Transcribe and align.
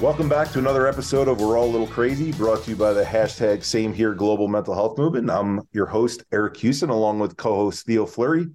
Welcome 0.00 0.28
back 0.28 0.52
to 0.52 0.60
another 0.60 0.86
episode 0.86 1.26
of 1.26 1.40
We're 1.40 1.58
All 1.58 1.66
a 1.66 1.72
Little 1.72 1.88
Crazy, 1.88 2.30
brought 2.30 2.62
to 2.62 2.70
you 2.70 2.76
by 2.76 2.92
the 2.92 3.02
hashtag 3.02 3.64
Same 3.64 3.92
Here 3.92 4.14
Global 4.14 4.46
Mental 4.46 4.72
Health 4.72 4.96
Movement. 4.96 5.28
I'm 5.28 5.62
your 5.72 5.86
host, 5.86 6.22
Eric 6.30 6.54
Kussin, 6.54 6.90
along 6.90 7.18
with 7.18 7.36
co 7.36 7.56
host 7.56 7.84
Theo 7.84 8.06
Fleury. 8.06 8.46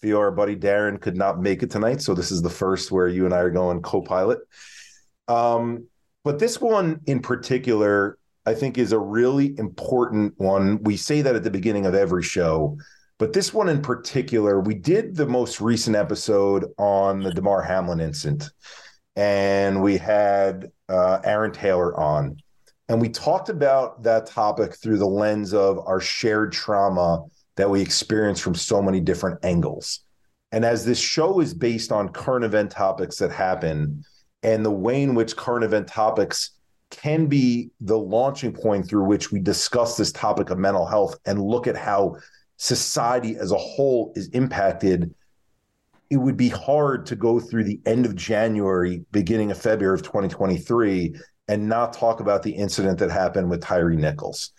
Theo, 0.00 0.18
our 0.18 0.30
buddy 0.30 0.56
Darren, 0.56 0.98
could 0.98 1.14
not 1.14 1.42
make 1.42 1.62
it 1.62 1.70
tonight. 1.70 2.00
So 2.00 2.14
this 2.14 2.30
is 2.30 2.40
the 2.40 2.48
first 2.48 2.90
where 2.90 3.06
you 3.06 3.26
and 3.26 3.34
I 3.34 3.40
are 3.40 3.50
going 3.50 3.82
co 3.82 4.00
pilot. 4.00 4.38
Um, 5.28 5.88
but 6.24 6.38
this 6.38 6.58
one 6.58 7.00
in 7.04 7.20
particular, 7.20 8.16
I 8.46 8.54
think, 8.54 8.78
is 8.78 8.92
a 8.92 8.98
really 8.98 9.58
important 9.58 10.32
one. 10.38 10.82
We 10.84 10.96
say 10.96 11.20
that 11.20 11.36
at 11.36 11.44
the 11.44 11.50
beginning 11.50 11.84
of 11.84 11.94
every 11.94 12.22
show. 12.22 12.78
But 13.18 13.34
this 13.34 13.52
one 13.52 13.68
in 13.68 13.82
particular, 13.82 14.58
we 14.58 14.72
did 14.72 15.16
the 15.16 15.26
most 15.26 15.60
recent 15.60 15.96
episode 15.96 16.64
on 16.78 17.20
the 17.20 17.34
Damar 17.34 17.60
Hamlin 17.60 18.00
incident 18.00 18.50
and 19.18 19.82
we 19.82 19.98
had 19.98 20.70
uh, 20.88 21.20
Aaron 21.24 21.52
Taylor 21.52 21.98
on. 21.98 22.36
And 22.88 23.00
we 23.00 23.08
talked 23.08 23.48
about 23.48 24.02
that 24.04 24.26
topic 24.26 24.74
through 24.74 24.98
the 24.98 25.06
lens 25.06 25.52
of 25.52 25.78
our 25.86 26.00
shared 26.00 26.52
trauma 26.52 27.24
that 27.56 27.68
we 27.68 27.82
experience 27.82 28.40
from 28.40 28.54
so 28.54 28.80
many 28.80 29.00
different 29.00 29.44
angles. 29.44 30.00
And 30.52 30.64
as 30.64 30.84
this 30.84 30.98
show 30.98 31.40
is 31.40 31.52
based 31.52 31.92
on 31.92 32.08
current 32.08 32.44
event 32.44 32.70
topics 32.70 33.16
that 33.16 33.30
happen 33.30 34.04
and 34.42 34.64
the 34.64 34.70
way 34.70 35.02
in 35.02 35.14
which 35.14 35.36
current 35.36 35.64
event 35.64 35.88
topics 35.88 36.52
can 36.90 37.26
be 37.26 37.70
the 37.80 37.98
launching 37.98 38.52
point 38.52 38.88
through 38.88 39.04
which 39.04 39.30
we 39.30 39.40
discuss 39.40 39.96
this 39.96 40.12
topic 40.12 40.48
of 40.48 40.58
mental 40.58 40.86
health 40.86 41.18
and 41.26 41.42
look 41.42 41.66
at 41.66 41.76
how 41.76 42.16
society 42.56 43.36
as 43.36 43.52
a 43.52 43.58
whole 43.58 44.12
is 44.16 44.28
impacted 44.28 45.14
it 46.10 46.16
would 46.16 46.36
be 46.36 46.48
hard 46.48 47.04
to 47.06 47.16
go 47.16 47.38
through 47.38 47.64
the 47.64 47.80
end 47.84 48.06
of 48.06 48.16
January, 48.16 49.04
beginning 49.12 49.50
of 49.50 49.60
February 49.60 49.98
of 49.98 50.02
2023, 50.02 51.14
and 51.48 51.68
not 51.68 51.92
talk 51.92 52.20
about 52.20 52.42
the 52.42 52.50
incident 52.50 52.98
that 52.98 53.10
happened 53.10 53.50
with 53.50 53.62
Tyre 53.62 53.90
Nichols. 53.90 54.52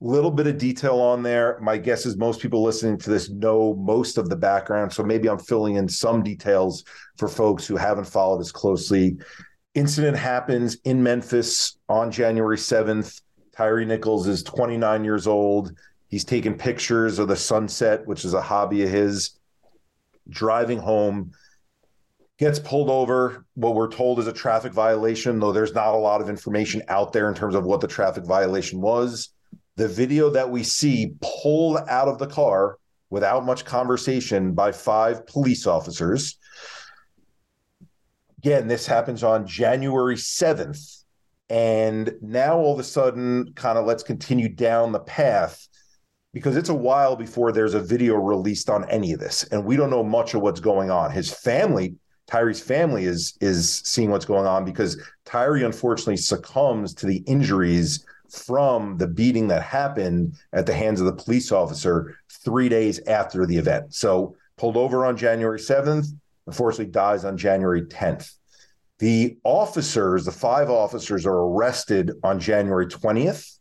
Little 0.00 0.30
bit 0.30 0.46
of 0.46 0.58
detail 0.58 1.00
on 1.00 1.22
there. 1.22 1.58
My 1.60 1.78
guess 1.78 2.04
is 2.04 2.16
most 2.16 2.40
people 2.40 2.62
listening 2.62 2.98
to 2.98 3.10
this 3.10 3.30
know 3.30 3.74
most 3.74 4.18
of 4.18 4.28
the 4.28 4.36
background. 4.36 4.92
So 4.92 5.02
maybe 5.02 5.28
I'm 5.28 5.38
filling 5.38 5.76
in 5.76 5.88
some 5.88 6.22
details 6.22 6.84
for 7.16 7.28
folks 7.28 7.66
who 7.66 7.76
haven't 7.76 8.04
followed 8.04 8.40
as 8.40 8.52
closely. 8.52 9.16
Incident 9.74 10.16
happens 10.16 10.76
in 10.84 11.02
Memphis 11.02 11.78
on 11.88 12.10
January 12.10 12.56
7th. 12.56 13.20
Tyre 13.56 13.84
Nichols 13.84 14.28
is 14.28 14.42
29 14.42 15.04
years 15.04 15.26
old. 15.26 15.72
He's 16.08 16.24
taking 16.24 16.58
pictures 16.58 17.18
of 17.18 17.28
the 17.28 17.36
sunset, 17.36 18.06
which 18.06 18.24
is 18.24 18.34
a 18.34 18.42
hobby 18.42 18.82
of 18.82 18.90
his 18.90 19.38
driving 20.28 20.78
home, 20.78 21.32
gets 22.38 22.58
pulled 22.58 22.90
over. 22.90 23.44
What 23.54 23.74
we're 23.74 23.90
told 23.90 24.18
is 24.18 24.26
a 24.26 24.32
traffic 24.32 24.72
violation, 24.72 25.38
though 25.40 25.52
there's 25.52 25.74
not 25.74 25.94
a 25.94 25.98
lot 25.98 26.20
of 26.20 26.28
information 26.28 26.82
out 26.88 27.12
there 27.12 27.28
in 27.28 27.34
terms 27.34 27.54
of 27.54 27.64
what 27.64 27.80
the 27.80 27.88
traffic 27.88 28.24
violation 28.24 28.80
was. 28.80 29.30
The 29.76 29.88
video 29.88 30.30
that 30.30 30.50
we 30.50 30.62
see 30.62 31.14
pulled 31.20 31.78
out 31.88 32.08
of 32.08 32.18
the 32.18 32.26
car 32.26 32.78
without 33.10 33.44
much 33.44 33.64
conversation 33.64 34.52
by 34.52 34.72
five 34.72 35.26
police 35.26 35.66
officers. 35.66 36.38
Again, 38.38 38.68
this 38.68 38.86
happens 38.86 39.22
on 39.22 39.46
January 39.46 40.16
7th. 40.16 41.02
And 41.50 42.14
now 42.20 42.56
all 42.56 42.72
of 42.72 42.80
a 42.80 42.84
sudden, 42.84 43.52
kind 43.54 43.78
of 43.78 43.86
let's 43.86 44.02
continue 44.02 44.48
down 44.48 44.92
the 44.92 45.00
path 45.00 45.68
because 46.34 46.56
it's 46.56 46.68
a 46.68 46.74
while 46.74 47.16
before 47.16 47.52
there's 47.52 47.74
a 47.74 47.80
video 47.80 48.16
released 48.16 48.68
on 48.68 48.88
any 48.90 49.12
of 49.12 49.20
this 49.20 49.44
and 49.44 49.64
we 49.64 49.76
don't 49.76 49.88
know 49.88 50.04
much 50.04 50.34
of 50.34 50.42
what's 50.42 50.60
going 50.60 50.90
on 50.90 51.10
his 51.10 51.32
family 51.32 51.94
Tyre's 52.26 52.60
family 52.60 53.04
is 53.04 53.36
is 53.40 53.82
seeing 53.84 54.10
what's 54.10 54.24
going 54.24 54.46
on 54.46 54.64
because 54.64 55.00
Tyre 55.24 55.56
unfortunately 55.56 56.16
succumbs 56.16 56.94
to 56.94 57.06
the 57.06 57.22
injuries 57.26 58.04
from 58.30 58.96
the 58.96 59.06
beating 59.06 59.48
that 59.48 59.62
happened 59.62 60.34
at 60.52 60.66
the 60.66 60.72
hands 60.72 61.00
of 61.00 61.06
the 61.06 61.12
police 61.12 61.52
officer 61.52 62.18
3 62.30 62.68
days 62.68 62.98
after 63.06 63.46
the 63.46 63.56
event. 63.56 63.94
So 63.94 64.36
pulled 64.56 64.76
over 64.76 65.04
on 65.04 65.16
January 65.16 65.58
7th, 65.58 66.06
unfortunately 66.46 66.90
dies 66.92 67.24
on 67.24 67.36
January 67.36 67.82
10th. 67.82 68.32
The 68.98 69.36
officers, 69.44 70.24
the 70.24 70.32
five 70.32 70.70
officers 70.70 71.26
are 71.26 71.36
arrested 71.36 72.12
on 72.22 72.40
January 72.40 72.86
20th, 72.86 73.58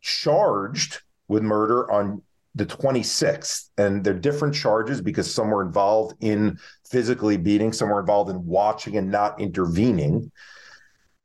charged 0.00 1.00
with 1.28 1.42
murder 1.42 1.90
on 1.90 2.22
the 2.54 2.66
26th 2.66 3.70
and 3.78 4.02
they're 4.02 4.14
different 4.14 4.54
charges 4.54 5.00
because 5.00 5.32
some 5.32 5.50
were 5.50 5.62
involved 5.62 6.16
in 6.20 6.58
physically 6.90 7.36
beating 7.36 7.72
some 7.72 7.88
were 7.88 8.00
involved 8.00 8.30
in 8.30 8.44
watching 8.44 8.96
and 8.96 9.10
not 9.10 9.40
intervening. 9.40 10.30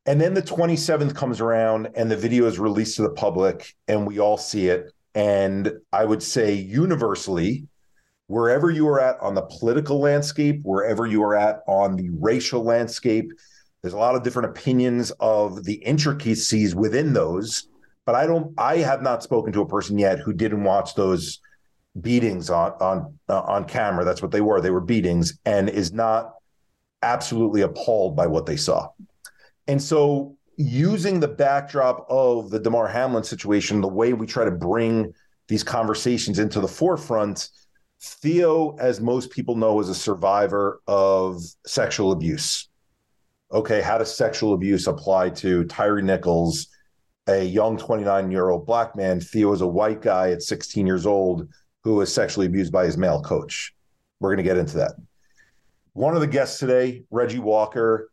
And 0.06 0.20
then 0.20 0.34
the 0.34 0.42
27th 0.42 1.16
comes 1.16 1.40
around 1.40 1.90
and 1.96 2.12
the 2.12 2.18
video 2.18 2.46
is 2.46 2.60
released 2.60 2.98
to 2.98 3.04
the 3.04 3.10
public 3.10 3.74
and 3.88 4.06
we 4.06 4.20
all 4.20 4.38
see 4.38 4.68
it. 4.68 4.92
And 5.16 5.72
i 5.92 6.06
would 6.06 6.24
say 6.24 6.54
universally 6.54 7.68
wherever 8.28 8.72
you 8.72 8.88
are 8.88 9.00
at 9.00 9.20
on 9.20 9.36
the 9.36 9.42
political 9.44 10.00
landscape 10.00 10.62
wherever 10.64 11.06
you 11.06 11.22
are 11.22 11.36
at 11.36 11.60
on 11.68 11.96
the 11.96 12.10
racial 12.20 12.64
landscape 12.64 13.30
there's 13.82 13.94
a 13.94 13.98
lot 13.98 14.16
of 14.16 14.24
different 14.24 14.50
opinions 14.50 15.12
of 15.20 15.66
the 15.66 15.76
intricacies 15.76 16.74
within 16.74 17.14
those 17.14 17.68
but 18.06 18.16
I 18.16 18.26
don't. 18.26 18.54
I 18.58 18.78
have 18.78 19.02
not 19.02 19.24
spoken 19.24 19.54
to 19.54 19.62
a 19.62 19.68
person 19.68 19.98
yet 19.98 20.20
who 20.20 20.34
didn't 20.34 20.64
watch 20.64 20.96
those 20.96 21.40
beatings 22.00 22.50
on 22.50 22.72
on 22.80 23.20
uh, 23.30 23.42
on 23.42 23.66
camera. 23.66 24.04
That's 24.04 24.22
what 24.22 24.32
they 24.32 24.42
were. 24.42 24.62
They 24.62 24.72
were 24.72 24.82
beatings, 24.82 25.40
and 25.46 25.70
is 25.70 25.94
not 25.94 26.34
absolutely 27.02 27.62
appalled 27.62 28.16
by 28.16 28.28
what 28.28 28.46
they 28.46 28.58
saw. 28.58 28.90
And 29.68 29.82
so, 29.82 30.36
using 30.58 31.20
the 31.20 31.28
backdrop 31.28 32.06
of 32.10 32.50
the 32.50 32.60
Damar 32.60 32.88
Hamlin 32.88 33.24
situation, 33.24 33.82
the 33.82 33.88
way 33.88 34.14
we 34.14 34.26
try 34.26 34.46
to 34.46 34.52
bring 34.52 35.14
these 35.48 35.64
conversations 35.64 36.40
into 36.40 36.60
the 36.60 36.68
forefront. 36.68 37.50
Theo, 38.02 38.76
as 38.80 39.00
most 39.00 39.32
people 39.32 39.56
know, 39.56 39.80
is 39.80 39.88
a 39.88 39.96
survivor 39.96 40.82
of 40.88 41.42
sexual 41.66 42.12
abuse. 42.12 42.68
Okay, 43.52 43.82
how 43.82 43.98
does 43.98 44.14
sexual 44.14 44.54
abuse 44.54 44.88
apply 44.88 45.30
to 45.30 45.64
Tyre 45.66 46.02
Nichols? 46.02 46.68
A 47.28 47.44
young 47.44 47.78
29 47.78 48.32
year 48.32 48.50
old 48.50 48.66
black 48.66 48.96
man. 48.96 49.20
Theo 49.20 49.54
is 49.54 49.62
a 49.62 49.68
white 49.68 50.02
guy 50.02 50.32
at 50.32 50.42
16 50.42 50.86
years 50.86 51.06
old 51.06 51.48
who 51.84 51.96
was 51.96 52.14
sexually 52.14 52.48
abused 52.48 52.72
by 52.72 52.86
his 52.86 52.98
male 52.98 53.22
coach. 53.22 53.74
We're 54.20 54.30
going 54.30 54.38
to 54.38 54.50
get 54.50 54.58
into 54.58 54.78
that. 54.78 54.94
One 55.94 56.16
of 56.16 56.22
the 56.22 56.28
guests 56.28 56.60
today, 56.60 57.04
Reggie 57.12 57.40
Walker, 57.40 58.10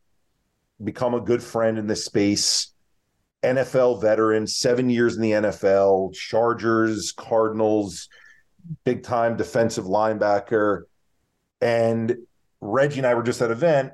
become 0.83 1.15
a 1.15 1.21
good 1.21 1.43
friend 1.43 1.79
in 1.79 1.87
this 1.87 2.05
space. 2.05 2.73
NFL 3.43 4.03
veteran, 4.03 4.47
seven 4.47 4.91
years 4.91 5.17
in 5.17 5.23
the 5.23 5.31
NFL, 5.31 6.13
Chargers, 6.13 7.13
Cardinals, 7.13 8.09
big 8.85 9.03
time 9.03 9.37
defensive 9.37 9.85
linebacker. 9.85 10.83
And 11.61 12.17
Reggie 12.61 12.99
and 12.99 13.07
I 13.07 13.15
were 13.15 13.23
just 13.23 13.41
at 13.41 13.51
an 13.51 13.57
event. 13.57 13.93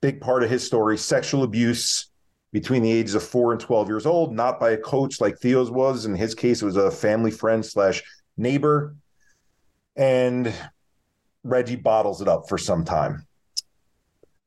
Big 0.00 0.20
part 0.20 0.44
of 0.44 0.50
his 0.50 0.64
story 0.64 0.96
sexual 0.96 1.42
abuse 1.42 2.11
between 2.52 2.82
the 2.82 2.92
ages 2.92 3.14
of 3.14 3.22
four 3.22 3.52
and 3.52 3.60
12 3.60 3.88
years 3.88 4.06
old, 4.06 4.34
not 4.34 4.60
by 4.60 4.70
a 4.70 4.76
coach 4.76 5.20
like 5.20 5.38
Theo's 5.38 5.70
was. 5.70 6.04
In 6.04 6.14
his 6.14 6.34
case, 6.34 6.60
it 6.60 6.66
was 6.66 6.76
a 6.76 6.90
family 6.90 7.30
friend 7.30 7.64
slash 7.64 8.02
neighbor. 8.36 8.94
And 9.96 10.52
Reggie 11.44 11.76
bottles 11.76 12.20
it 12.20 12.28
up 12.28 12.48
for 12.48 12.58
some 12.58 12.84
time. 12.84 13.26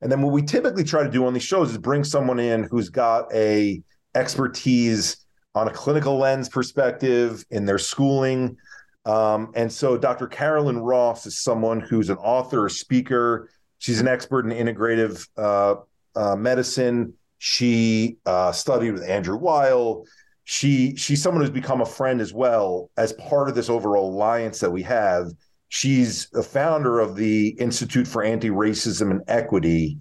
And 0.01 0.11
then 0.11 0.21
what 0.21 0.33
we 0.33 0.43
typically 0.43 0.83
try 0.83 1.03
to 1.03 1.09
do 1.09 1.25
on 1.25 1.33
these 1.33 1.43
shows 1.43 1.71
is 1.71 1.77
bring 1.79 2.03
someone 2.03 2.39
in 2.39 2.63
who's 2.63 2.89
got 2.89 3.33
a 3.33 3.81
expertise 4.13 5.17
on 5.55 5.67
a 5.67 5.71
clinical 5.71 6.17
lens 6.17 6.47
perspective 6.47 7.43
in 7.49 7.65
their 7.65 7.79
schooling. 7.79 8.57
Um, 9.05 9.51
and 9.55 9.71
so 9.71 9.97
Dr. 9.97 10.27
Carolyn 10.27 10.79
Ross 10.79 11.25
is 11.25 11.39
someone 11.39 11.79
who's 11.79 12.09
an 12.09 12.17
author, 12.17 12.67
a 12.67 12.69
speaker. 12.69 13.49
She's 13.79 13.99
an 13.99 14.07
expert 14.07 14.45
in 14.45 14.51
integrative 14.51 15.27
uh, 15.37 15.75
uh, 16.15 16.35
medicine 16.35 17.13
she 17.37 18.17
uh, 18.25 18.51
studied 18.51 18.91
with 18.91 19.03
Andrew 19.03 19.37
Weil. 19.37 20.05
She 20.43 20.95
she's 20.95 21.21
someone 21.21 21.41
who's 21.41 21.49
become 21.49 21.81
a 21.81 21.85
friend 21.85 22.21
as 22.21 22.33
well 22.33 22.91
as 22.97 23.13
part 23.13 23.49
of 23.49 23.55
this 23.55 23.69
overall 23.69 24.13
alliance 24.13 24.59
that 24.59 24.71
we 24.71 24.83
have. 24.83 25.31
She's 25.69 26.27
a 26.33 26.43
founder 26.43 26.99
of 26.99 27.15
the 27.15 27.49
Institute 27.59 28.07
for 28.07 28.23
Anti 28.23 28.49
Racism 28.49 29.11
and 29.11 29.21
Equity. 29.27 29.97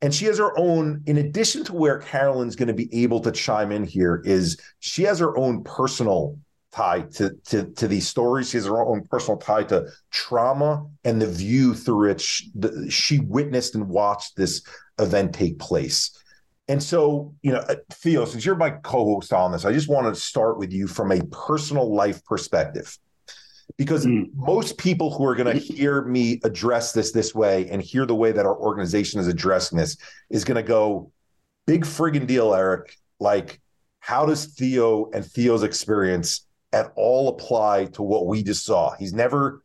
And 0.00 0.14
she 0.14 0.26
has 0.26 0.38
her 0.38 0.56
own, 0.56 1.02
in 1.06 1.18
addition 1.18 1.64
to 1.64 1.74
where 1.74 1.98
Carolyn's 1.98 2.54
going 2.54 2.68
to 2.68 2.74
be 2.74 2.88
able 3.02 3.20
to 3.20 3.32
chime 3.32 3.72
in 3.72 3.82
here, 3.82 4.22
is 4.24 4.56
she 4.78 5.02
has 5.02 5.18
her 5.18 5.36
own 5.36 5.64
personal 5.64 6.38
tie 6.70 7.00
to, 7.00 7.30
to, 7.46 7.64
to 7.72 7.88
these 7.88 8.06
stories. 8.06 8.50
She 8.50 8.58
has 8.58 8.66
her 8.66 8.82
own 8.82 9.06
personal 9.10 9.38
tie 9.38 9.64
to 9.64 9.88
trauma 10.10 10.86
and 11.04 11.20
the 11.20 11.26
view 11.26 11.74
through 11.74 12.08
which 12.08 12.48
she 12.88 13.18
witnessed 13.18 13.74
and 13.74 13.88
watched 13.88 14.36
this 14.36 14.62
event 15.00 15.34
take 15.34 15.58
place. 15.58 16.16
And 16.68 16.82
so, 16.82 17.34
you 17.42 17.52
know, 17.52 17.58
uh, 17.58 17.76
Theo, 17.90 18.26
since 18.26 18.44
you're 18.44 18.54
my 18.54 18.70
co-host 18.70 19.32
on 19.32 19.52
this, 19.52 19.64
I 19.64 19.72
just 19.72 19.88
want 19.88 20.14
to 20.14 20.20
start 20.20 20.58
with 20.58 20.72
you 20.72 20.86
from 20.86 21.10
a 21.12 21.24
personal 21.26 21.94
life 21.94 22.24
perspective. 22.24 22.96
Because 23.76 24.06
mm. 24.06 24.26
most 24.34 24.76
people 24.78 25.10
who 25.10 25.24
are 25.24 25.34
going 25.34 25.54
to 25.54 25.58
hear 25.58 26.02
me 26.02 26.40
address 26.44 26.92
this 26.92 27.12
this 27.12 27.34
way 27.34 27.68
and 27.70 27.80
hear 27.82 28.06
the 28.06 28.14
way 28.14 28.32
that 28.32 28.46
our 28.46 28.56
organization 28.56 29.20
is 29.20 29.28
addressing 29.28 29.78
this 29.78 29.96
is 30.30 30.44
going 30.44 30.56
to 30.56 30.62
go, 30.62 31.12
big 31.66 31.84
friggin' 31.84 32.26
deal, 32.26 32.54
Eric. 32.54 32.96
Like, 33.20 33.60
how 34.00 34.26
does 34.26 34.46
Theo 34.46 35.10
and 35.12 35.24
Theo's 35.24 35.62
experience 35.62 36.46
at 36.72 36.92
all 36.96 37.28
apply 37.28 37.86
to 37.86 38.02
what 38.02 38.26
we 38.26 38.42
just 38.42 38.64
saw? 38.64 38.94
He's 38.96 39.12
never, 39.12 39.62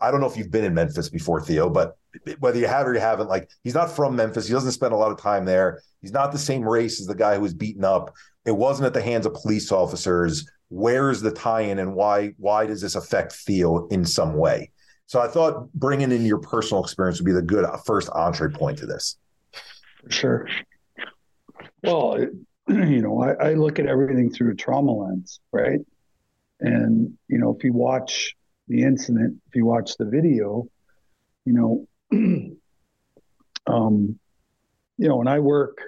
I 0.00 0.10
don't 0.10 0.20
know 0.20 0.26
if 0.26 0.36
you've 0.36 0.50
been 0.50 0.64
in 0.64 0.74
Memphis 0.74 1.08
before, 1.08 1.40
Theo, 1.40 1.70
but 1.70 1.96
whether 2.38 2.58
you 2.58 2.66
have 2.66 2.86
or 2.86 2.94
you 2.94 3.00
haven't, 3.00 3.28
like 3.28 3.50
he's 3.64 3.74
not 3.74 3.94
from 3.94 4.16
Memphis. 4.16 4.46
He 4.46 4.52
doesn't 4.52 4.72
spend 4.72 4.92
a 4.92 4.96
lot 4.96 5.12
of 5.12 5.20
time 5.20 5.44
there. 5.44 5.80
He's 6.00 6.12
not 6.12 6.32
the 6.32 6.38
same 6.38 6.62
race 6.62 7.00
as 7.00 7.06
the 7.06 7.14
guy 7.14 7.34
who 7.34 7.40
was 7.40 7.54
beaten 7.54 7.84
up. 7.84 8.14
It 8.44 8.56
wasn't 8.56 8.86
at 8.86 8.94
the 8.94 9.02
hands 9.02 9.26
of 9.26 9.34
police 9.34 9.72
officers. 9.72 10.48
Where's 10.68 11.20
the 11.20 11.30
tie-in, 11.30 11.78
and 11.78 11.94
why? 11.94 12.32
Why 12.38 12.66
does 12.66 12.80
this 12.80 12.96
affect 12.96 13.32
Theo 13.32 13.86
in 13.88 14.04
some 14.04 14.36
way? 14.36 14.70
So 15.06 15.20
I 15.20 15.28
thought 15.28 15.72
bringing 15.72 16.10
in 16.10 16.26
your 16.26 16.38
personal 16.38 16.82
experience 16.82 17.20
would 17.20 17.26
be 17.26 17.32
the 17.32 17.42
good 17.42 17.64
first 17.84 18.08
entree 18.10 18.50
point 18.50 18.78
to 18.78 18.86
this. 18.86 19.16
For 20.04 20.10
Sure. 20.10 20.48
Well, 21.82 22.18
you 22.68 23.02
know, 23.02 23.22
I, 23.22 23.50
I 23.50 23.54
look 23.54 23.78
at 23.78 23.86
everything 23.86 24.30
through 24.30 24.52
a 24.52 24.56
trauma 24.56 24.92
lens, 24.92 25.40
right? 25.52 25.80
And 26.60 27.16
you 27.28 27.38
know, 27.38 27.54
if 27.56 27.62
you 27.62 27.72
watch 27.72 28.34
the 28.68 28.82
incident, 28.82 29.36
if 29.46 29.54
you 29.54 29.64
watch 29.64 29.96
the 29.96 30.06
video, 30.06 30.66
you 31.44 31.52
know, 31.52 31.86
um, 32.12 32.58
you 34.98 35.08
know, 35.08 35.16
when 35.16 35.28
I 35.28 35.38
work, 35.38 35.78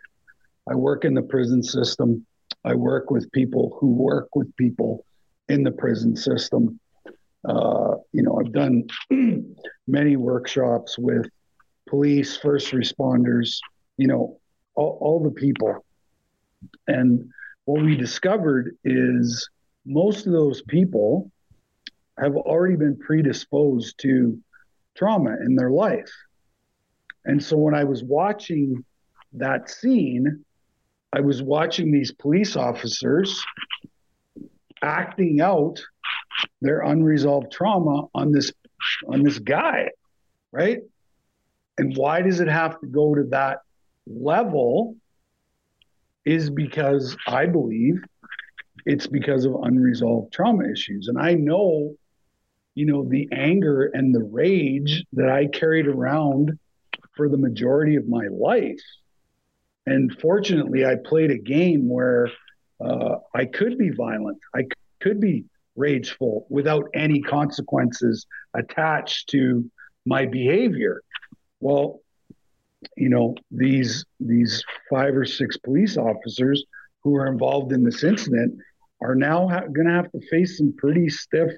I 0.68 0.74
work 0.74 1.04
in 1.04 1.14
the 1.14 1.22
prison 1.22 1.62
system. 1.62 2.26
I 2.64 2.74
work 2.74 3.10
with 3.10 3.30
people 3.32 3.76
who 3.80 3.92
work 3.92 4.34
with 4.34 4.54
people 4.56 5.04
in 5.48 5.62
the 5.62 5.70
prison 5.70 6.16
system. 6.16 6.78
Uh, 7.48 7.94
you 8.12 8.22
know, 8.22 8.40
I've 8.40 8.52
done 8.52 8.86
many 9.86 10.16
workshops 10.16 10.98
with 10.98 11.26
police, 11.88 12.36
first 12.36 12.72
responders, 12.72 13.58
you 13.96 14.06
know, 14.06 14.38
all, 14.74 14.98
all 15.00 15.22
the 15.22 15.30
people. 15.30 15.84
And 16.86 17.30
what 17.64 17.82
we 17.82 17.96
discovered 17.96 18.76
is 18.84 19.48
most 19.86 20.26
of 20.26 20.32
those 20.32 20.62
people 20.62 21.30
have 22.18 22.36
already 22.36 22.76
been 22.76 22.98
predisposed 22.98 23.98
to 24.00 24.38
trauma 24.98 25.36
in 25.44 25.54
their 25.54 25.70
life. 25.70 26.10
And 27.24 27.42
so 27.42 27.56
when 27.56 27.74
I 27.74 27.84
was 27.84 28.02
watching 28.02 28.84
that 29.34 29.70
scene, 29.70 30.44
I 31.12 31.20
was 31.20 31.42
watching 31.42 31.92
these 31.92 32.12
police 32.12 32.56
officers 32.56 33.42
acting 34.82 35.40
out 35.40 35.80
their 36.60 36.80
unresolved 36.80 37.50
trauma 37.52 38.04
on 38.14 38.32
this 38.32 38.52
on 39.08 39.22
this 39.22 39.38
guy, 39.38 39.88
right? 40.52 40.78
And 41.78 41.96
why 41.96 42.22
does 42.22 42.40
it 42.40 42.48
have 42.48 42.80
to 42.80 42.86
go 42.86 43.14
to 43.14 43.24
that 43.30 43.58
level? 44.06 44.96
Is 46.24 46.50
because 46.50 47.16
I 47.26 47.46
believe 47.46 48.02
it's 48.84 49.06
because 49.06 49.44
of 49.44 49.54
unresolved 49.62 50.32
trauma 50.32 50.70
issues. 50.70 51.08
And 51.08 51.18
I 51.18 51.34
know 51.34 51.94
you 52.78 52.86
know, 52.86 53.02
the 53.02 53.28
anger 53.32 53.90
and 53.92 54.14
the 54.14 54.22
rage 54.22 55.04
that 55.14 55.28
I 55.28 55.46
carried 55.46 55.88
around 55.88 56.56
for 57.16 57.28
the 57.28 57.36
majority 57.36 57.96
of 57.96 58.06
my 58.06 58.28
life. 58.30 58.80
And 59.84 60.16
fortunately, 60.20 60.86
I 60.86 60.94
played 60.94 61.32
a 61.32 61.38
game 61.38 61.88
where 61.88 62.30
uh, 62.80 63.16
I 63.34 63.46
could 63.46 63.78
be 63.78 63.90
violent, 63.90 64.38
I 64.54 64.62
could 65.00 65.20
be 65.20 65.46
rageful 65.74 66.46
without 66.50 66.84
any 66.94 67.20
consequences 67.20 68.26
attached 68.54 69.28
to 69.30 69.68
my 70.06 70.26
behavior. 70.26 71.02
Well, 71.58 71.98
you 72.96 73.08
know, 73.08 73.34
these 73.50 74.04
these 74.20 74.62
five 74.88 75.16
or 75.16 75.24
six 75.24 75.56
police 75.56 75.96
officers 75.96 76.62
who 77.02 77.16
are 77.16 77.26
involved 77.26 77.72
in 77.72 77.82
this 77.82 78.04
incident 78.04 78.60
are 79.02 79.16
now 79.16 79.48
ha- 79.48 79.66
going 79.66 79.88
to 79.88 79.94
have 79.94 80.12
to 80.12 80.20
face 80.30 80.58
some 80.58 80.72
pretty 80.78 81.08
stiff 81.08 81.50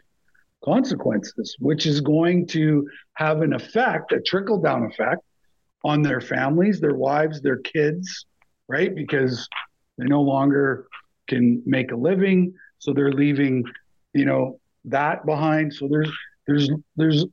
consequences, 0.65 1.57
which 1.59 1.87
is 1.87 2.01
going 2.01 2.47
to 2.49 2.89
have 3.15 3.43
an 3.43 3.53
effect, 3.53 4.13
a 4.13 4.21
trickle 4.21 4.61
down 4.61 4.85
effect 4.85 5.23
on 5.85 6.03
their 6.03 6.21
families, 6.21 6.81
their 6.81 6.95
wives, 6.95 7.41
their 7.41 7.59
kids, 7.59 8.27
right? 8.69 8.95
Because 8.95 9.49
they 9.99 10.05
no 10.05 10.21
longer 10.21 10.87
can 11.29 11.63
make 11.65 11.93
a 11.93 11.97
living. 11.97 12.55
So 12.79 12.93
they're 12.93 13.13
leaving, 13.13 13.65
you 14.13 14.25
know, 14.25 14.61
that 14.87 15.25
behind. 15.25 15.73
So 15.73 15.89
there's, 15.89 16.11
there's, 16.47 16.71
there's, 16.97 17.25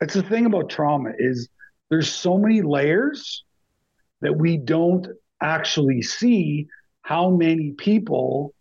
it's 0.00 0.14
the 0.14 0.22
thing 0.22 0.46
about 0.46 0.70
trauma 0.70 1.12
is 1.18 1.48
there's 1.90 2.10
so 2.10 2.38
many 2.38 2.62
layers 2.62 3.44
that 4.20 4.36
we 4.36 4.56
don't 4.56 5.06
actually 5.40 6.02
see 6.02 6.66
how 7.02 7.30
many 7.30 7.72
people 7.72 8.54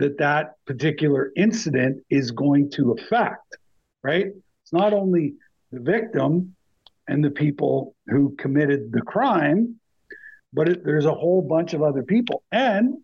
that 0.00 0.18
that 0.18 0.54
particular 0.66 1.30
incident 1.36 2.02
is 2.08 2.30
going 2.30 2.70
to 2.70 2.92
affect, 2.92 3.56
right? 4.02 4.28
It's 4.62 4.72
not 4.72 4.92
only 4.92 5.34
the 5.70 5.80
victim 5.80 6.56
and 7.06 7.22
the 7.22 7.30
people 7.30 7.94
who 8.06 8.34
committed 8.36 8.92
the 8.92 9.02
crime, 9.02 9.76
but 10.52 10.68
it, 10.68 10.84
there's 10.84 11.04
a 11.04 11.14
whole 11.14 11.42
bunch 11.42 11.74
of 11.74 11.82
other 11.82 12.02
people. 12.02 12.42
And, 12.50 12.94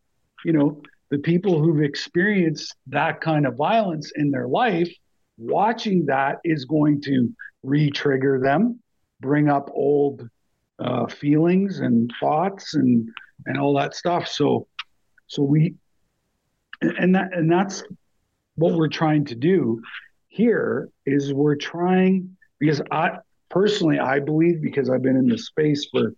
you 0.45 0.53
know, 0.53 0.81
the 1.11 1.19
people 1.19 1.61
who've 1.61 1.83
experienced 1.83 2.75
that 2.87 3.21
kind 3.21 3.47
of 3.47 3.57
violence 3.57 4.13
in 4.17 4.31
their 4.31 4.49
life, 4.49 4.91
watching 5.37 6.07
that 6.07 6.39
is 6.45 6.65
going 6.65 7.03
to 7.03 7.29
re 7.63 7.91
trigger 7.91 8.41
them, 8.43 8.81
bring 9.21 9.51
up 9.51 9.71
old 9.75 10.29
uh, 10.79 11.07
feelings 11.07 11.81
and 11.81 12.11
thoughts 12.19 12.75
and, 12.75 13.09
and 13.45 13.59
all 13.59 13.75
that 13.75 13.95
stuff. 13.95 14.29
So, 14.29 14.67
so 15.27 15.43
we, 15.43 15.75
and 16.81 17.15
that 17.15 17.33
and 17.33 17.51
that's 17.51 17.83
what 18.57 18.75
we're 18.75 18.89
trying 18.89 19.25
to 19.27 19.35
do 19.35 19.83
here 20.29 20.89
is 21.05 21.33
we're 21.33 21.57
trying 21.57 22.37
because 22.59 22.81
I 22.91 23.19
personally 23.51 23.99
I 23.99 24.21
believe 24.21 24.63
because 24.63 24.91
I've 24.91 25.03
been 25.03 25.17
in 25.17 25.29
the 25.29 25.39
space 25.39 25.87
for 25.91 26.13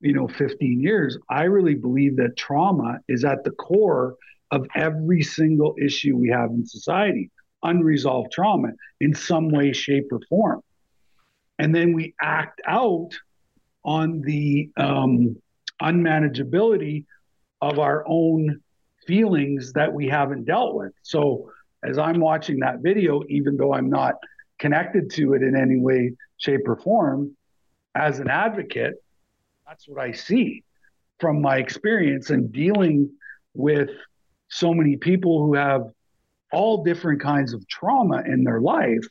you 0.00 0.12
know 0.12 0.28
15 0.28 0.80
years 0.80 1.18
I 1.28 1.44
really 1.44 1.74
believe 1.74 2.16
that 2.16 2.36
trauma 2.36 3.00
is 3.08 3.24
at 3.24 3.44
the 3.44 3.52
core 3.52 4.16
of 4.50 4.66
every 4.74 5.22
single 5.22 5.74
issue 5.80 6.16
we 6.16 6.28
have 6.30 6.50
in 6.50 6.66
society 6.66 7.30
unresolved 7.64 8.30
trauma 8.30 8.68
in 9.00 9.14
some 9.14 9.48
way 9.48 9.72
shape 9.72 10.12
or 10.12 10.20
form. 10.28 10.60
And 11.58 11.74
then 11.74 11.92
we 11.92 12.14
act 12.20 12.60
out 12.66 13.10
on 13.84 14.20
the 14.20 14.70
um, 14.76 15.36
unmanageability 15.82 17.06
of 17.60 17.78
our 17.78 18.04
own 18.06 18.60
feelings 19.06 19.72
that 19.72 19.92
we 19.92 20.08
haven't 20.08 20.44
dealt 20.44 20.74
with. 20.74 20.92
So 21.02 21.50
as 21.82 21.98
I'm 21.98 22.20
watching 22.20 22.60
that 22.60 22.80
video, 22.80 23.22
even 23.28 23.56
though 23.56 23.74
I'm 23.74 23.90
not 23.90 24.14
connected 24.58 25.10
to 25.12 25.34
it 25.34 25.42
in 25.42 25.56
any 25.56 25.78
way, 25.78 26.12
shape, 26.38 26.62
or 26.66 26.76
form, 26.76 27.36
as 27.94 28.18
an 28.18 28.28
advocate, 28.28 28.94
that's 29.66 29.88
what 29.88 30.00
I 30.00 30.12
see 30.12 30.62
from 31.18 31.40
my 31.40 31.58
experience 31.58 32.30
and 32.30 32.52
dealing 32.52 33.10
with 33.54 33.90
so 34.48 34.74
many 34.74 34.96
people 34.96 35.44
who 35.44 35.54
have 35.54 35.82
all 36.52 36.84
different 36.84 37.20
kinds 37.20 37.52
of 37.54 37.66
trauma 37.68 38.22
in 38.26 38.44
their 38.44 38.60
life. 38.60 39.06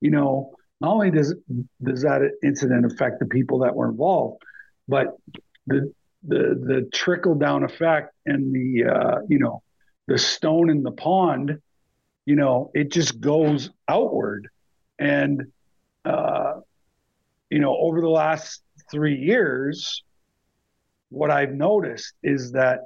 You 0.00 0.10
know, 0.10 0.54
not 0.80 0.92
only 0.92 1.10
does 1.10 1.34
does 1.82 2.02
that 2.02 2.22
incident 2.42 2.86
affect 2.86 3.20
the 3.20 3.26
people 3.26 3.60
that 3.60 3.74
were 3.74 3.88
involved, 3.88 4.42
but 4.88 5.16
the 5.66 5.92
the 6.26 6.60
the 6.60 6.88
trickle 6.92 7.34
down 7.34 7.64
effect 7.64 8.14
and 8.26 8.54
the 8.54 8.84
uh, 8.84 9.18
you 9.28 9.38
know 9.38 9.62
the 10.06 10.18
stone 10.18 10.70
in 10.70 10.82
the 10.82 10.90
pond 10.92 11.58
you 12.26 12.36
know 12.36 12.70
it 12.74 12.90
just 12.90 13.20
goes 13.20 13.70
outward 13.88 14.48
and 14.98 15.44
uh, 16.04 16.54
you 17.48 17.58
know 17.58 17.76
over 17.76 18.00
the 18.00 18.08
last 18.08 18.62
three 18.90 19.16
years 19.16 20.02
what 21.08 21.30
i've 21.30 21.52
noticed 21.52 22.12
is 22.22 22.52
that 22.52 22.80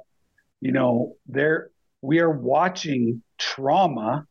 you 0.61 0.71
know 0.71 1.15
there 1.27 1.69
we 2.01 2.19
are 2.19 2.29
watching 2.29 3.21
trauma 3.37 4.25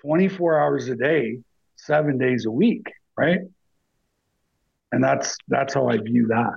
24 0.00 0.60
hours 0.60 0.88
a 0.88 0.96
day 0.96 1.38
seven 1.76 2.18
days 2.18 2.46
a 2.46 2.50
week, 2.50 2.86
right? 3.16 3.40
And 4.92 5.02
that's 5.02 5.36
that's 5.48 5.74
how 5.74 5.88
I 5.88 5.98
view 5.98 6.28
that. 6.28 6.56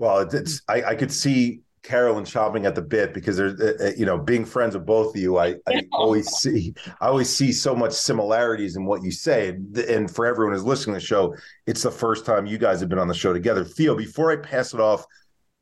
Well, 0.00 0.20
it's 0.32 0.62
I, 0.66 0.82
I 0.82 0.94
could 0.94 1.12
see 1.12 1.60
Carolyn 1.82 2.24
chomping 2.24 2.64
at 2.64 2.74
the 2.74 2.80
bit 2.80 3.12
because 3.12 3.36
there's 3.36 3.60
uh, 3.60 3.88
uh, 3.88 3.90
you 3.98 4.06
know 4.06 4.16
being 4.16 4.46
friends 4.46 4.74
with 4.74 4.86
both 4.86 5.14
of 5.14 5.20
you 5.20 5.38
I, 5.38 5.56
I 5.68 5.82
always 5.92 6.26
see 6.28 6.74
I 7.02 7.08
always 7.08 7.34
see 7.34 7.52
so 7.52 7.76
much 7.76 7.92
similarities 7.92 8.76
in 8.76 8.86
what 8.86 9.02
you 9.02 9.10
say. 9.10 9.58
And 9.88 10.10
for 10.10 10.24
everyone 10.24 10.54
who's 10.54 10.64
listening 10.64 10.94
to 10.94 11.00
the 11.00 11.06
show 11.06 11.36
it's 11.66 11.82
the 11.82 11.90
first 11.90 12.24
time 12.24 12.46
you 12.46 12.56
guys 12.56 12.80
have 12.80 12.88
been 12.88 12.98
on 12.98 13.08
the 13.08 13.14
show 13.14 13.34
together. 13.34 13.62
Theo 13.62 13.94
before 13.94 14.32
I 14.32 14.36
pass 14.36 14.72
it 14.72 14.80
off 14.80 15.04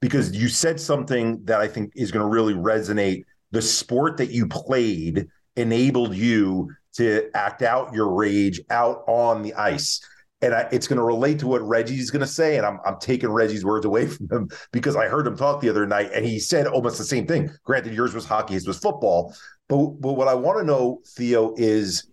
because 0.00 0.30
you 0.30 0.48
said 0.48 0.78
something 0.78 1.44
that 1.44 1.60
I 1.60 1.66
think 1.66 1.92
is 1.96 2.12
going 2.12 2.24
to 2.24 2.30
really 2.32 2.54
resonate 2.54 3.24
the 3.50 3.60
sport 3.60 4.18
that 4.18 4.30
you 4.30 4.46
played 4.46 5.26
enabled 5.56 6.14
you 6.14 6.70
to 6.94 7.28
act 7.34 7.62
out 7.62 7.92
your 7.92 8.14
rage 8.14 8.60
out 8.70 9.02
on 9.08 9.42
the 9.42 9.54
ice 9.54 10.00
and 10.40 10.54
I, 10.54 10.68
it's 10.70 10.86
going 10.86 10.98
to 10.98 11.04
relate 11.04 11.40
to 11.40 11.46
what 11.46 11.62
Reggie's 11.62 12.10
going 12.10 12.20
to 12.20 12.26
say. 12.26 12.56
And 12.56 12.66
I'm, 12.66 12.78
I'm 12.84 12.98
taking 13.00 13.28
Reggie's 13.28 13.64
words 13.64 13.84
away 13.84 14.06
from 14.06 14.28
him 14.30 14.48
because 14.72 14.96
I 14.96 15.06
heard 15.06 15.26
him 15.26 15.36
talk 15.36 15.60
the 15.60 15.68
other 15.68 15.86
night 15.86 16.10
and 16.14 16.24
he 16.24 16.38
said 16.38 16.66
almost 16.66 16.98
the 16.98 17.04
same 17.04 17.26
thing. 17.26 17.50
Granted, 17.64 17.94
yours 17.94 18.14
was 18.14 18.24
hockey, 18.24 18.54
his 18.54 18.66
was 18.66 18.78
football. 18.78 19.34
But, 19.68 20.00
but 20.00 20.14
what 20.14 20.28
I 20.28 20.34
want 20.34 20.58
to 20.58 20.64
know, 20.64 21.00
Theo, 21.16 21.54
is 21.56 22.08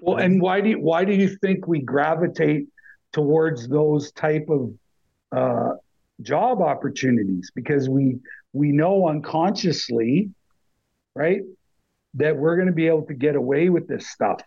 well, 0.00 0.18
and 0.18 0.40
why 0.40 0.60
do 0.60 0.70
you, 0.70 0.80
why 0.80 1.04
do 1.04 1.12
you 1.12 1.36
think 1.38 1.66
we 1.66 1.80
gravitate 1.80 2.66
towards 3.12 3.68
those 3.68 4.12
type 4.12 4.46
of 4.48 4.72
uh, 5.36 5.74
job 6.22 6.60
opportunities? 6.60 7.50
Because 7.54 7.88
we 7.88 8.18
we 8.52 8.72
know 8.72 9.08
unconsciously, 9.08 10.30
right, 11.14 11.40
that 12.14 12.36
we're 12.36 12.56
going 12.56 12.68
to 12.68 12.74
be 12.74 12.86
able 12.86 13.06
to 13.06 13.14
get 13.14 13.36
away 13.36 13.68
with 13.68 13.88
this 13.88 14.08
stuff, 14.08 14.40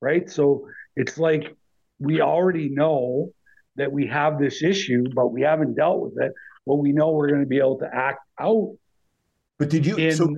right? 0.00 0.28
So 0.30 0.68
it's 0.94 1.18
like 1.18 1.56
we 1.98 2.20
already 2.20 2.68
know 2.68 3.32
that 3.76 3.92
we 3.92 4.06
have 4.06 4.38
this 4.38 4.62
issue, 4.62 5.04
but 5.14 5.28
we 5.28 5.42
haven't 5.42 5.74
dealt 5.74 6.00
with 6.00 6.22
it. 6.22 6.32
But 6.66 6.76
we 6.76 6.92
know 6.92 7.12
we're 7.12 7.28
going 7.28 7.40
to 7.40 7.46
be 7.46 7.58
able 7.58 7.78
to 7.78 7.88
act 7.92 8.20
out. 8.40 8.76
But 9.58 9.70
did 9.70 9.86
you? 9.86 9.96
In, 9.96 10.12
so, 10.12 10.36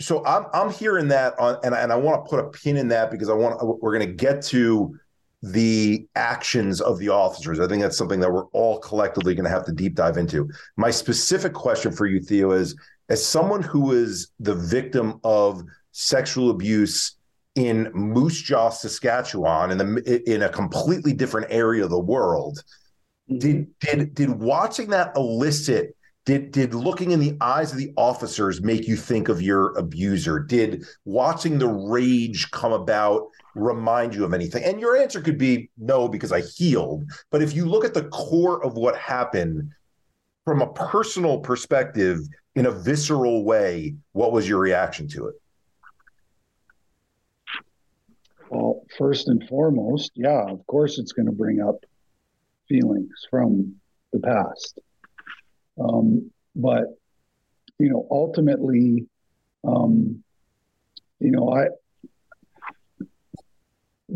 so 0.00 0.24
I'm 0.24 0.46
I'm 0.52 0.72
hearing 0.72 1.08
that 1.08 1.38
on, 1.38 1.58
and 1.62 1.74
and 1.74 1.92
I 1.92 1.96
want 1.96 2.24
to 2.24 2.30
put 2.30 2.40
a 2.40 2.48
pin 2.48 2.76
in 2.76 2.88
that 2.88 3.10
because 3.10 3.28
I 3.28 3.34
want 3.34 3.60
we're 3.82 3.96
going 3.96 4.08
to 4.08 4.14
get 4.14 4.42
to 4.44 4.98
the 5.42 6.06
actions 6.14 6.80
of 6.80 6.98
the 6.98 7.08
officers. 7.08 7.60
I 7.60 7.66
think 7.66 7.82
that's 7.82 7.98
something 7.98 8.20
that 8.20 8.32
we're 8.32 8.46
all 8.46 8.78
collectively 8.78 9.34
going 9.34 9.44
to 9.44 9.50
have 9.50 9.64
to 9.66 9.72
deep 9.72 9.94
dive 9.94 10.16
into. 10.16 10.48
My 10.76 10.90
specific 10.90 11.52
question 11.52 11.92
for 11.92 12.06
you, 12.06 12.20
Theo, 12.20 12.52
is 12.52 12.76
as 13.08 13.24
someone 13.24 13.62
who 13.62 13.92
is 13.92 14.28
the 14.38 14.54
victim 14.54 15.20
of 15.24 15.62
sexual 15.90 16.50
abuse 16.50 17.16
in 17.54 17.90
Moose 17.92 18.40
Jaw, 18.40 18.70
Saskatchewan, 18.70 19.70
in 19.70 19.78
the 19.78 20.22
in 20.26 20.42
a 20.42 20.48
completely 20.48 21.12
different 21.12 21.48
area 21.50 21.84
of 21.84 21.90
the 21.90 21.98
world. 21.98 22.62
Mm-hmm. 23.30 23.38
Did 23.38 23.78
did 23.80 24.14
did 24.14 24.30
watching 24.30 24.90
that 24.90 25.16
elicit? 25.16 25.96
Did 26.24 26.52
did 26.52 26.72
looking 26.72 27.10
in 27.10 27.20
the 27.20 27.36
eyes 27.40 27.72
of 27.72 27.78
the 27.78 27.92
officers 27.96 28.62
make 28.62 28.86
you 28.86 28.96
think 28.96 29.28
of 29.28 29.42
your 29.42 29.76
abuser? 29.76 30.38
Did 30.38 30.84
watching 31.04 31.58
the 31.58 31.68
rage 31.68 32.50
come 32.52 32.72
about 32.72 33.28
remind 33.54 34.14
you 34.14 34.24
of 34.24 34.32
anything? 34.32 34.62
And 34.62 34.80
your 34.80 34.96
answer 34.96 35.20
could 35.20 35.38
be 35.38 35.68
no, 35.76 36.08
because 36.08 36.32
I 36.32 36.42
healed. 36.42 37.04
But 37.30 37.42
if 37.42 37.54
you 37.54 37.66
look 37.66 37.84
at 37.84 37.92
the 37.92 38.04
core 38.04 38.64
of 38.64 38.74
what 38.74 38.96
happened 38.96 39.72
from 40.44 40.62
a 40.62 40.72
personal 40.72 41.40
perspective 41.40 42.20
in 42.54 42.66
a 42.66 42.70
visceral 42.70 43.44
way, 43.44 43.96
what 44.12 44.32
was 44.32 44.48
your 44.48 44.60
reaction 44.60 45.08
to 45.08 45.26
it? 45.26 45.34
Well, 48.48 48.80
first 48.98 49.28
and 49.28 49.46
foremost, 49.48 50.12
yeah, 50.14 50.44
of 50.48 50.66
course 50.66 50.98
it's 50.98 51.12
going 51.12 51.26
to 51.26 51.32
bring 51.32 51.60
up 51.60 51.76
feelings 52.68 53.26
from 53.30 53.74
the 54.12 54.20
past. 54.20 54.78
Um, 55.78 56.30
but, 56.54 56.84
you 57.78 57.88
know, 57.88 58.06
ultimately, 58.10 59.06
um, 59.64 60.22
you 61.18 61.30
know, 61.30 61.52
I, 61.52 61.66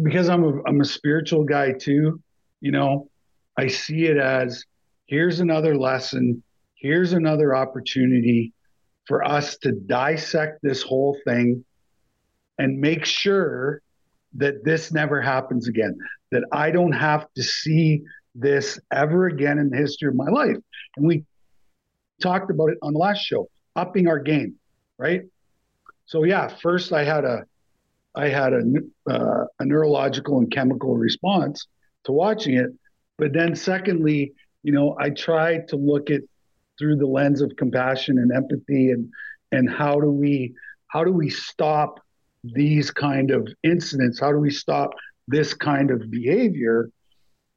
because 0.02 0.28
I'm 0.28 0.44
a, 0.44 0.62
I'm 0.66 0.80
a 0.80 0.84
spiritual 0.84 1.44
guy 1.44 1.72
too, 1.72 2.20
you 2.60 2.72
know, 2.72 3.08
I 3.56 3.68
see 3.68 4.06
it 4.06 4.18
as 4.18 4.64
here's 5.06 5.40
another 5.40 5.76
lesson, 5.76 6.42
here's 6.74 7.12
another 7.12 7.54
opportunity 7.54 8.52
for 9.06 9.24
us 9.24 9.56
to 9.58 9.72
dissect 9.72 10.58
this 10.62 10.82
whole 10.82 11.16
thing 11.24 11.64
and 12.58 12.80
make 12.80 13.04
sure 13.04 13.80
that 14.38 14.64
this 14.64 14.92
never 14.92 15.20
happens 15.20 15.68
again, 15.68 15.96
that 16.30 16.44
I 16.52 16.70
don't 16.70 16.92
have 16.92 17.26
to 17.34 17.42
see 17.42 18.02
this 18.34 18.78
ever 18.92 19.26
again 19.26 19.58
in 19.58 19.70
the 19.70 19.76
history 19.76 20.08
of 20.08 20.14
my 20.14 20.28
life. 20.28 20.56
And 20.96 21.06
we 21.06 21.24
talked 22.22 22.50
about 22.50 22.70
it 22.70 22.78
on 22.82 22.92
the 22.92 22.98
last 22.98 23.20
show, 23.20 23.48
upping 23.74 24.08
our 24.08 24.18
game, 24.18 24.54
right? 24.98 25.22
So 26.06 26.24
yeah, 26.24 26.48
first 26.48 26.92
I 26.92 27.04
had 27.04 27.24
a 27.24 27.44
I 28.14 28.28
had 28.28 28.54
a, 28.54 28.62
uh, 29.10 29.44
a 29.58 29.64
neurological 29.66 30.38
and 30.38 30.50
chemical 30.50 30.96
response 30.96 31.66
to 32.04 32.12
watching 32.12 32.54
it, 32.54 32.70
but 33.18 33.34
then 33.34 33.54
secondly, 33.54 34.32
you 34.62 34.72
know, 34.72 34.96
I 34.98 35.10
tried 35.10 35.68
to 35.68 35.76
look 35.76 36.10
at 36.10 36.22
through 36.78 36.96
the 36.96 37.06
lens 37.06 37.42
of 37.42 37.54
compassion 37.56 38.18
and 38.18 38.32
empathy 38.32 38.90
and 38.90 39.10
and 39.52 39.70
how 39.70 40.00
do 40.00 40.10
we 40.10 40.54
how 40.88 41.04
do 41.04 41.12
we 41.12 41.30
stop 41.30 42.00
these 42.54 42.90
kind 42.90 43.30
of 43.30 43.48
incidents? 43.62 44.20
How 44.20 44.32
do 44.32 44.38
we 44.38 44.50
stop 44.50 44.90
this 45.28 45.54
kind 45.54 45.90
of 45.90 46.10
behavior? 46.10 46.90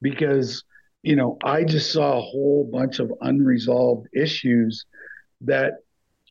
Because, 0.02 0.64
you 1.04 1.16
know, 1.16 1.38
I 1.44 1.64
just 1.64 1.92
saw 1.92 2.18
a 2.18 2.22
whole 2.22 2.70
bunch 2.72 3.00
of 3.00 3.12
unresolved 3.22 4.08
issues 4.14 4.86
that 5.42 5.74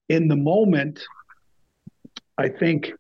in 0.09 0.29
the 0.29 0.37
moment, 0.37 1.01
I 2.37 2.49
think 2.49 2.93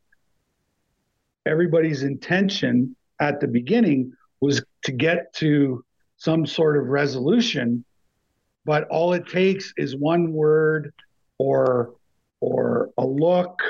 everybody's 1.47 2.03
intention 2.03 2.95
at 3.21 3.41
the 3.41 3.49
beginning 3.49 4.13
was 4.41 4.63
to 4.85 4.93
get 4.93 5.33
to 5.35 5.85
some 6.17 6.47
sort 6.47 6.77
of 6.77 6.87
resolution 6.87 7.85
but 8.69 8.87
all 8.89 9.15
it 9.15 9.27
takes 9.27 9.73
is 9.79 9.97
one 9.97 10.31
word 10.31 10.93
or 11.39 11.95
or 12.41 12.91
a 12.99 13.07
look 13.07 13.63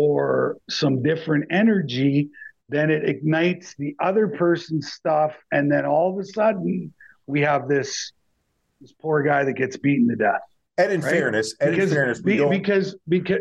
or 0.00 0.56
some 0.70 1.02
different 1.02 1.44
energy, 1.50 2.30
then 2.68 2.90
it 2.90 3.06
ignites 3.06 3.74
the 3.78 3.94
other 4.00 4.28
person's 4.28 4.92
stuff. 4.92 5.34
And 5.52 5.70
then 5.70 5.84
all 5.84 6.12
of 6.12 6.18
a 6.18 6.24
sudden, 6.24 6.92
we 7.26 7.42
have 7.42 7.68
this 7.68 8.12
this 8.80 8.92
poor 8.92 9.22
guy 9.22 9.44
that 9.44 9.52
gets 9.54 9.76
beaten 9.76 10.08
to 10.08 10.16
death. 10.16 10.40
And 10.78 10.90
in 10.90 11.00
right? 11.02 11.10
fairness, 11.10 11.54
and 11.60 11.72
because, 11.72 11.90
in 11.90 11.96
fairness, 11.96 12.22
we 12.24 12.38
be, 12.38 12.48
because 12.48 12.96
because 13.08 13.40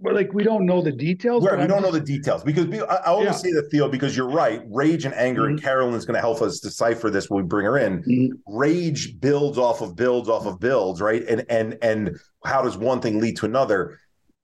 but 0.00 0.14
like 0.14 0.32
we 0.32 0.44
don't 0.44 0.64
know 0.64 0.80
the 0.80 0.92
details. 0.92 1.44
Right, 1.44 1.58
we 1.58 1.66
don't 1.66 1.82
know 1.82 1.90
the 1.90 2.00
details 2.00 2.42
because 2.42 2.66
I, 2.82 2.94
I 2.94 3.06
always 3.06 3.26
yeah. 3.26 3.32
say 3.32 3.52
that 3.52 3.68
Theo 3.70 3.88
because 3.88 4.16
you're 4.16 4.30
right. 4.30 4.62
Rage 4.68 5.04
and 5.04 5.14
anger, 5.14 5.42
mm-hmm. 5.42 5.50
and 5.50 5.62
Carolyn 5.62 5.94
is 5.94 6.06
going 6.06 6.14
to 6.14 6.20
help 6.20 6.40
us 6.40 6.60
decipher 6.60 7.10
this 7.10 7.28
when 7.28 7.42
we 7.42 7.46
bring 7.46 7.66
her 7.66 7.76
in. 7.76 8.02
Mm-hmm. 8.02 8.56
Rage 8.56 9.20
builds 9.20 9.58
off 9.58 9.82
of 9.82 9.96
builds 9.96 10.28
off 10.28 10.46
of 10.46 10.60
builds, 10.60 11.00
right? 11.02 11.22
And 11.28 11.44
and 11.50 11.76
and 11.82 12.18
how 12.44 12.62
does 12.62 12.78
one 12.78 13.00
thing 13.00 13.20
lead 13.20 13.36
to 13.38 13.46
another? 13.46 13.98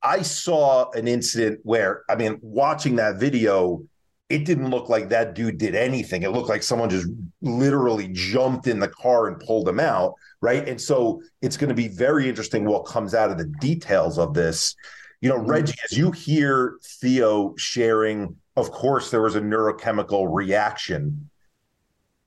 I 0.04 0.22
saw 0.22 0.90
an 0.92 1.08
incident 1.08 1.60
where, 1.62 2.02
I 2.10 2.16
mean, 2.16 2.38
watching 2.42 2.96
that 2.96 3.16
video, 3.16 3.82
it 4.28 4.44
didn't 4.44 4.70
look 4.70 4.88
like 4.88 5.08
that 5.08 5.34
dude 5.34 5.58
did 5.58 5.74
anything. 5.74 6.22
It 6.22 6.30
looked 6.30 6.48
like 6.48 6.62
someone 6.62 6.90
just 6.90 7.08
literally 7.40 8.08
jumped 8.12 8.66
in 8.66 8.78
the 8.78 8.88
car 8.88 9.28
and 9.28 9.40
pulled 9.40 9.68
him 9.68 9.80
out. 9.80 10.14
Right. 10.40 10.68
And 10.68 10.80
so 10.80 11.22
it's 11.40 11.56
going 11.56 11.68
to 11.68 11.74
be 11.74 11.88
very 11.88 12.28
interesting 12.28 12.66
what 12.66 12.84
comes 12.84 13.14
out 13.14 13.30
of 13.30 13.38
the 13.38 13.50
details 13.60 14.18
of 14.18 14.34
this. 14.34 14.76
You 15.22 15.30
know, 15.30 15.38
mm-hmm. 15.38 15.50
Reggie, 15.50 15.74
as 15.90 15.96
you 15.96 16.10
hear 16.10 16.76
Theo 17.00 17.54
sharing, 17.56 18.36
of 18.56 18.70
course, 18.70 19.10
there 19.10 19.22
was 19.22 19.36
a 19.36 19.40
neurochemical 19.40 20.28
reaction 20.30 21.30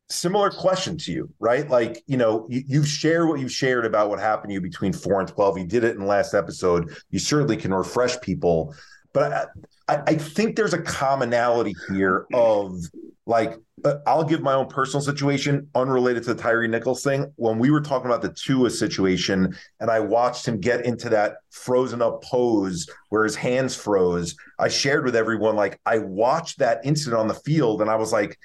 similar 0.10 0.50
question 0.50 0.98
to 0.98 1.12
you, 1.12 1.30
right? 1.40 1.70
Like, 1.70 2.04
you 2.08 2.18
know, 2.18 2.48
you, 2.50 2.64
you've 2.66 2.88
shared 2.88 3.28
what 3.28 3.40
you've 3.40 3.52
shared 3.52 3.86
about 3.86 4.10
what 4.10 4.20
happened 4.20 4.50
to 4.50 4.54
you 4.54 4.62
between 4.62 4.94
four 4.94 5.20
and 5.20 5.28
12. 5.28 5.58
You 5.58 5.66
did 5.66 5.84
it 5.84 5.96
in 5.96 6.02
the 6.02 6.08
last 6.08 6.34
episode. 6.34 6.96
You 7.10 7.20
certainly 7.20 7.58
can 7.58 7.74
refresh 7.74 8.20
people. 8.22 8.74
But 9.14 9.50
I, 9.88 10.02
I 10.08 10.16
think 10.16 10.56
there's 10.56 10.74
a 10.74 10.82
commonality 10.82 11.74
here 11.90 12.26
of 12.34 12.80
like, 13.26 13.58
uh, 13.84 13.96
I'll 14.08 14.24
give 14.24 14.42
my 14.42 14.54
own 14.54 14.68
personal 14.68 15.02
situation 15.02 15.70
unrelated 15.76 16.24
to 16.24 16.34
the 16.34 16.42
Tyre 16.42 16.68
Nichols 16.68 17.04
thing. 17.04 17.32
When 17.36 17.60
we 17.60 17.70
were 17.70 17.82
talking 17.82 18.06
about 18.06 18.22
the 18.22 18.34
Tua 18.34 18.70
situation, 18.70 19.56
and 19.80 19.92
I 19.92 20.00
watched 20.00 20.48
him 20.48 20.60
get 20.60 20.86
into 20.86 21.10
that 21.10 21.38
frozen 21.50 22.02
up 22.02 22.24
pose 22.24 22.88
where 23.10 23.26
his 23.26 23.36
hands 23.36 23.76
froze, 23.76 24.36
I 24.58 24.70
shared 24.70 25.04
with 25.04 25.16
everyone, 25.16 25.56
like, 25.56 25.80
I 25.86 26.00
watched 26.00 26.60
that 26.60 26.80
incident 26.86 27.20
on 27.20 27.28
the 27.28 27.34
field 27.34 27.82
and 27.82 27.90
I 27.90 27.96
was 27.96 28.14
like, 28.14 28.40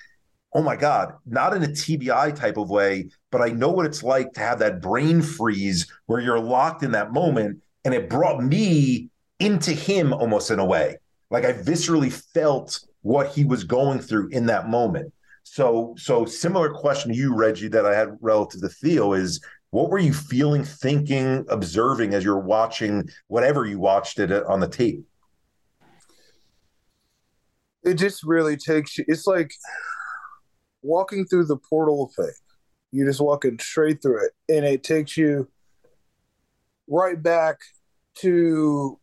oh 0.54 0.62
my 0.62 0.76
God, 0.76 1.14
not 1.26 1.54
in 1.54 1.62
a 1.62 1.68
TBI 1.68 2.36
type 2.36 2.56
of 2.56 2.70
way, 2.70 3.08
but 3.30 3.40
I 3.40 3.48
know 3.48 3.70
what 3.70 3.86
it's 3.86 4.02
like 4.02 4.32
to 4.34 4.40
have 4.40 4.58
that 4.58 4.82
brain 4.82 5.22
freeze 5.22 5.90
where 6.06 6.20
you're 6.20 6.40
locked 6.40 6.82
in 6.82 6.92
that 6.92 7.12
moment. 7.12 7.60
And 7.84 7.94
it 7.94 8.10
brought 8.10 8.42
me 8.42 9.08
into 9.40 9.72
him 9.72 10.12
almost 10.12 10.50
in 10.50 10.58
a 10.58 10.64
way. 10.64 10.98
Like 11.30 11.44
I 11.44 11.52
viscerally 11.52 12.12
felt 12.12 12.80
what 13.00 13.28
he 13.28 13.44
was 13.44 13.64
going 13.64 13.98
through 13.98 14.28
in 14.28 14.46
that 14.46 14.68
moment. 14.68 15.12
So, 15.42 15.94
so 15.98 16.24
similar 16.24 16.70
question 16.70 17.10
to 17.10 17.16
you, 17.16 17.34
Reggie, 17.34 17.68
that 17.68 17.86
I 17.86 17.96
had 17.96 18.16
relative 18.20 18.60
to 18.60 18.68
Theo 18.68 19.14
is 19.14 19.44
what 19.70 19.90
were 19.90 19.98
you 19.98 20.12
feeling, 20.12 20.64
thinking, 20.64 21.44
observing 21.48 22.14
as 22.14 22.22
you're 22.22 22.38
watching 22.38 23.08
whatever 23.28 23.64
you 23.64 23.78
watched 23.78 24.18
it 24.18 24.30
on 24.30 24.60
the 24.60 24.68
tape? 24.68 25.02
It 27.82 27.94
just 27.94 28.22
really 28.22 28.56
takes 28.56 28.98
you, 28.98 29.04
it's 29.08 29.26
like 29.26 29.52
walking 30.82 31.26
through 31.26 31.46
the 31.46 31.56
portal 31.56 32.04
of 32.04 32.14
faith. 32.14 32.40
You're 32.90 33.08
just 33.08 33.20
walking 33.20 33.58
straight 33.58 34.02
through 34.02 34.26
it, 34.26 34.32
and 34.48 34.64
it 34.66 34.82
takes 34.82 35.16
you 35.16 35.48
right 36.88 37.20
back 37.20 37.58
to 38.16 38.98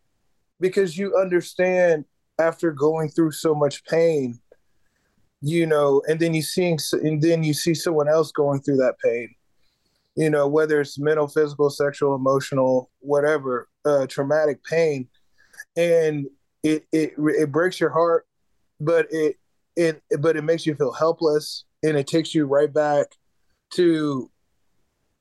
because 0.60 0.98
you 0.98 1.18
understand 1.18 2.06
after 2.40 2.72
going 2.72 3.10
through 3.10 3.32
so 3.32 3.56
much 3.56 3.84
pain 3.86 4.40
you 5.42 5.66
know 5.66 6.02
and 6.08 6.20
then 6.20 6.34
you 6.34 6.42
seeing 6.42 6.78
and 6.94 7.22
then 7.22 7.44
you 7.44 7.54
see 7.54 7.74
someone 7.74 8.10
else 8.10 8.32
going 8.32 8.62
through 8.62 8.78
that 8.78 8.96
pain. 9.04 9.34
You 10.16 10.30
know 10.30 10.48
whether 10.48 10.82
it's 10.82 11.00
mental 11.00 11.28
physical 11.28 11.70
sexual 11.70 12.16
emotional 12.16 12.90
whatever 13.00 13.70
uh, 13.86 14.06
traumatic 14.08 14.64
pain. 14.64 15.08
And 15.78 16.28
it 16.64 16.86
it 16.92 17.14
it 17.18 17.52
breaks 17.52 17.80
your 17.80 17.90
heart 17.90 18.26
but 18.82 19.08
it 19.12 19.38
it 19.76 20.02
but 20.20 20.36
it 20.36 20.44
makes 20.44 20.66
you 20.66 20.76
feel 20.76 20.92
helpless 20.92 21.64
and 21.84 21.98
it 21.98 22.08
takes 22.08 22.34
you 22.36 22.46
right 22.46 22.74
back 22.74 23.08
to 23.72 24.30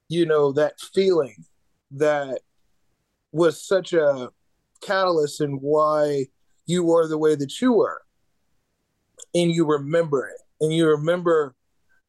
you 0.09 0.27
know 0.27 0.53
that 0.53 0.81
feeling 0.95 1.45
that 1.91 2.41
was 3.33 3.63
such 3.63 3.93
a 3.93 4.31
catalyst 4.81 5.41
in 5.41 5.53
why 5.61 6.27
you 6.67 6.85
were 6.85 7.07
the 7.07 7.19
way 7.19 7.35
that 7.35 7.61
you 7.61 7.73
were 7.73 8.03
and 9.35 9.53
you 9.53 9.67
remember 9.67 10.29
it. 10.29 10.41
And 10.61 10.73
you 10.73 10.89
remember 10.89 11.55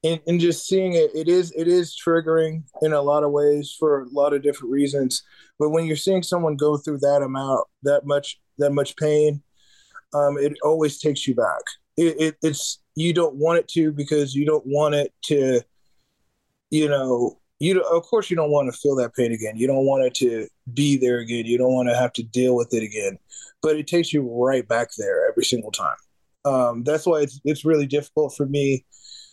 and, 0.03 0.19
and 0.27 0.39
just 0.39 0.65
seeing 0.65 0.93
it 0.93 1.11
it 1.13 1.27
is 1.27 1.51
it 1.55 1.67
is 1.67 1.95
triggering 1.95 2.63
in 2.81 2.93
a 2.93 3.01
lot 3.01 3.23
of 3.23 3.31
ways 3.31 3.75
for 3.77 4.03
a 4.03 4.09
lot 4.09 4.33
of 4.33 4.41
different 4.41 4.71
reasons. 4.71 5.23
But 5.57 5.69
when 5.69 5.85
you're 5.85 5.97
seeing 5.97 6.23
someone 6.23 6.55
go 6.55 6.77
through 6.77 6.99
that 6.99 7.21
amount 7.21 7.67
that 7.83 8.05
much 8.05 8.39
that 8.57 8.71
much 8.71 8.95
pain 8.95 9.41
um, 10.13 10.37
it 10.39 10.53
always 10.63 10.99
takes 10.99 11.27
you 11.27 11.35
back. 11.35 11.61
It, 11.95 12.19
it, 12.19 12.35
it's 12.41 12.79
you 12.99 13.13
don't 13.13 13.35
want 13.35 13.57
it 13.57 13.67
to 13.69 13.93
because 13.93 14.35
you 14.35 14.45
don't 14.45 14.65
want 14.65 14.93
it 14.93 15.13
to 15.21 15.61
you 16.69 16.89
know 16.89 17.39
you 17.59 17.81
of 17.81 18.03
course 18.03 18.29
you 18.29 18.35
don't 18.35 18.51
want 18.51 18.71
to 18.71 18.77
feel 18.77 18.95
that 18.95 19.15
pain 19.15 19.31
again. 19.31 19.57
You 19.57 19.67
don't 19.67 19.85
want 19.85 20.03
it 20.03 20.13
to 20.15 20.47
be 20.73 20.97
there 20.97 21.19
again. 21.19 21.45
You 21.45 21.57
don't 21.57 21.73
want 21.73 21.89
to 21.89 21.95
have 21.95 22.13
to 22.13 22.23
deal 22.23 22.55
with 22.55 22.73
it 22.73 22.83
again. 22.83 23.17
But 23.61 23.75
it 23.75 23.87
takes 23.87 24.13
you 24.13 24.21
right 24.21 24.65
back 24.67 24.89
there 24.97 25.29
every 25.29 25.43
single 25.43 25.71
time. 25.71 25.95
Um, 26.45 26.83
that's 26.83 27.05
why 27.05 27.21
it's 27.21 27.39
it's 27.45 27.65
really 27.65 27.85
difficult 27.85 28.33
for 28.35 28.45
me 28.45 28.85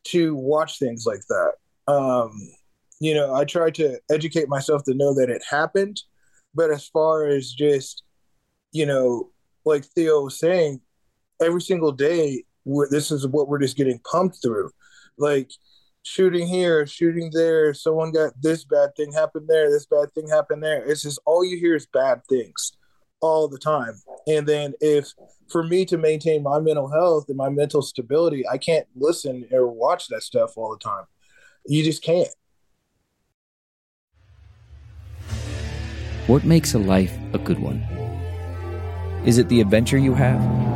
to 0.05 0.35
watch 0.35 0.79
things 0.79 1.05
like 1.05 1.23
that. 1.29 1.93
Um, 1.93 2.33
you 2.99 3.13
know 3.13 3.35
i 3.35 3.45
try 3.45 3.71
to 3.71 3.99
educate 4.11 4.49
myself 4.49 4.83
to 4.85 4.95
know 4.95 5.13
that 5.15 5.29
it 5.29 5.43
happened. 5.49 6.01
But 6.55 6.71
as 6.71 6.87
far 6.87 7.27
as 7.27 7.53
just 7.53 8.05
you 8.73 8.87
know 8.87 9.31
like 9.65 9.85
theo 9.85 10.23
was 10.23 10.39
saying 10.39 10.81
every 11.41 11.61
single 11.61 11.93
day 11.93 12.45
this 12.91 13.11
is 13.11 13.27
what 13.27 13.49
we're 13.49 13.61
just 13.61 13.77
getting 13.77 14.01
pumped 14.11 14.43
through 14.43 14.71
like 15.19 15.51
shooting 16.03 16.47
here, 16.47 16.87
shooting 16.87 17.31
there. 17.33 17.75
Someone 17.75 18.13
got 18.13 18.33
this 18.41 18.65
bad 18.65 18.91
thing 18.97 19.13
happened 19.13 19.49
there, 19.49 19.71
this 19.71 19.87
bad 19.87 20.13
thing 20.15 20.29
happened 20.29 20.63
there. 20.63 20.85
It's 20.85 21.03
just 21.03 21.21
all 21.25 21.45
you 21.45 21.59
hear 21.59 21.75
is 21.75 21.87
bad 21.87 22.23
things 22.29 22.73
all 23.21 23.49
the 23.49 23.59
time. 23.59 23.95
And 24.27 24.47
then 24.47 24.75
if 24.81 25.13
for 25.51 25.63
me 25.63 25.85
to 25.87 25.97
maintain 25.97 26.43
my 26.43 26.61
mental 26.61 26.91
health 26.91 27.27
and 27.29 27.37
my 27.37 27.49
mental 27.49 27.83
stability, 27.83 28.47
I 28.49 28.59
can't 28.59 28.87
listen 28.95 29.47
or 29.53 29.67
watch 29.67 30.09
that 30.09 30.23
stuff 30.23 30.53
all 30.57 30.71
the 30.71 30.83
time. 30.83 31.05
You 31.67 31.83
just 31.83 32.03
can't. 32.03 32.29
What 36.27 36.45
makes 36.45 36.75
a 36.75 36.79
life 36.79 37.17
a 37.33 37.39
good 37.39 37.59
one? 37.59 37.79
Is 39.25 39.39
it 39.39 39.49
the 39.49 39.61
adventure 39.61 39.99
you 39.99 40.15
have? 40.15 40.76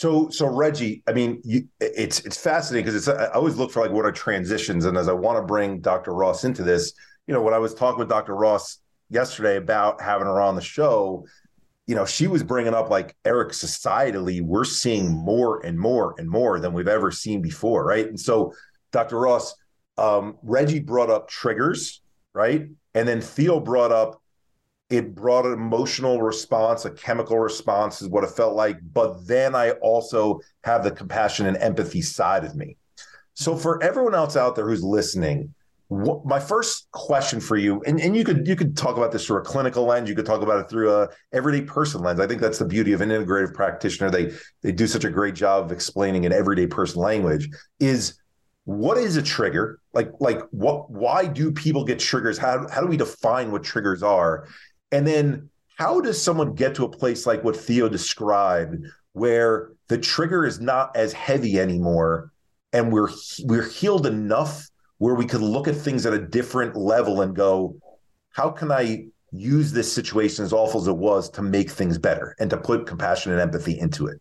So, 0.00 0.30
so 0.30 0.46
Reggie, 0.46 1.02
I 1.06 1.12
mean, 1.12 1.42
you, 1.44 1.68
it's 1.78 2.20
it's 2.20 2.38
fascinating 2.38 2.86
because 2.86 3.06
it's 3.06 3.20
I 3.20 3.26
always 3.34 3.56
look 3.56 3.70
for 3.70 3.82
like 3.82 3.90
what 3.90 4.06
are 4.06 4.12
transitions, 4.12 4.86
and 4.86 4.96
as 4.96 5.08
I 5.08 5.12
want 5.12 5.36
to 5.36 5.42
bring 5.42 5.80
Dr. 5.80 6.14
Ross 6.14 6.44
into 6.44 6.62
this, 6.62 6.94
you 7.26 7.34
know, 7.34 7.42
when 7.42 7.52
I 7.52 7.58
was 7.58 7.74
talking 7.74 7.98
with 7.98 8.08
Dr. 8.08 8.34
Ross 8.34 8.78
yesterday 9.10 9.58
about 9.58 10.00
having 10.00 10.26
her 10.26 10.40
on 10.40 10.54
the 10.54 10.62
show, 10.62 11.26
you 11.86 11.94
know, 11.94 12.06
she 12.06 12.28
was 12.28 12.42
bringing 12.42 12.72
up 12.72 12.88
like 12.88 13.14
Eric, 13.26 13.50
societally, 13.50 14.40
we're 14.40 14.64
seeing 14.64 15.12
more 15.12 15.60
and 15.66 15.78
more 15.78 16.14
and 16.16 16.30
more 16.30 16.60
than 16.60 16.72
we've 16.72 16.88
ever 16.88 17.10
seen 17.10 17.42
before, 17.42 17.84
right? 17.84 18.08
And 18.08 18.18
so, 18.18 18.54
Dr. 18.92 19.20
Ross, 19.20 19.54
um, 19.98 20.38
Reggie 20.42 20.80
brought 20.80 21.10
up 21.10 21.28
triggers, 21.28 22.00
right, 22.32 22.68
and 22.94 23.06
then 23.06 23.20
Theo 23.20 23.60
brought 23.60 23.92
up 23.92 24.19
it 24.90 25.14
brought 25.14 25.46
an 25.46 25.52
emotional 25.52 26.20
response, 26.20 26.84
a 26.84 26.90
chemical 26.90 27.38
response 27.38 28.02
is 28.02 28.08
what 28.08 28.24
it 28.24 28.30
felt 28.30 28.54
like. 28.54 28.76
But 28.92 29.26
then 29.26 29.54
I 29.54 29.70
also 29.82 30.40
have 30.64 30.82
the 30.82 30.90
compassion 30.90 31.46
and 31.46 31.56
empathy 31.56 32.02
side 32.02 32.44
of 32.44 32.56
me. 32.56 32.76
So 33.34 33.56
for 33.56 33.82
everyone 33.82 34.14
else 34.14 34.36
out 34.36 34.56
there 34.56 34.68
who's 34.68 34.82
listening, 34.82 35.54
what, 35.88 36.24
my 36.24 36.38
first 36.38 36.88
question 36.92 37.40
for 37.40 37.56
you, 37.56 37.82
and, 37.86 38.00
and 38.00 38.16
you 38.16 38.24
could 38.24 38.46
you 38.46 38.54
could 38.54 38.76
talk 38.76 38.96
about 38.96 39.10
this 39.10 39.26
through 39.26 39.38
a 39.38 39.42
clinical 39.42 39.84
lens, 39.84 40.08
you 40.08 40.14
could 40.14 40.26
talk 40.26 40.42
about 40.42 40.60
it 40.60 40.68
through 40.68 40.92
a 40.92 41.08
everyday 41.32 41.62
person 41.62 42.00
lens. 42.00 42.20
I 42.20 42.28
think 42.28 42.40
that's 42.40 42.58
the 42.58 42.64
beauty 42.64 42.92
of 42.92 43.00
an 43.00 43.08
integrative 43.08 43.54
practitioner. 43.54 44.10
They 44.10 44.32
they 44.62 44.70
do 44.70 44.86
such 44.86 45.04
a 45.04 45.10
great 45.10 45.34
job 45.34 45.64
of 45.64 45.72
explaining 45.72 46.24
in 46.24 46.32
everyday 46.32 46.68
person 46.68 47.00
language. 47.00 47.48
Is 47.80 48.20
what 48.64 48.98
is 48.98 49.16
a 49.16 49.22
trigger? 49.22 49.80
Like 49.92 50.12
like 50.20 50.42
what 50.50 50.90
why 50.90 51.26
do 51.26 51.50
people 51.50 51.84
get 51.84 51.98
triggers? 51.98 52.38
How 52.38 52.68
how 52.68 52.80
do 52.80 52.86
we 52.86 52.96
define 52.96 53.50
what 53.50 53.64
triggers 53.64 54.04
are? 54.04 54.46
And 54.92 55.06
then 55.06 55.50
how 55.76 56.00
does 56.00 56.20
someone 56.22 56.54
get 56.54 56.74
to 56.76 56.84
a 56.84 56.90
place 56.90 57.26
like 57.26 57.42
what 57.44 57.56
Theo 57.56 57.88
described 57.88 58.84
where 59.12 59.72
the 59.88 59.98
trigger 59.98 60.44
is 60.44 60.60
not 60.60 60.94
as 60.96 61.12
heavy 61.12 61.58
anymore 61.58 62.32
and 62.72 62.92
we're 62.92 63.08
we're 63.44 63.68
healed 63.68 64.06
enough 64.06 64.68
where 64.98 65.14
we 65.14 65.26
could 65.26 65.40
look 65.40 65.66
at 65.66 65.74
things 65.74 66.06
at 66.06 66.12
a 66.12 66.18
different 66.18 66.76
level 66.76 67.22
and 67.22 67.34
go 67.34 67.76
how 68.30 68.50
can 68.50 68.70
I 68.70 69.06
use 69.32 69.72
this 69.72 69.92
situation 69.92 70.44
as 70.44 70.52
awful 70.52 70.80
as 70.80 70.86
it 70.86 70.96
was 70.96 71.30
to 71.30 71.42
make 71.42 71.70
things 71.70 71.98
better 71.98 72.34
and 72.38 72.50
to 72.50 72.56
put 72.56 72.86
compassion 72.86 73.32
and 73.32 73.40
empathy 73.40 73.78
into 73.78 74.06
it? 74.06 74.20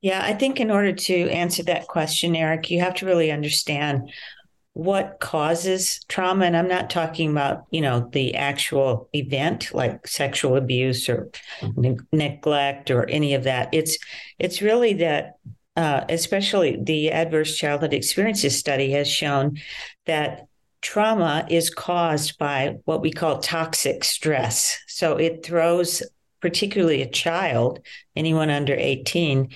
Yeah, 0.00 0.22
I 0.24 0.34
think 0.34 0.60
in 0.60 0.70
order 0.70 0.92
to 0.92 1.30
answer 1.30 1.62
that 1.64 1.86
question, 1.86 2.36
Eric, 2.36 2.70
you 2.70 2.80
have 2.80 2.94
to 2.96 3.06
really 3.06 3.30
understand 3.30 4.10
what 4.76 5.20
causes 5.20 6.04
trauma. 6.06 6.44
And 6.44 6.54
i'm 6.54 6.68
not 6.68 6.90
talking 6.90 7.30
about 7.30 7.64
you 7.70 7.80
know 7.80 8.10
the 8.12 8.34
actual 8.34 9.08
event 9.14 9.72
like 9.72 10.06
sexual 10.06 10.54
abuse 10.54 11.08
or 11.08 11.30
ne- 11.76 11.96
neglect 12.12 12.90
or 12.90 13.08
any 13.08 13.32
of 13.32 13.44
that. 13.44 13.70
It's 13.72 13.96
it's 14.38 14.60
really 14.60 14.92
that 14.94 15.38
uh, 15.76 16.04
especially 16.10 16.78
the 16.82 17.10
adverse 17.10 17.56
childhood 17.56 17.94
experiences 17.94 18.58
study 18.58 18.90
has 18.90 19.08
shown 19.08 19.58
that 20.04 20.46
trauma 20.82 21.46
is 21.48 21.70
caused 21.70 22.38
by 22.38 22.76
what 22.84 23.00
we 23.00 23.10
call 23.10 23.38
toxic 23.38 24.04
stress. 24.04 24.78
So 24.88 25.16
it 25.16 25.44
throws 25.44 26.02
particularly 26.42 27.00
a 27.00 27.10
child 27.10 27.80
anyone 28.14 28.50
under 28.50 28.74
18 28.74 29.48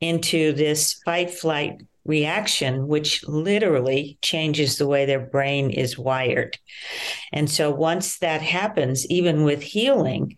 into 0.00 0.52
this 0.52 0.94
fight 1.04 1.30
flight 1.30 1.82
reaction, 2.08 2.88
which 2.88 3.22
literally 3.28 4.18
changes 4.22 4.78
the 4.78 4.88
way 4.88 5.04
their 5.04 5.24
brain 5.24 5.70
is 5.70 5.96
wired. 5.96 6.58
And 7.32 7.48
so 7.48 7.70
once 7.70 8.18
that 8.18 8.42
happens, 8.42 9.06
even 9.06 9.44
with 9.44 9.62
healing, 9.62 10.36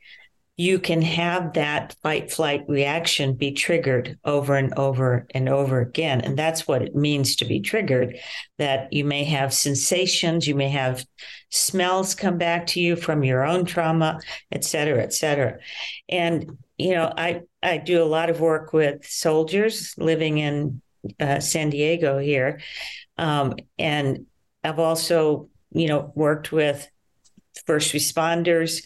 you 0.57 0.79
can 0.79 1.01
have 1.01 1.55
that 1.55 1.97
fight 2.03 2.31
flight 2.31 2.65
reaction 2.69 3.33
be 3.35 3.53
triggered 3.53 4.19
over 4.27 4.57
and 4.57 4.75
over 4.75 5.27
and 5.35 5.49
over 5.49 5.81
again. 5.81 6.21
And 6.21 6.37
that's 6.37 6.69
what 6.69 6.83
it 6.83 6.95
means 6.95 7.37
to 7.37 7.47
be 7.47 7.61
triggered 7.61 8.19
that 8.59 8.93
you 8.93 9.07
may 9.07 9.25
have 9.25 9.55
sensations, 9.55 10.47
you 10.47 10.55
may 10.55 10.69
have 10.69 11.07
smells 11.49 12.15
come 12.15 12.37
back 12.37 12.67
to 12.67 12.81
you 12.81 12.95
from 12.97 13.25
your 13.25 13.43
own 13.43 13.65
trauma, 13.65 14.21
et 14.53 14.63
cetera, 14.63 15.03
et 15.03 15.15
cetera. 15.15 15.59
And, 16.11 16.59
you 16.77 16.95
know, 16.95 17.11
I, 17.17 17.41
I 17.63 17.79
do 17.79 18.03
a 18.03 18.05
lot 18.05 18.29
of 18.29 18.41
work 18.41 18.75
with 18.75 19.07
soldiers 19.07 19.95
living 19.97 20.37
in 20.39 20.83
uh, 21.19 21.41
San 21.41 21.71
Diego 21.71 22.19
here. 22.19 22.61
Um, 23.19 23.55
and 23.79 24.27
I've 24.65 24.79
also, 24.79 25.49
you 25.73 25.89
know, 25.89 26.13
worked 26.15 26.53
with 26.53 26.89
first 27.67 27.93
responders 27.93 28.83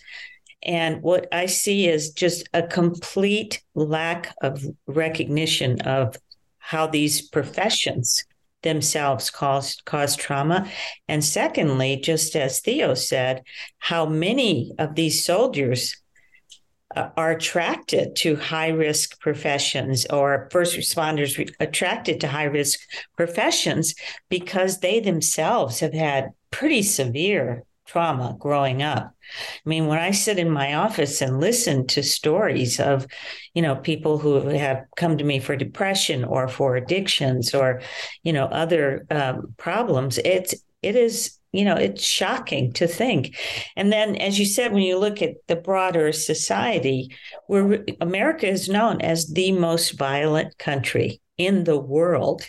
and 0.64 1.02
what 1.02 1.28
I 1.32 1.46
see 1.46 1.86
is 1.86 2.10
just 2.10 2.48
a 2.54 2.62
complete 2.62 3.62
lack 3.74 4.34
of 4.42 4.64
recognition 4.86 5.80
of 5.82 6.16
how 6.58 6.86
these 6.86 7.28
professions 7.28 8.24
themselves 8.62 9.28
cause 9.28 9.76
cause 9.84 10.16
trauma 10.16 10.66
and 11.06 11.22
secondly 11.22 11.96
just 11.96 12.34
as 12.34 12.60
theo 12.60 12.94
said 12.94 13.42
how 13.76 14.06
many 14.06 14.72
of 14.78 14.94
these 14.94 15.22
soldiers 15.22 16.00
are 16.94 17.32
attracted 17.32 18.16
to 18.16 18.36
high 18.36 18.68
risk 18.68 19.20
professions 19.20 20.06
or 20.06 20.48
first 20.50 20.76
responders 20.76 21.36
re- 21.38 21.48
attracted 21.60 22.20
to 22.20 22.28
high 22.28 22.44
risk 22.44 22.80
professions 23.16 23.94
because 24.28 24.80
they 24.80 25.00
themselves 25.00 25.80
have 25.80 25.94
had 25.94 26.30
pretty 26.50 26.82
severe 26.82 27.64
trauma 27.86 28.36
growing 28.38 28.82
up. 28.82 29.14
I 29.64 29.68
mean, 29.68 29.86
when 29.86 29.98
I 29.98 30.10
sit 30.10 30.38
in 30.38 30.50
my 30.50 30.74
office 30.74 31.20
and 31.20 31.40
listen 31.40 31.86
to 31.88 32.02
stories 32.02 32.80
of, 32.80 33.06
you 33.54 33.62
know, 33.62 33.76
people 33.76 34.18
who 34.18 34.48
have 34.48 34.84
come 34.96 35.18
to 35.18 35.24
me 35.24 35.38
for 35.38 35.56
depression 35.56 36.24
or 36.24 36.48
for 36.48 36.76
addictions 36.76 37.54
or, 37.54 37.82
you 38.22 38.32
know, 38.32 38.46
other 38.46 39.06
um, 39.10 39.54
problems, 39.56 40.18
it's 40.18 40.54
it 40.82 40.96
is 40.96 41.38
you 41.54 41.64
know 41.64 41.74
it's 41.74 42.04
shocking 42.04 42.72
to 42.72 42.86
think 42.86 43.36
and 43.76 43.92
then 43.92 44.16
as 44.16 44.38
you 44.38 44.46
said 44.46 44.72
when 44.72 44.82
you 44.82 44.98
look 44.98 45.22
at 45.22 45.34
the 45.46 45.56
broader 45.56 46.12
society 46.12 47.14
where 47.46 47.84
america 48.00 48.46
is 48.46 48.68
known 48.68 49.00
as 49.00 49.28
the 49.28 49.52
most 49.52 49.92
violent 49.98 50.56
country 50.58 51.20
in 51.38 51.64
the 51.64 51.78
world 51.78 52.42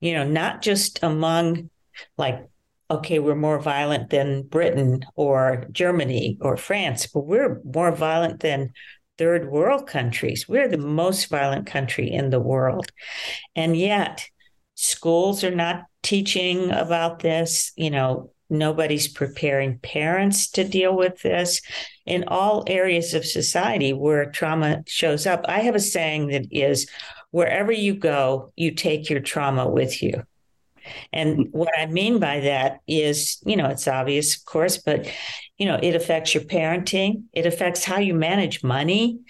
you 0.00 0.14
know 0.14 0.24
not 0.24 0.62
just 0.62 1.02
among 1.02 1.68
like 2.16 2.48
okay, 2.92 3.18
we're 3.18 3.34
more 3.34 3.58
violent 3.58 4.10
than 4.10 4.42
Britain 4.42 5.02
or 5.16 5.66
Germany 5.72 6.36
or 6.42 6.58
France, 6.58 7.06
but 7.06 7.24
we're 7.24 7.58
more 7.64 7.90
violent 7.90 8.40
than 8.40 8.72
third 9.16 9.50
world 9.50 9.86
countries. 9.86 10.46
We're 10.46 10.68
the 10.68 10.76
most 10.76 11.30
violent 11.30 11.66
country 11.66 12.10
in 12.10 12.28
the 12.28 12.40
world. 12.40 12.90
And 13.56 13.74
yet, 13.76 14.28
schools 14.74 15.44
are 15.44 15.54
not 15.54 15.84
teaching 16.02 16.70
about 16.70 17.20
this. 17.20 17.72
You 17.76 17.90
know, 17.90 18.32
nobody's 18.50 19.08
preparing 19.08 19.78
parents 19.78 20.50
to 20.50 20.64
deal 20.64 20.94
with 20.94 21.20
this 21.22 21.60
in 22.06 22.24
all 22.28 22.64
areas 22.66 23.14
of 23.14 23.24
society 23.24 23.92
where 23.92 24.30
trauma 24.30 24.82
shows 24.86 25.26
up. 25.26 25.44
I 25.48 25.60
have 25.60 25.74
a 25.74 25.80
saying 25.80 26.28
that 26.28 26.46
is 26.50 26.88
wherever 27.30 27.72
you 27.72 27.94
go, 27.94 28.52
you 28.56 28.72
take 28.72 29.08
your 29.08 29.20
trauma 29.20 29.68
with 29.68 30.02
you. 30.02 30.22
And 31.12 31.48
what 31.52 31.70
I 31.78 31.86
mean 31.86 32.18
by 32.18 32.40
that 32.40 32.80
is, 32.86 33.40
you 33.46 33.56
know, 33.56 33.68
it's 33.68 33.86
obvious, 33.86 34.36
of 34.36 34.44
course, 34.44 34.78
but, 34.78 35.08
you 35.56 35.66
know, 35.66 35.78
it 35.80 35.94
affects 35.94 36.34
your 36.34 36.42
parenting, 36.42 37.24
it 37.32 37.46
affects 37.46 37.84
how 37.84 37.98
you 37.98 38.14
manage 38.14 38.64
money, 38.64 39.20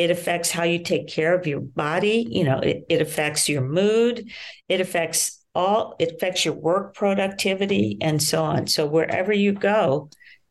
it 0.00 0.10
affects 0.10 0.50
how 0.50 0.62
you 0.62 0.78
take 0.78 1.08
care 1.08 1.38
of 1.38 1.46
your 1.46 1.60
body, 1.60 2.26
you 2.30 2.42
know, 2.42 2.58
it, 2.58 2.86
it 2.88 3.02
affects 3.02 3.50
your 3.50 3.60
mood, 3.60 4.30
it 4.66 4.80
affects 4.80 5.44
all, 5.54 5.94
it 5.98 6.12
affects 6.12 6.42
your 6.42 6.54
work 6.54 6.94
productivity 6.94 7.98
and 8.00 8.22
so 8.22 8.42
on. 8.42 8.66
So 8.66 8.86
wherever 8.86 9.30
you 9.30 9.52
go, 9.52 10.08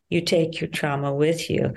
you 0.07 0.21
take 0.21 0.61
your 0.61 0.69
trauma 0.69 1.11
with 1.11 1.49
you 1.49 1.73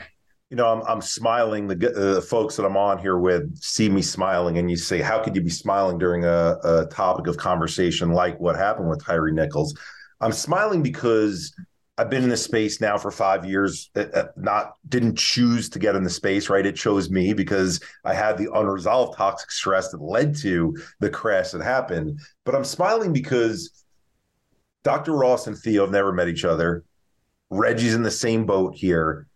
you 0.51 0.57
know, 0.57 0.67
I'm, 0.67 0.83
I'm 0.83 1.01
smiling. 1.01 1.67
The, 1.67 2.19
uh, 2.19 2.21
folks 2.21 2.57
that 2.57 2.67
I'm 2.67 2.77
on 2.77 2.99
here 2.99 3.17
with 3.17 3.57
see 3.57 3.89
me 3.89 4.03
smiling, 4.03 4.59
and 4.59 4.71
you 4.71 4.77
say, 4.77 5.01
"How 5.01 5.23
could 5.23 5.35
you 5.35 5.41
be 5.41 5.49
smiling 5.49 5.97
during 5.97 6.27
a, 6.27 6.59
a 6.63 6.87
topic 6.91 7.27
of 7.27 7.39
conversation 7.39 8.11
like 8.13 8.39
what 8.39 8.57
happened 8.57 8.91
with 8.91 9.03
Tyre 9.03 9.31
Nichols?" 9.31 9.75
I'm 10.21 10.33
smiling 10.33 10.83
because 10.83 11.55
I've 12.03 12.11
been 12.11 12.25
in 12.25 12.29
this 12.29 12.43
space 12.43 12.81
now 12.81 12.99
for 12.99 13.13
five 13.13 13.45
years. 13.45 13.91
Uh, 13.95 14.07
uh, 14.13 14.25
not 14.37 14.75
didn't 14.89 15.17
choose 15.17 15.69
to 15.71 15.79
get 15.79 15.95
in 15.95 16.03
the 16.03 16.11
space, 16.11 16.51
right? 16.51 16.67
It 16.67 16.75
chose 16.75 17.11
me 17.11 17.33
because 17.33 17.81
I 18.05 18.13
had 18.13 18.37
the 18.37 18.53
unresolved 18.53 19.17
toxic 19.17 19.53
stress 19.53 19.91
that 19.91 20.03
led 20.03 20.37
to 20.39 20.77
the 20.99 21.11
crash 21.11 21.53
that 21.53 21.63
happened. 21.63 22.19
But 22.45 22.57
I'm 22.57 22.65
smiling 22.65 23.13
because 23.13 23.85
Dr. 24.83 25.13
Ross 25.13 25.47
and 25.47 25.57
Theo 25.57 25.83
have 25.83 25.93
never 25.93 26.13
met 26.13 26.29
each 26.29 26.45
other. 26.45 26.85
Reggie's 27.51 27.95
in 27.95 28.03
the 28.03 28.11
same 28.11 28.47
boat 28.47 28.75
here 28.75 29.29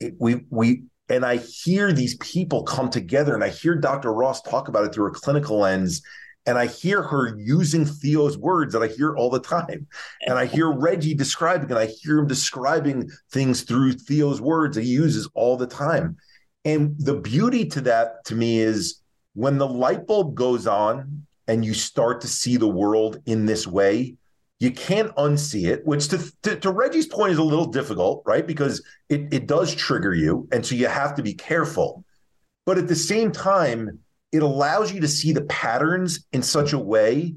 it, 0.00 0.14
we 0.18 0.46
we 0.50 0.84
and 1.08 1.24
I 1.24 1.36
hear 1.36 1.92
these 1.92 2.16
people 2.18 2.62
come 2.62 2.88
together, 2.88 3.34
and 3.34 3.44
I 3.44 3.48
hear 3.48 3.74
Dr. 3.74 4.12
Ross 4.12 4.42
talk 4.42 4.68
about 4.68 4.84
it 4.84 4.94
through 4.94 5.08
a 5.08 5.12
clinical 5.12 5.58
lens, 5.58 6.02
and 6.46 6.58
I 6.58 6.66
hear 6.66 7.02
her 7.02 7.36
using 7.38 7.84
Theo's 7.84 8.38
words 8.38 8.72
that 8.72 8.82
I 8.82 8.88
hear 8.88 9.14
all 9.16 9.30
the 9.30 9.40
time, 9.40 9.86
and 10.26 10.38
I 10.38 10.46
hear 10.46 10.70
Reggie 10.70 11.14
describing, 11.14 11.70
and 11.70 11.78
I 11.78 11.86
hear 11.86 12.18
him 12.18 12.26
describing 12.26 13.10
things 13.30 13.62
through 13.62 13.92
Theo's 13.92 14.40
words 14.40 14.76
that 14.76 14.82
he 14.82 14.90
uses 14.90 15.28
all 15.34 15.56
the 15.56 15.66
time. 15.66 16.16
And 16.64 16.94
the 16.98 17.14
beauty 17.14 17.66
to 17.66 17.80
that 17.82 18.24
to 18.26 18.34
me 18.34 18.60
is 18.60 19.00
when 19.34 19.58
the 19.58 19.68
light 19.68 20.06
bulb 20.06 20.34
goes 20.34 20.66
on 20.66 21.26
and 21.46 21.64
you 21.64 21.74
start 21.74 22.20
to 22.22 22.28
see 22.28 22.56
the 22.56 22.68
world 22.68 23.20
in 23.26 23.46
this 23.46 23.66
way, 23.66 24.16
you 24.58 24.70
can't 24.70 25.14
unsee 25.16 25.66
it, 25.68 25.86
which 25.86 26.08
to, 26.08 26.32
to, 26.42 26.56
to, 26.56 26.70
Reggie's 26.70 27.06
point 27.06 27.32
is 27.32 27.38
a 27.38 27.42
little 27.42 27.66
difficult, 27.66 28.22
right? 28.26 28.46
Because 28.46 28.84
it, 29.08 29.32
it 29.32 29.46
does 29.46 29.74
trigger 29.74 30.14
you. 30.14 30.46
And 30.52 30.64
so 30.64 30.74
you 30.74 30.86
have 30.86 31.14
to 31.14 31.22
be 31.22 31.32
careful. 31.32 32.04
But 32.66 32.76
at 32.76 32.86
the 32.86 32.94
same 32.94 33.32
time, 33.32 34.00
it 34.32 34.42
allows 34.42 34.92
you 34.92 35.00
to 35.00 35.08
see 35.08 35.32
the 35.32 35.42
patterns 35.42 36.26
in 36.32 36.42
such 36.42 36.72
a 36.72 36.78
way 36.78 37.34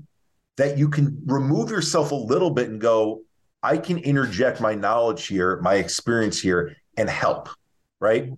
that 0.58 0.78
you 0.78 0.90
can 0.90 1.22
remove 1.26 1.72
yourself 1.72 2.12
a 2.12 2.16
little 2.16 2.52
bit 2.52 2.70
and 2.70 2.80
go, 2.80 3.22
I 3.64 3.78
can 3.78 3.98
interject 3.98 4.62
my 4.62 4.76
knowledge 4.76 5.28
here, 5.28 5.60
my 5.62 5.76
experience 5.76 6.40
here, 6.40 6.76
and 6.98 7.10
help. 7.10 7.50
Right. 8.00 8.30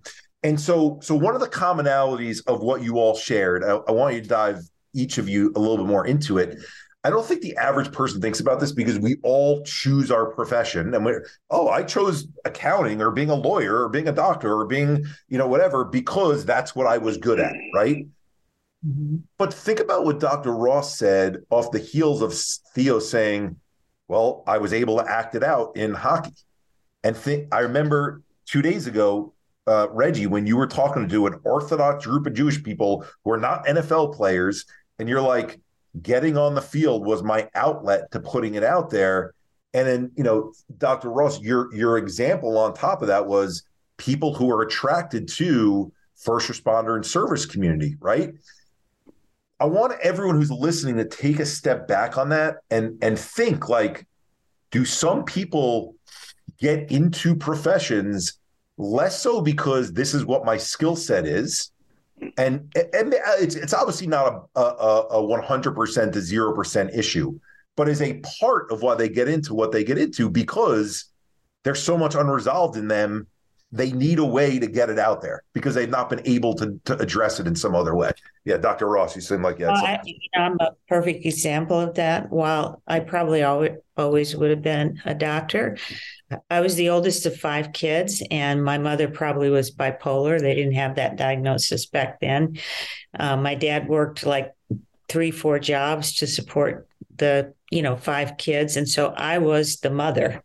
And 0.42 0.58
so, 0.58 1.00
so 1.02 1.14
one 1.14 1.34
of 1.34 1.40
the 1.40 1.48
commonalities 1.48 2.40
of 2.46 2.60
what 2.60 2.82
you 2.82 2.98
all 2.98 3.16
shared, 3.16 3.64
I, 3.64 3.76
I 3.88 3.92
want 3.92 4.14
you 4.14 4.22
to 4.22 4.28
dive 4.28 4.60
each 4.94 5.18
of 5.18 5.28
you 5.28 5.52
a 5.56 5.60
little 5.60 5.76
bit 5.76 5.86
more 5.86 6.06
into 6.06 6.38
it 6.38 6.58
I 7.06 7.10
don't 7.10 7.24
think 7.24 7.40
the 7.40 7.56
average 7.56 7.92
person 7.92 8.20
thinks 8.20 8.40
about 8.40 8.58
this 8.58 8.72
because 8.72 8.98
we 8.98 9.14
all 9.22 9.62
choose 9.62 10.10
our 10.10 10.26
profession 10.26 10.92
and 10.92 11.04
we're, 11.04 11.24
oh, 11.50 11.68
I 11.68 11.84
chose 11.84 12.26
accounting 12.44 13.00
or 13.00 13.12
being 13.12 13.30
a 13.30 13.34
lawyer 13.36 13.84
or 13.84 13.88
being 13.88 14.08
a 14.08 14.12
doctor 14.12 14.52
or 14.52 14.66
being, 14.66 15.04
you 15.28 15.38
know, 15.38 15.46
whatever, 15.46 15.84
because 15.84 16.44
that's 16.44 16.74
what 16.74 16.88
I 16.88 16.98
was 16.98 17.16
good 17.16 17.38
at. 17.38 17.54
Right. 17.72 18.08
But 19.38 19.52
think 19.52 19.80
about 19.80 20.04
what 20.04 20.20
Dr. 20.20 20.54
Ross 20.54 20.96
said 20.96 21.38
off 21.50 21.70
the 21.70 21.78
heels 21.78 22.22
of 22.22 22.34
Theo 22.74 22.98
saying, 22.98 23.56
well, 24.08 24.44
I 24.46 24.58
was 24.58 24.72
able 24.72 24.98
to 24.98 25.10
act 25.10 25.34
it 25.34 25.42
out 25.42 25.76
in 25.76 25.94
hockey. 25.94 26.34
And 27.02 27.16
think, 27.16 27.52
I 27.52 27.60
remember 27.60 28.22
two 28.46 28.62
days 28.62 28.86
ago, 28.86 29.34
uh, 29.66 29.88
Reggie, 29.90 30.26
when 30.26 30.46
you 30.46 30.56
were 30.56 30.66
talking 30.66 31.08
to 31.08 31.26
an 31.26 31.40
Orthodox 31.44 32.06
group 32.06 32.26
of 32.26 32.34
Jewish 32.34 32.62
people 32.62 33.04
who 33.24 33.32
are 33.32 33.38
not 33.38 33.66
NFL 33.66 34.14
players, 34.14 34.64
and 34.98 35.08
you're 35.08 35.20
like, 35.20 35.60
getting 36.02 36.36
on 36.36 36.54
the 36.54 36.62
field 36.62 37.06
was 37.06 37.22
my 37.22 37.48
outlet 37.54 38.10
to 38.12 38.20
putting 38.20 38.54
it 38.54 38.64
out 38.64 38.90
there. 38.90 39.34
And 39.74 39.86
then, 39.86 40.10
you 40.16 40.24
know, 40.24 40.52
Dr. 40.78 41.10
Ross, 41.10 41.40
your 41.40 41.74
your 41.74 41.98
example 41.98 42.56
on 42.58 42.74
top 42.74 43.02
of 43.02 43.08
that 43.08 43.26
was 43.26 43.62
people 43.98 44.34
who 44.34 44.50
are 44.50 44.62
attracted 44.62 45.28
to 45.28 45.92
first 46.16 46.48
responder 46.48 46.96
and 46.96 47.04
service 47.04 47.46
community, 47.46 47.96
right? 48.00 48.32
I 49.58 49.64
want 49.64 49.98
everyone 50.02 50.36
who's 50.36 50.50
listening 50.50 50.96
to 50.96 51.04
take 51.04 51.38
a 51.38 51.46
step 51.46 51.88
back 51.88 52.18
on 52.18 52.28
that 52.30 52.56
and 52.70 52.98
and 53.02 53.18
think 53.18 53.68
like, 53.68 54.06
do 54.70 54.84
some 54.84 55.24
people 55.24 55.94
get 56.58 56.90
into 56.90 57.34
professions 57.34 58.38
less 58.78 59.20
so 59.20 59.40
because 59.40 59.92
this 59.92 60.12
is 60.12 60.24
what 60.24 60.44
my 60.44 60.58
skill 60.58 60.96
set 60.96 61.26
is, 61.26 61.70
and 62.36 62.72
and 62.74 63.14
it's 63.40 63.54
it's 63.54 63.72
obviously 63.72 64.06
not 64.06 64.46
a 64.56 64.60
a 64.60 65.24
one 65.24 65.42
hundred 65.42 65.74
percent 65.74 66.12
to 66.14 66.20
zero 66.20 66.54
percent 66.54 66.90
issue, 66.94 67.38
but 67.76 67.88
is 67.88 68.02
a 68.02 68.20
part 68.40 68.70
of 68.70 68.82
why 68.82 68.94
they 68.94 69.08
get 69.08 69.28
into 69.28 69.54
what 69.54 69.72
they 69.72 69.84
get 69.84 69.96
into 69.96 70.28
because 70.28 71.06
there's 71.62 71.82
so 71.82 71.96
much 71.96 72.14
unresolved 72.14 72.76
in 72.76 72.88
them 72.88 73.26
they 73.72 73.90
need 73.90 74.18
a 74.18 74.24
way 74.24 74.58
to 74.58 74.66
get 74.66 74.90
it 74.90 74.98
out 74.98 75.20
there 75.20 75.42
because 75.52 75.74
they've 75.74 75.90
not 75.90 76.08
been 76.08 76.22
able 76.24 76.54
to, 76.54 76.80
to 76.84 76.96
address 76.98 77.40
it 77.40 77.46
in 77.46 77.56
some 77.56 77.74
other 77.74 77.96
way. 77.96 78.12
Yeah, 78.44 78.58
Dr. 78.58 78.86
Ross, 78.86 79.16
you 79.16 79.22
seem 79.22 79.42
like 79.42 79.58
yeah. 79.58 79.70
I, 79.70 80.00
am 80.34 80.56
a 80.60 80.70
perfect 80.88 81.26
example 81.26 81.78
of 81.78 81.94
that. 81.94 82.30
While 82.30 82.80
I 82.86 83.00
probably 83.00 83.42
always, 83.42 83.72
always 83.96 84.36
would 84.36 84.50
have 84.50 84.62
been 84.62 85.00
a 85.04 85.14
doctor, 85.14 85.76
I 86.48 86.60
was 86.60 86.76
the 86.76 86.90
oldest 86.90 87.26
of 87.26 87.36
five 87.36 87.72
kids, 87.72 88.22
and 88.30 88.64
my 88.64 88.78
mother 88.78 89.08
probably 89.08 89.50
was 89.50 89.72
bipolar. 89.72 90.40
They 90.40 90.54
didn't 90.54 90.74
have 90.74 90.94
that 90.96 91.16
diagnosis 91.16 91.86
back 91.86 92.20
then. 92.20 92.58
Uh, 93.18 93.36
my 93.36 93.56
dad 93.56 93.88
worked 93.88 94.24
like 94.24 94.52
three, 95.08 95.32
four 95.32 95.58
jobs 95.58 96.16
to 96.18 96.26
support 96.28 96.88
the 97.16 97.52
you 97.70 97.82
know 97.82 97.96
five 97.96 98.36
kids, 98.36 98.76
and 98.76 98.88
so 98.88 99.08
I 99.08 99.38
was 99.38 99.78
the 99.78 99.90
mother. 99.90 100.44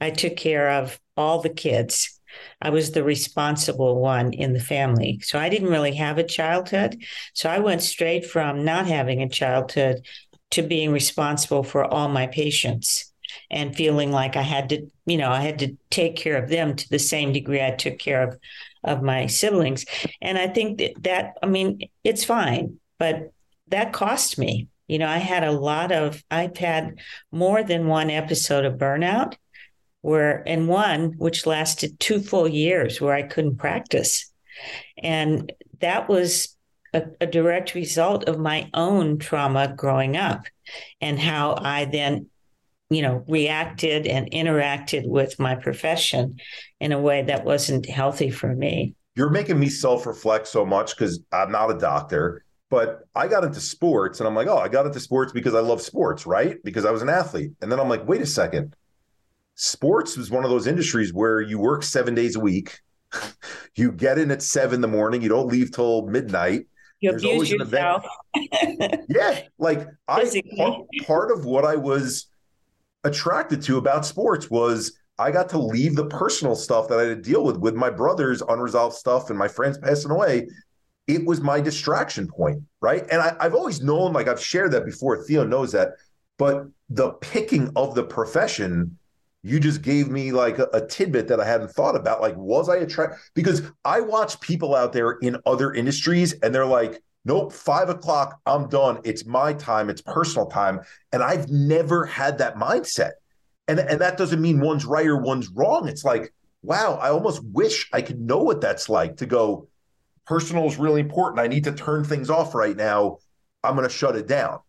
I 0.00 0.10
took 0.10 0.36
care 0.36 0.70
of 0.70 1.00
all 1.16 1.40
the 1.40 1.50
kids 1.50 2.20
I 2.60 2.70
was 2.70 2.92
the 2.92 3.04
responsible 3.04 4.00
one 4.00 4.32
in 4.32 4.52
the 4.52 4.60
family. 4.60 5.20
So 5.22 5.38
I 5.38 5.48
didn't 5.48 5.70
really 5.70 5.94
have 5.96 6.18
a 6.18 6.24
childhood. 6.24 7.02
So 7.34 7.50
I 7.50 7.58
went 7.58 7.82
straight 7.82 8.26
from 8.26 8.64
not 8.64 8.86
having 8.86 9.22
a 9.22 9.28
childhood 9.28 10.06
to 10.52 10.62
being 10.62 10.92
responsible 10.92 11.62
for 11.62 11.84
all 11.84 12.08
my 12.08 12.26
patients 12.26 13.12
and 13.50 13.74
feeling 13.74 14.12
like 14.12 14.36
I 14.36 14.42
had 14.42 14.68
to, 14.70 14.86
you 15.06 15.16
know, 15.16 15.30
I 15.30 15.40
had 15.40 15.58
to 15.60 15.76
take 15.90 16.16
care 16.16 16.42
of 16.42 16.50
them 16.50 16.76
to 16.76 16.88
the 16.90 16.98
same 16.98 17.32
degree 17.32 17.62
I 17.62 17.70
took 17.70 17.98
care 17.98 18.28
of 18.28 18.38
of 18.84 19.02
my 19.02 19.26
siblings. 19.26 19.86
And 20.20 20.36
I 20.36 20.48
think 20.48 20.78
that, 20.78 21.02
that 21.02 21.34
I 21.42 21.46
mean, 21.46 21.88
it's 22.02 22.24
fine, 22.24 22.80
but 22.98 23.32
that 23.68 23.92
cost 23.92 24.38
me. 24.38 24.68
You 24.88 24.98
know, 24.98 25.08
I 25.08 25.18
had 25.18 25.44
a 25.44 25.52
lot 25.52 25.92
of 25.92 26.22
I've 26.30 26.56
had 26.56 26.98
more 27.30 27.62
than 27.62 27.86
one 27.86 28.10
episode 28.10 28.64
of 28.64 28.74
burnout 28.74 29.36
where 30.02 30.42
and 30.46 30.68
one 30.68 31.14
which 31.16 31.46
lasted 31.46 31.98
two 31.98 32.20
full 32.20 32.46
years 32.46 33.00
where 33.00 33.14
I 33.14 33.22
couldn't 33.22 33.56
practice. 33.56 34.30
And 34.98 35.50
that 35.80 36.08
was 36.08 36.56
a, 36.92 37.04
a, 37.20 37.26
direct 37.26 37.74
result 37.74 38.28
of 38.28 38.38
my 38.38 38.68
own 38.74 39.18
trauma 39.18 39.72
growing 39.74 40.16
up 40.16 40.44
and 41.00 41.18
how 41.18 41.56
I 41.58 41.86
then, 41.86 42.26
you 42.90 43.00
know, 43.00 43.24
reacted 43.28 44.06
and 44.06 44.30
interacted 44.30 45.08
with 45.08 45.38
my 45.38 45.54
profession 45.54 46.38
in 46.80 46.92
a 46.92 47.00
way 47.00 47.22
that 47.22 47.44
wasn't 47.44 47.88
healthy 47.88 48.30
for 48.30 48.54
me. 48.54 48.94
You're 49.14 49.30
making 49.30 49.58
me 49.58 49.68
self 49.68 50.06
reflect 50.06 50.48
so 50.48 50.66
much 50.66 50.96
because 50.96 51.20
I'm 51.32 51.50
not 51.50 51.70
a 51.70 51.78
doctor. 51.78 52.44
But 52.70 53.06
I 53.14 53.28
got 53.28 53.44
into 53.44 53.60
sports 53.60 54.18
and 54.18 54.26
I'm 54.26 54.34
like, 54.34 54.48
oh, 54.48 54.56
I 54.56 54.68
got 54.68 54.86
into 54.86 54.98
sports 54.98 55.30
because 55.30 55.54
I 55.54 55.60
love 55.60 55.82
sports, 55.82 56.26
right? 56.26 56.56
Because 56.64 56.86
I 56.86 56.90
was 56.90 57.02
an 57.02 57.10
athlete. 57.10 57.52
And 57.60 57.70
then 57.70 57.78
I'm 57.78 57.88
like, 57.90 58.08
wait 58.08 58.22
a 58.22 58.26
second 58.26 58.74
sports 59.62 60.16
was 60.16 60.28
one 60.28 60.42
of 60.42 60.50
those 60.50 60.66
industries 60.66 61.14
where 61.14 61.40
you 61.40 61.56
work 61.56 61.84
seven 61.84 62.16
days 62.16 62.34
a 62.34 62.40
week. 62.40 62.80
you 63.76 63.92
get 63.92 64.18
in 64.18 64.32
at 64.32 64.42
seven 64.42 64.76
in 64.76 64.80
the 64.80 64.88
morning. 64.88 65.22
You 65.22 65.28
don't 65.28 65.46
leave 65.46 65.70
till 65.70 66.06
midnight. 66.06 66.66
You 66.98 67.10
There's 67.10 67.22
abuse 67.22 67.50
yourself. 67.50 68.04
yeah, 69.08 69.42
like 69.58 69.86
I 70.08 70.42
part, 70.56 70.86
part 71.06 71.30
of 71.30 71.44
what 71.44 71.64
I 71.64 71.76
was 71.76 72.26
attracted 73.04 73.62
to 73.62 73.78
about 73.78 74.04
sports 74.04 74.50
was 74.50 74.98
I 75.18 75.30
got 75.30 75.48
to 75.50 75.58
leave 75.58 75.94
the 75.94 76.06
personal 76.06 76.56
stuff 76.56 76.88
that 76.88 76.98
I 76.98 77.02
had 77.02 77.22
to 77.22 77.30
deal 77.30 77.44
with 77.44 77.58
with 77.58 77.74
my 77.74 77.90
brother's 77.90 78.42
unresolved 78.42 78.96
stuff 78.96 79.30
and 79.30 79.38
my 79.38 79.48
friends 79.48 79.78
passing 79.78 80.10
away. 80.10 80.48
It 81.06 81.24
was 81.24 81.40
my 81.40 81.60
distraction 81.60 82.26
point, 82.28 82.62
right? 82.80 83.04
And 83.10 83.20
I, 83.20 83.36
I've 83.38 83.54
always 83.54 83.80
known, 83.80 84.12
like 84.12 84.26
I've 84.26 84.42
shared 84.42 84.72
that 84.72 84.84
before. 84.84 85.22
Theo 85.24 85.44
knows 85.44 85.70
that, 85.72 85.90
but 86.38 86.66
the 86.90 87.10
picking 87.14 87.70
of 87.76 87.94
the 87.94 88.04
profession 88.04 88.98
you 89.42 89.58
just 89.58 89.82
gave 89.82 90.08
me 90.08 90.32
like 90.32 90.58
a, 90.58 90.68
a, 90.72 90.86
tidbit 90.86 91.26
that 91.28 91.40
I 91.40 91.44
hadn't 91.44 91.72
thought 91.72 91.96
about. 91.96 92.20
Like, 92.20 92.36
was 92.36 92.68
I 92.68 92.76
attracted? 92.76 93.18
Because 93.34 93.62
I 93.84 94.00
watch 94.00 94.40
people 94.40 94.74
out 94.74 94.92
there 94.92 95.12
in 95.12 95.36
other 95.46 95.72
industries 95.72 96.32
and 96.42 96.54
they're 96.54 96.66
like, 96.66 97.02
nope, 97.24 97.52
five 97.52 97.88
o'clock, 97.88 98.40
I'm 98.46 98.68
done. 98.68 99.00
It's 99.04 99.26
my 99.26 99.52
time, 99.52 99.90
it's 99.90 100.02
personal 100.02 100.46
time. 100.46 100.80
And 101.12 101.22
I've 101.22 101.48
never 101.48 102.04
had 102.04 102.38
that 102.38 102.56
mindset. 102.56 103.12
And, 103.68 103.80
and 103.80 104.00
that 104.00 104.16
doesn't 104.16 104.40
mean 104.40 104.60
one's 104.60 104.84
right 104.84 105.06
or 105.06 105.16
one's 105.16 105.48
wrong. 105.48 105.88
It's 105.88 106.04
like, 106.04 106.32
wow, 106.62 106.98
I 107.00 107.10
almost 107.10 107.42
wish 107.44 107.88
I 107.92 108.02
could 108.02 108.20
know 108.20 108.42
what 108.42 108.60
that's 108.60 108.88
like 108.88 109.16
to 109.16 109.26
go, 109.26 109.68
personal 110.26 110.66
is 110.66 110.78
really 110.78 111.00
important. 111.00 111.40
I 111.40 111.48
need 111.48 111.64
to 111.64 111.72
turn 111.72 112.04
things 112.04 112.30
off 112.30 112.54
right 112.54 112.76
now. 112.76 113.18
I'm 113.64 113.74
going 113.74 113.88
to 113.88 113.94
shut 113.94 114.16
it 114.16 114.28
down. 114.28 114.60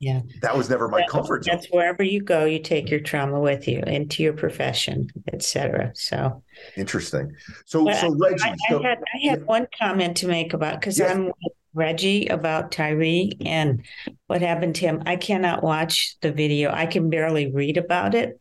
Yeah. 0.00 0.22
That 0.40 0.56
was 0.56 0.70
never 0.70 0.88
my 0.88 1.04
comfort 1.06 1.44
zone. 1.44 1.56
That's 1.56 1.66
wherever 1.70 2.02
you 2.02 2.22
go, 2.22 2.46
you 2.46 2.58
take 2.58 2.90
your 2.90 3.00
trauma 3.00 3.38
with 3.38 3.68
you 3.68 3.80
into 3.80 4.22
your 4.22 4.32
profession, 4.32 5.10
etc. 5.30 5.92
So 5.94 6.42
interesting. 6.74 7.32
So, 7.66 7.84
but 7.84 7.96
so 7.96 8.16
Reggie, 8.16 8.42
I, 8.42 8.56
so, 8.70 8.82
I 8.82 8.88
had 8.88 8.98
I 8.98 9.28
had 9.28 9.40
yeah. 9.40 9.44
one 9.44 9.66
comment 9.78 10.16
to 10.18 10.26
make 10.26 10.54
about 10.54 10.80
because 10.80 10.98
I'm 10.98 11.26
with 11.26 11.52
Reggie 11.74 12.28
about 12.28 12.72
Tyre 12.72 13.28
and 13.44 13.84
what 14.26 14.40
happened 14.40 14.74
to 14.76 14.86
him. 14.86 15.02
I 15.04 15.16
cannot 15.16 15.62
watch 15.62 16.16
the 16.22 16.32
video. 16.32 16.72
I 16.72 16.86
can 16.86 17.10
barely 17.10 17.52
read 17.52 17.76
about 17.76 18.14
it. 18.14 18.40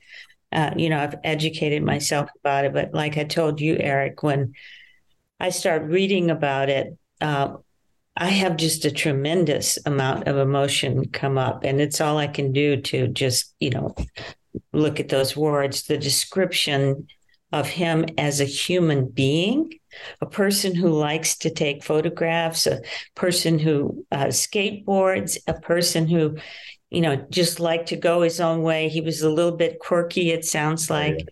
Uh, 0.53 0.71
you 0.77 0.89
know, 0.89 0.99
I've 0.99 1.15
educated 1.25 1.83
myself 1.83 2.29
about 2.39 2.65
it, 2.65 2.73
but 2.73 2.93
like 2.93 3.17
I 3.17 3.25
told 3.25 3.59
you, 3.59 3.75
Eric, 3.77 4.23
when 4.23 4.53
I 5.41 5.49
start 5.49 5.83
reading 5.83 6.31
about 6.31 6.69
it, 6.69 6.97
uh, 7.19 7.57
I 8.19 8.27
have 8.27 8.57
just 8.57 8.83
a 8.83 8.91
tremendous 8.91 9.79
amount 9.85 10.27
of 10.27 10.35
emotion 10.35 11.07
come 11.07 11.37
up, 11.37 11.63
and 11.63 11.79
it's 11.79 12.01
all 12.01 12.17
I 12.17 12.27
can 12.27 12.51
do 12.51 12.81
to 12.81 13.07
just, 13.07 13.55
you 13.61 13.69
know, 13.69 13.95
look 14.73 14.99
at 14.99 15.07
those 15.07 15.37
words. 15.37 15.83
The 15.83 15.97
description 15.97 17.07
of 17.53 17.69
him 17.69 18.05
as 18.17 18.41
a 18.41 18.45
human 18.45 19.07
being, 19.07 19.71
a 20.19 20.25
person 20.25 20.75
who 20.75 20.89
likes 20.89 21.37
to 21.37 21.49
take 21.49 21.81
photographs, 21.81 22.67
a 22.67 22.81
person 23.15 23.57
who 23.57 24.05
uh, 24.11 24.25
skateboards, 24.25 25.37
a 25.47 25.53
person 25.53 26.05
who, 26.05 26.35
you 26.89 26.99
know, 26.99 27.15
just 27.29 27.61
liked 27.61 27.87
to 27.87 27.95
go 27.95 28.21
his 28.21 28.41
own 28.41 28.63
way. 28.63 28.89
He 28.89 28.99
was 28.99 29.21
a 29.21 29.29
little 29.29 29.55
bit 29.55 29.79
quirky, 29.79 30.31
it 30.31 30.43
sounds 30.43 30.89
like. 30.89 31.25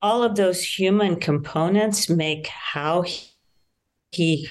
All 0.00 0.22
of 0.22 0.34
those 0.34 0.64
human 0.64 1.20
components 1.20 2.08
make 2.08 2.46
how 2.46 3.04
he 4.10 4.48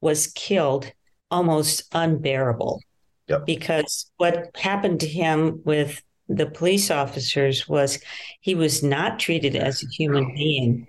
was 0.00 0.26
killed 0.28 0.92
almost 1.30 1.84
unbearable. 1.92 2.82
Yep. 3.28 3.46
Because 3.46 4.10
what 4.16 4.50
happened 4.56 5.00
to 5.00 5.06
him 5.06 5.62
with 5.64 6.02
the 6.28 6.46
police 6.46 6.90
officers 6.90 7.68
was 7.68 7.98
he 8.40 8.54
was 8.54 8.82
not 8.82 9.18
treated 9.18 9.56
as 9.56 9.82
a 9.82 9.86
human 9.88 10.32
being. 10.34 10.86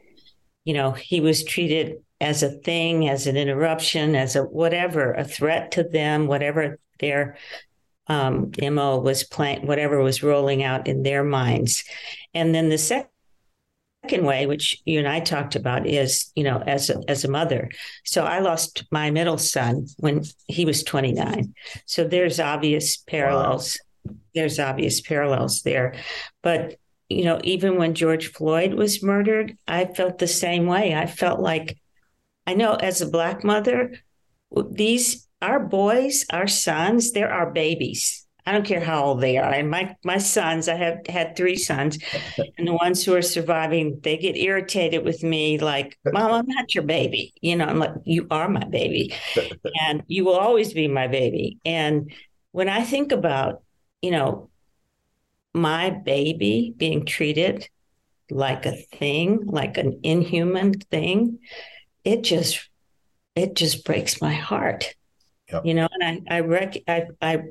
You 0.66 0.74
know, 0.74 0.92
he 0.92 1.20
was 1.20 1.44
treated 1.44 1.98
as 2.20 2.44
a 2.44 2.50
thing, 2.50 3.10
as 3.10 3.26
an 3.26 3.38
interruption, 3.38 4.16
as 4.16 4.36
a 4.36 4.44
whatever, 4.44 5.14
a 5.14 5.24
threat 5.24 5.72
to 5.72 5.84
them, 5.84 6.28
whatever 6.28 6.80
their 7.00 7.38
um, 8.08 8.52
MO 8.62 9.00
was 9.00 9.24
playing, 9.24 9.66
whatever 9.66 10.02
was 10.02 10.22
rolling 10.22 10.64
out 10.64 10.88
in 10.88 11.04
their 11.04 11.24
minds. 11.24 11.84
And 12.34 12.54
then 12.54 12.70
the 12.70 12.78
second 12.78 13.11
second 14.04 14.26
way, 14.26 14.46
which 14.46 14.82
you 14.86 15.00
and 15.00 15.08
I 15.08 15.20
talked 15.20 15.56
about, 15.56 15.86
is 15.86 16.32
you 16.36 16.44
know 16.44 16.60
as 16.66 16.90
a, 16.90 17.02
as 17.08 17.24
a 17.24 17.32
mother. 17.32 17.70
So 18.04 18.26
I 18.26 18.40
lost 18.40 18.86
my 18.92 19.12
middle 19.12 19.38
son 19.38 19.88
when 19.98 20.24
he 20.48 20.66
was 20.66 20.84
29. 20.84 21.54
So 21.86 22.04
there's 22.04 22.40
obvious 22.40 22.98
parallels. 22.98 23.78
Wow. 24.04 24.16
There's 24.34 24.60
obvious 24.60 25.02
parallels 25.02 25.62
there, 25.62 25.96
but 26.42 26.76
you 27.10 27.26
know 27.26 27.40
even 27.44 27.78
when 27.78 27.94
George 27.94 28.32
Floyd 28.32 28.74
was 28.74 29.04
murdered, 29.04 29.58
I 29.68 29.86
felt 29.86 30.18
the 30.18 30.28
same 30.28 30.66
way. 30.66 30.96
I 30.96 31.06
felt 31.06 31.40
like 31.40 31.78
I 32.48 32.54
know 32.54 32.74
as 32.74 33.02
a 33.02 33.10
black 33.10 33.44
mother, 33.44 33.94
these 34.72 35.28
our 35.42 35.60
boys, 35.60 36.26
our 36.32 36.48
sons, 36.48 37.12
they're 37.12 37.32
our 37.32 37.52
babies 37.52 38.21
I 38.46 38.52
don't 38.52 38.66
care 38.66 38.80
how 38.80 39.04
old 39.04 39.22
they 39.22 39.38
are. 39.38 39.52
And 39.52 39.70
my 39.70 39.96
my 40.04 40.18
sons, 40.18 40.68
I 40.68 40.76
have 40.76 41.06
had 41.08 41.36
three 41.36 41.56
sons, 41.56 41.98
and 42.58 42.68
the 42.68 42.74
ones 42.74 43.04
who 43.04 43.16
are 43.16 43.22
surviving, 43.22 44.00
they 44.02 44.18
get 44.18 44.36
irritated 44.36 45.04
with 45.06 45.24
me, 45.24 45.58
like, 45.58 45.98
"Mom, 46.06 46.32
I'm 46.32 46.48
not 46.48 46.74
your 46.74 46.84
baby." 46.84 47.34
You 47.42 47.56
know, 47.56 47.66
I'm 47.66 47.80
like, 47.80 47.94
"You 48.06 48.28
are 48.32 48.50
my 48.50 48.64
baby, 48.64 49.14
and 49.88 50.04
you 50.08 50.26
will 50.26 50.38
always 50.38 50.74
be 50.74 50.88
my 50.88 51.08
baby." 51.08 51.60
And 51.66 52.12
when 52.52 52.70
I 52.70 52.84
think 52.84 53.12
about, 53.12 53.64
you 54.02 54.12
know, 54.12 54.50
my 55.54 55.90
baby 55.90 56.74
being 56.76 57.06
treated 57.06 57.68
like 58.30 58.66
a 58.66 58.76
thing, 58.76 59.46
like 59.46 59.78
an 59.78 60.00
inhuman 60.04 60.74
thing, 60.74 61.40
it 62.04 62.24
just 62.24 62.70
it 63.36 63.56
just 63.56 63.86
breaks 63.86 64.22
my 64.22 64.34
heart. 64.34 64.96
Yep. 65.52 65.66
You 65.66 65.74
know, 65.74 65.88
and 66.00 66.28
I 66.30 66.38
I 66.38 66.40
rec 66.42 66.78
I 66.88 67.08
I 67.22 67.44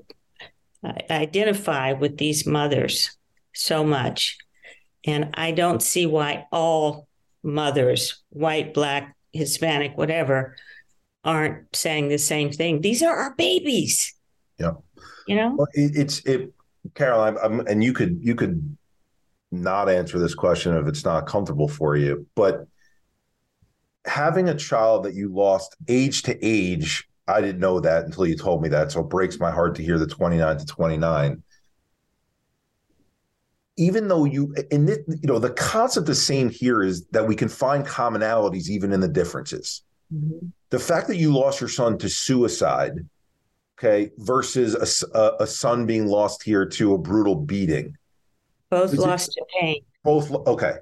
I 0.83 1.03
identify 1.11 1.93
with 1.93 2.16
these 2.16 2.47
mothers 2.47 3.16
so 3.53 3.85
much. 3.85 4.38
And 5.05 5.31
I 5.35 5.53
don't 5.53 5.83
see 5.83 6.07
why 6.07 6.47
all 6.53 7.09
mothers, 7.43 8.23
white, 8.31 8.75
black, 8.75 9.16
Hispanic, 9.33 9.97
whatever, 9.97 10.57
aren't 11.25 11.75
saying 11.75 12.09
the 12.09 12.19
same 12.19 12.51
thing. 12.51 12.81
These 12.81 13.03
are 13.03 13.14
our 13.14 13.35
babies. 13.35 14.14
Yeah. 14.59 14.73
You 15.27 15.37
know, 15.37 15.55
well, 15.57 15.69
it, 15.75 15.97
it's 15.97 16.25
it, 16.27 16.53
Carol, 16.95 17.21
I'm, 17.21 17.37
I'm, 17.38 17.61
and 17.66 17.85
you 17.85 17.93
could 17.93 18.19
you 18.21 18.35
could 18.35 18.77
not 19.53 19.88
answer 19.88 20.19
this 20.19 20.35
question 20.35 20.77
if 20.77 20.87
it's 20.87 21.05
not 21.05 21.27
comfortable 21.27 21.69
for 21.69 21.97
you, 21.97 22.27
but 22.35 22.66
having 24.05 24.49
a 24.49 24.55
child 24.55 25.05
that 25.05 25.14
you 25.14 25.33
lost 25.33 25.77
age 25.88 26.23
to 26.23 26.38
age, 26.45 27.09
I 27.31 27.40
didn't 27.40 27.61
know 27.61 27.81
that 27.81 28.05
until 28.05 28.27
you 28.27 28.37
told 28.37 28.62
me 28.62 28.69
that. 28.71 28.93
So 28.93 29.01
it 29.01 29.09
breaks 29.09 29.38
my 29.38 29.51
heart 29.51 29.75
to 29.77 29.83
hear 29.83 29.99
the 29.99 30.07
29 30.07 30.59
to 30.59 30.66
29. 30.66 31.43
Even 33.77 34.09
though 34.09 34.25
you, 34.25 34.55
and 34.71 34.88
this, 34.88 34.99
you 35.09 35.29
know, 35.29 35.38
the 35.38 35.51
concept 35.51 36.07
the 36.07 36.14
same 36.14 36.51
here 36.51 36.83
is 36.83 37.07
that 37.09 37.27
we 37.27 37.35
can 37.35 37.49
find 37.49 37.87
commonalities 37.87 38.69
even 38.69 38.93
in 38.93 39.01
the 39.01 39.09
differences. 39.09 39.83
Mm-hmm. 40.14 40.49
The 40.71 40.79
fact 40.79 41.09
that 41.09 41.16
you 41.16 41.33
lost 41.33 41.61
your 41.61 41.71
son 41.71 41.97
to 41.99 42.09
suicide, 42.09 42.93
okay, 43.79 44.11
versus 44.19 45.07
a, 45.14 45.19
a, 45.19 45.37
a 45.45 45.47
son 45.47 45.87
being 45.87 46.07
lost 46.07 46.43
here 46.43 46.66
to 46.66 46.95
a 46.95 46.99
brutal 46.99 47.35
beating. 47.37 47.97
Both 48.71 48.93
lost 48.95 49.31
it, 49.31 49.40
to 49.40 49.47
pain. 49.61 49.83
Both, 50.05 50.31
okay. 50.31 50.75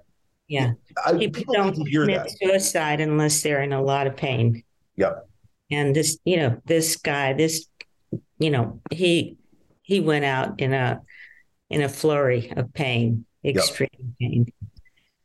Yeah. 0.49 0.73
I, 1.05 1.13
people, 1.13 1.41
people 1.41 1.55
don't 1.55 1.75
commit 1.75 2.09
that. 2.09 2.31
suicide 2.43 3.01
unless 3.01 3.43
they're 3.43 3.63
in 3.63 3.73
a 3.73 3.83
lot 3.83 4.07
of 4.07 4.17
pain. 4.17 4.65
Yep. 4.97 5.28
And 5.71 5.95
this, 5.95 6.19
you 6.25 6.39
know, 6.39 6.61
this 6.65 6.97
guy, 6.97 7.33
this, 7.35 7.67
you 8.39 8.51
know, 8.51 8.81
he 8.91 9.37
he 9.83 10.01
went 10.01 10.25
out 10.25 10.61
in 10.61 10.73
a 10.73 11.01
in 11.71 11.83
a 11.83 11.89
flurry 11.89 12.53
of 12.57 12.73
pain, 12.73 13.27
extreme 13.45 13.89
yep. 13.93 14.31
pain, 14.31 14.53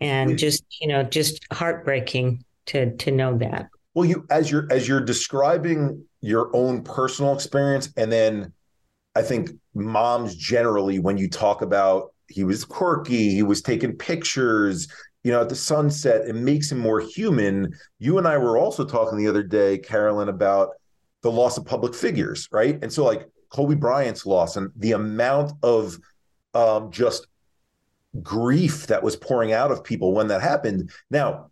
and 0.01 0.37
just 0.37 0.63
you 0.81 0.87
know, 0.87 1.03
just 1.03 1.45
heartbreaking 1.51 2.43
to 2.67 2.95
to 2.97 3.11
know 3.11 3.37
that. 3.37 3.67
Well, 3.93 4.05
you 4.05 4.25
as 4.29 4.49
you're 4.49 4.67
as 4.71 4.87
you're 4.87 5.01
describing 5.01 6.05
your 6.21 6.49
own 6.55 6.83
personal 6.83 7.33
experience, 7.33 7.93
and 7.95 8.11
then 8.11 8.53
I 9.15 9.21
think 9.21 9.51
moms 9.73 10.35
generally, 10.35 10.99
when 10.99 11.17
you 11.17 11.29
talk 11.29 11.61
about 11.61 12.13
he 12.29 12.43
was 12.43 12.65
quirky, 12.65 13.29
he 13.29 13.43
was 13.43 13.61
taking 13.61 13.95
pictures, 13.95 14.87
you 15.23 15.31
know, 15.31 15.41
at 15.41 15.49
the 15.49 15.55
sunset, 15.55 16.27
it 16.27 16.35
makes 16.35 16.71
him 16.71 16.79
more 16.79 16.99
human. 16.99 17.73
You 17.99 18.17
and 18.17 18.27
I 18.27 18.37
were 18.37 18.57
also 18.57 18.83
talking 18.83 19.17
the 19.17 19.27
other 19.27 19.43
day, 19.43 19.77
Carolyn, 19.77 20.29
about 20.29 20.71
the 21.21 21.31
loss 21.31 21.57
of 21.57 21.65
public 21.65 21.95
figures, 21.95 22.49
right? 22.51 22.77
And 22.81 22.91
so, 22.91 23.05
like 23.05 23.27
Kobe 23.49 23.75
Bryant's 23.75 24.25
loss 24.25 24.57
and 24.57 24.69
the 24.75 24.91
amount 24.91 25.53
of 25.63 25.97
um, 26.53 26.91
just 26.91 27.27
grief 28.21 28.87
that 28.87 29.01
was 29.01 29.15
pouring 29.15 29.53
out 29.53 29.71
of 29.71 29.83
people 29.83 30.13
when 30.13 30.27
that 30.27 30.41
happened. 30.41 30.91
Now, 31.09 31.49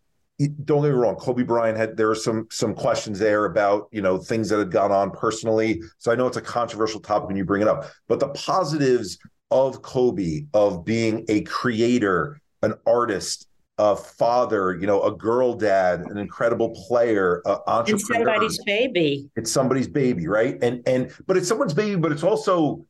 don't 0.65 0.81
get 0.81 0.89
me 0.89 0.95
wrong, 0.95 1.15
Kobe 1.15 1.43
Bryant 1.43 1.77
had 1.77 1.95
there 1.95 2.09
are 2.09 2.15
some 2.15 2.47
some 2.49 2.73
questions 2.73 3.19
there 3.19 3.45
about 3.45 3.87
you 3.91 4.01
know 4.01 4.17
things 4.17 4.49
that 4.49 4.57
had 4.57 4.71
gone 4.71 4.91
on 4.91 5.11
personally. 5.11 5.81
So 5.97 6.11
I 6.11 6.15
know 6.15 6.27
it's 6.27 6.37
a 6.37 6.41
controversial 6.41 6.99
topic 6.99 7.27
when 7.27 7.37
you 7.37 7.45
bring 7.45 7.61
it 7.61 7.67
up, 7.67 7.85
but 8.07 8.19
the 8.19 8.29
positives 8.29 9.17
of 9.51 9.81
Kobe 9.81 10.45
of 10.53 10.83
being 10.83 11.25
a 11.29 11.41
creator, 11.41 12.41
an 12.63 12.73
artist, 12.87 13.47
a 13.77 13.95
father, 13.95 14.77
you 14.79 14.85
know, 14.85 15.01
a 15.03 15.15
girl 15.15 15.53
dad, 15.53 16.01
an 16.01 16.17
incredible 16.17 16.69
player, 16.87 17.41
an 17.45 17.57
entrepreneur. 17.67 17.95
It's 17.95 18.07
somebody's 18.07 18.63
baby. 18.63 19.29
It's 19.35 19.51
somebody's 19.51 19.87
baby, 19.87 20.27
right? 20.27 20.57
And 20.61 20.83
and 20.87 21.11
but 21.27 21.37
it's 21.37 21.47
someone's 21.47 21.73
baby, 21.73 21.95
but 21.95 22.11
it's 22.11 22.23
also 22.23 22.85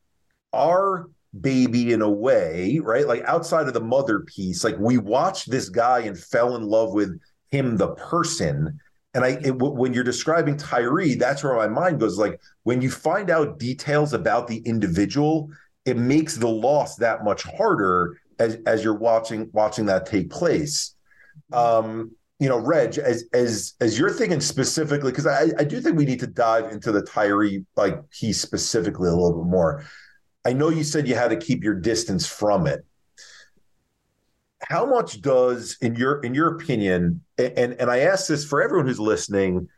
our 0.53 1.09
baby 1.39 1.93
in 1.93 2.01
a 2.01 2.09
way, 2.09 2.79
right? 2.83 3.07
Like 3.07 3.23
outside 3.23 3.67
of 3.67 3.73
the 3.73 3.81
mother 3.81 4.21
piece, 4.21 4.63
like 4.63 4.77
we 4.77 4.97
watched 4.97 5.49
this 5.49 5.69
guy 5.69 5.99
and 5.99 6.17
fell 6.17 6.55
in 6.55 6.63
love 6.63 6.93
with 6.93 7.19
him, 7.51 7.77
the 7.77 7.95
person. 7.95 8.79
And 9.13 9.23
I, 9.23 9.39
it, 9.41 9.57
when 9.57 9.93
you're 9.93 10.03
describing 10.03 10.57
Tyre, 10.57 11.15
that's 11.17 11.43
where 11.43 11.55
my 11.55 11.67
mind 11.67 11.99
goes. 11.99 12.17
Like 12.17 12.39
when 12.63 12.81
you 12.81 12.89
find 12.89 13.29
out 13.29 13.59
details 13.59 14.13
about 14.13 14.47
the 14.47 14.57
individual, 14.59 15.49
it 15.85 15.97
makes 15.97 16.35
the 16.35 16.47
loss 16.47 16.95
that 16.97 17.23
much 17.23 17.43
harder 17.43 18.20
as 18.41 18.57
as 18.65 18.83
you're 18.83 18.97
watching 18.97 19.49
watching 19.53 19.85
that 19.85 20.05
take 20.05 20.29
place. 20.29 20.95
Um, 21.53 22.11
you 22.39 22.49
know, 22.49 22.57
Reg, 22.57 22.97
as 22.97 23.25
as 23.33 23.73
as 23.79 23.99
you're 23.99 24.09
thinking 24.09 24.41
specifically, 24.41 25.11
because 25.11 25.27
I, 25.27 25.51
I 25.59 25.63
do 25.63 25.79
think 25.79 25.97
we 25.97 26.05
need 26.05 26.19
to 26.21 26.27
dive 26.27 26.71
into 26.71 26.91
the 26.91 27.03
Tyre 27.03 27.63
like 27.75 28.09
piece 28.09 28.41
specifically 28.41 29.09
a 29.09 29.13
little 29.13 29.43
bit 29.43 29.49
more. 29.49 29.85
I 30.43 30.53
know 30.53 30.69
you 30.69 30.83
said 30.83 31.07
you 31.07 31.15
had 31.15 31.29
to 31.29 31.37
keep 31.37 31.63
your 31.63 31.75
distance 31.75 32.25
from 32.25 32.65
it. 32.65 32.83
How 34.63 34.85
much 34.85 35.21
does, 35.21 35.77
in 35.81 35.95
your 35.95 36.19
in 36.21 36.33
your 36.33 36.55
opinion, 36.55 37.21
and 37.37 37.73
and 37.73 37.91
I 37.91 37.99
ask 37.99 38.27
this 38.27 38.43
for 38.43 38.61
everyone 38.61 38.87
who's 38.87 38.99
listening, 38.99 39.69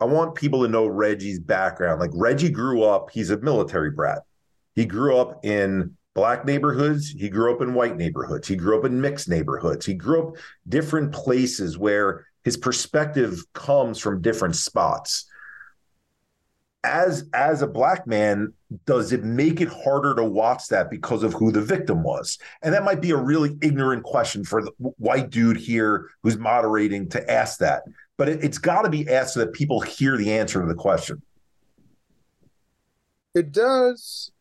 I 0.00 0.04
want 0.04 0.34
people 0.34 0.62
to 0.62 0.68
know 0.68 0.86
Reggie's 0.86 1.40
background. 1.40 1.98
Like 1.98 2.10
Reggie 2.12 2.50
grew 2.50 2.82
up, 2.82 3.10
he's 3.10 3.30
a 3.30 3.38
military 3.38 3.90
brat. 3.90 4.22
He 4.74 4.84
grew 4.84 5.16
up 5.16 5.44
in 5.44 5.96
black 6.14 6.44
neighborhoods. 6.44 7.10
He 7.10 7.28
grew 7.28 7.54
up 7.54 7.62
in 7.62 7.74
white 7.74 7.96
neighborhoods. 7.96 8.48
He 8.48 8.56
grew 8.56 8.78
up 8.78 8.84
in 8.84 9.00
mixed 9.00 9.28
neighborhoods. 9.28 9.86
He 9.86 9.94
grew 9.94 10.28
up 10.28 10.36
different 10.68 11.12
places 11.12 11.78
where 11.78 12.26
his 12.44 12.56
perspective 12.56 13.42
comes 13.52 13.98
from 13.98 14.20
different 14.20 14.56
spots. 14.56 15.26
As 16.84 17.28
as 17.32 17.62
a 17.62 17.68
black 17.68 18.08
man, 18.08 18.52
does 18.86 19.12
it 19.12 19.22
make 19.22 19.60
it 19.60 19.68
harder 19.68 20.16
to 20.16 20.24
watch 20.24 20.66
that 20.68 20.90
because 20.90 21.22
of 21.22 21.32
who 21.32 21.52
the 21.52 21.62
victim 21.62 22.02
was? 22.02 22.38
And 22.60 22.74
that 22.74 22.84
might 22.84 23.00
be 23.00 23.12
a 23.12 23.16
really 23.16 23.56
ignorant 23.62 24.02
question 24.02 24.42
for 24.42 24.62
the 24.62 24.72
white 24.78 25.30
dude 25.30 25.56
here 25.56 26.10
who's 26.22 26.36
moderating 26.36 27.08
to 27.10 27.30
ask 27.30 27.60
that. 27.60 27.84
But 28.16 28.28
it, 28.28 28.42
it's 28.42 28.58
got 28.58 28.82
to 28.82 28.90
be 28.90 29.08
asked 29.08 29.34
so 29.34 29.40
that 29.40 29.52
people 29.52 29.80
hear 29.80 30.16
the 30.16 30.32
answer 30.32 30.60
to 30.60 30.66
the 30.66 30.74
question. 30.74 31.22
It 33.32 33.52
does 33.52 34.32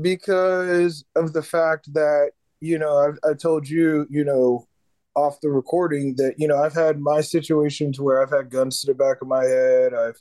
because 0.00 1.04
of 1.16 1.32
the 1.32 1.42
fact 1.42 1.92
that 1.94 2.30
you 2.60 2.78
know 2.78 2.96
I've, 2.98 3.18
I 3.28 3.34
told 3.34 3.68
you 3.68 4.06
you 4.10 4.24
know 4.24 4.66
off 5.14 5.40
the 5.42 5.50
recording 5.50 6.14
that 6.16 6.34
you 6.38 6.48
know 6.48 6.62
I've 6.62 6.74
had 6.74 7.00
my 7.00 7.20
situations 7.20 8.00
where 8.00 8.22
I've 8.22 8.30
had 8.30 8.50
guns 8.50 8.80
to 8.80 8.86
the 8.88 8.94
back 8.94 9.20
of 9.20 9.28
my 9.28 9.44
head. 9.44 9.92
I've 9.94 10.20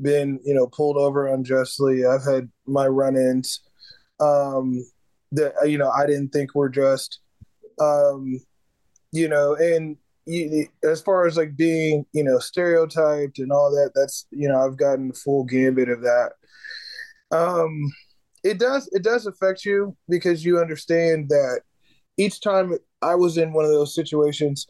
been 0.00 0.40
you 0.44 0.54
know 0.54 0.66
pulled 0.66 0.96
over 0.96 1.26
unjustly. 1.26 2.04
I've 2.04 2.24
had 2.24 2.50
my 2.66 2.86
run-ins 2.86 3.60
um, 4.20 4.84
that 5.32 5.52
you 5.66 5.78
know 5.78 5.90
I 5.90 6.06
didn't 6.06 6.30
think 6.30 6.54
were 6.54 6.68
just. 6.68 7.20
Um, 7.78 8.40
you 9.12 9.28
know, 9.28 9.54
and 9.54 9.96
you, 10.26 10.66
as 10.82 11.00
far 11.00 11.26
as 11.26 11.36
like 11.36 11.56
being 11.56 12.04
you 12.12 12.24
know 12.24 12.38
stereotyped 12.38 13.38
and 13.38 13.52
all 13.52 13.70
that, 13.70 13.92
that's 13.94 14.26
you 14.30 14.48
know 14.48 14.60
I've 14.60 14.76
gotten 14.76 15.08
the 15.08 15.14
full 15.14 15.44
gambit 15.44 15.88
of 15.88 16.02
that. 16.02 16.32
Um, 17.30 17.92
it 18.46 18.58
does 18.58 18.88
it 18.92 19.02
does 19.02 19.26
affect 19.26 19.64
you 19.64 19.96
because 20.08 20.44
you 20.44 20.58
understand 20.60 21.28
that 21.28 21.62
each 22.16 22.40
time 22.40 22.76
I 23.02 23.14
was 23.14 23.36
in 23.36 23.52
one 23.52 23.64
of 23.64 23.70
those 23.70 23.94
situations, 23.94 24.66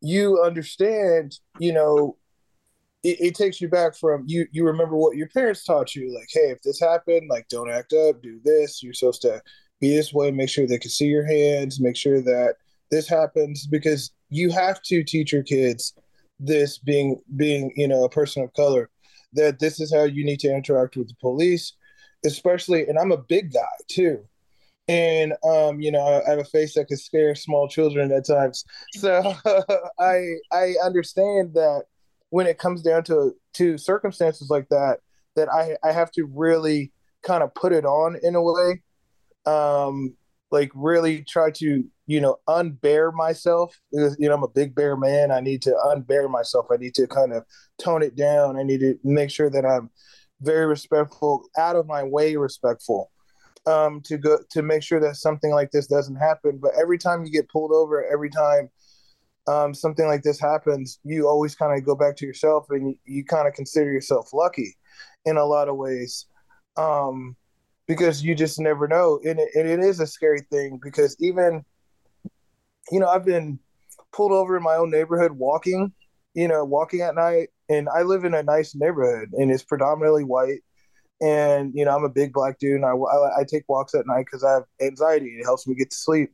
you 0.00 0.40
understand, 0.42 1.38
you 1.58 1.72
know, 1.72 2.16
it, 3.02 3.20
it, 3.20 3.34
takes 3.34 3.60
you 3.60 3.68
back 3.68 3.96
from 3.96 4.24
you 4.26 4.46
you 4.52 4.64
remember 4.66 4.94
what 4.94 5.16
your 5.16 5.28
parents 5.28 5.64
taught 5.64 5.94
you, 5.94 6.14
like, 6.14 6.28
hey, 6.30 6.50
if 6.50 6.60
this 6.62 6.78
happened, 6.78 7.28
like 7.30 7.48
don't 7.48 7.70
act 7.70 7.94
up, 7.94 8.22
do 8.22 8.38
this, 8.44 8.82
you're 8.82 8.92
supposed 8.92 9.22
to 9.22 9.40
be 9.80 9.96
this 9.96 10.12
way, 10.12 10.30
make 10.30 10.50
sure 10.50 10.66
they 10.66 10.78
can 10.78 10.90
see 10.90 11.06
your 11.06 11.24
hands, 11.24 11.80
make 11.80 11.96
sure 11.96 12.20
that 12.20 12.56
this 12.90 13.08
happens 13.08 13.66
because 13.66 14.12
you 14.28 14.50
have 14.50 14.82
to 14.82 15.02
teach 15.02 15.32
your 15.32 15.42
kids 15.42 15.94
this 16.38 16.78
being 16.78 17.18
being, 17.36 17.72
you 17.76 17.88
know, 17.88 18.04
a 18.04 18.10
person 18.10 18.42
of 18.42 18.52
color, 18.52 18.90
that 19.32 19.58
this 19.58 19.80
is 19.80 19.92
how 19.92 20.04
you 20.04 20.24
need 20.24 20.40
to 20.40 20.54
interact 20.54 20.96
with 20.96 21.08
the 21.08 21.16
police 21.20 21.72
especially, 22.24 22.86
and 22.86 22.98
I'm 22.98 23.12
a 23.12 23.16
big 23.16 23.52
guy 23.52 23.60
too. 23.88 24.24
And 24.88 25.34
um, 25.44 25.80
you 25.80 25.92
know, 25.92 26.22
I 26.26 26.30
have 26.30 26.38
a 26.38 26.44
face 26.44 26.74
that 26.74 26.88
could 26.88 26.98
scare 26.98 27.34
small 27.34 27.68
children 27.68 28.10
at 28.12 28.26
times. 28.26 28.64
So 28.92 29.34
I 29.98 30.34
I 30.52 30.74
understand 30.84 31.54
that 31.54 31.84
when 32.30 32.46
it 32.46 32.58
comes 32.58 32.82
down 32.82 33.04
to 33.04 33.32
to 33.54 33.78
circumstances 33.78 34.50
like 34.50 34.68
that, 34.70 34.98
that 35.36 35.48
I 35.48 35.76
I 35.86 35.92
have 35.92 36.10
to 36.12 36.24
really 36.24 36.92
kind 37.22 37.42
of 37.42 37.54
put 37.54 37.72
it 37.72 37.84
on 37.84 38.16
in 38.22 38.34
a 38.34 38.42
way. 38.42 38.82
Um, 39.46 40.16
like 40.50 40.70
really 40.74 41.22
try 41.22 41.50
to 41.50 41.84
you 42.06 42.20
know 42.20 42.36
unbear 42.48 43.12
myself 43.12 43.80
you 43.92 44.14
know 44.18 44.34
i'm 44.34 44.42
a 44.42 44.48
big 44.48 44.74
bear 44.74 44.96
man 44.96 45.30
i 45.30 45.40
need 45.40 45.62
to 45.62 45.70
unbear 45.86 46.28
myself 46.28 46.66
i 46.72 46.76
need 46.76 46.94
to 46.94 47.06
kind 47.06 47.32
of 47.32 47.44
tone 47.78 48.02
it 48.02 48.16
down 48.16 48.58
i 48.58 48.62
need 48.62 48.80
to 48.80 48.98
make 49.04 49.30
sure 49.30 49.48
that 49.48 49.64
i'm 49.64 49.90
very 50.40 50.66
respectful, 50.66 51.44
out 51.56 51.76
of 51.76 51.86
my 51.86 52.02
way 52.02 52.36
respectful, 52.36 53.10
um, 53.66 54.00
to 54.02 54.18
go 54.18 54.38
to 54.50 54.62
make 54.62 54.82
sure 54.82 55.00
that 55.00 55.16
something 55.16 55.52
like 55.52 55.70
this 55.70 55.86
doesn't 55.86 56.16
happen. 56.16 56.58
But 56.58 56.72
every 56.80 56.98
time 56.98 57.24
you 57.24 57.30
get 57.30 57.48
pulled 57.48 57.72
over, 57.72 58.04
every 58.10 58.30
time 58.30 58.70
um, 59.46 59.74
something 59.74 60.06
like 60.06 60.22
this 60.22 60.40
happens, 60.40 60.98
you 61.04 61.26
always 61.26 61.54
kind 61.54 61.76
of 61.76 61.84
go 61.84 61.94
back 61.94 62.16
to 62.16 62.26
yourself 62.26 62.66
and 62.70 62.90
you, 62.90 62.98
you 63.04 63.24
kind 63.24 63.48
of 63.48 63.54
consider 63.54 63.92
yourself 63.92 64.32
lucky 64.32 64.76
in 65.24 65.36
a 65.36 65.44
lot 65.44 65.68
of 65.68 65.76
ways. 65.76 66.26
Um, 66.76 67.36
because 67.90 68.22
you 68.22 68.36
just 68.36 68.60
never 68.60 68.86
know. 68.86 69.18
And 69.24 69.40
it, 69.40 69.48
and 69.56 69.68
it 69.68 69.80
is 69.80 69.98
a 69.98 70.06
scary 70.06 70.42
thing 70.48 70.78
because 70.80 71.16
even, 71.18 71.64
you 72.92 73.00
know, 73.00 73.08
I've 73.08 73.24
been 73.24 73.58
pulled 74.12 74.30
over 74.30 74.56
in 74.56 74.62
my 74.62 74.76
own 74.76 74.90
neighborhood 74.90 75.32
walking, 75.32 75.92
you 76.34 76.46
know, 76.46 76.64
walking 76.64 77.00
at 77.00 77.16
night 77.16 77.48
and 77.70 77.88
I 77.88 78.02
live 78.02 78.24
in 78.24 78.34
a 78.34 78.42
nice 78.42 78.74
neighborhood, 78.74 79.30
and 79.32 79.50
it's 79.50 79.62
predominantly 79.62 80.24
white. 80.24 80.60
And 81.22 81.72
you 81.74 81.84
know, 81.84 81.94
I'm 81.94 82.04
a 82.04 82.10
big 82.10 82.32
black 82.32 82.58
dude, 82.58 82.76
and 82.76 82.84
I, 82.84 82.90
I, 82.90 83.40
I 83.40 83.44
take 83.44 83.64
walks 83.68 83.94
at 83.94 84.06
night 84.06 84.26
because 84.26 84.44
I 84.44 84.54
have 84.54 84.64
anxiety. 84.82 85.38
It 85.38 85.44
helps 85.44 85.66
me 85.66 85.74
get 85.74 85.90
to 85.90 85.96
sleep. 85.96 86.32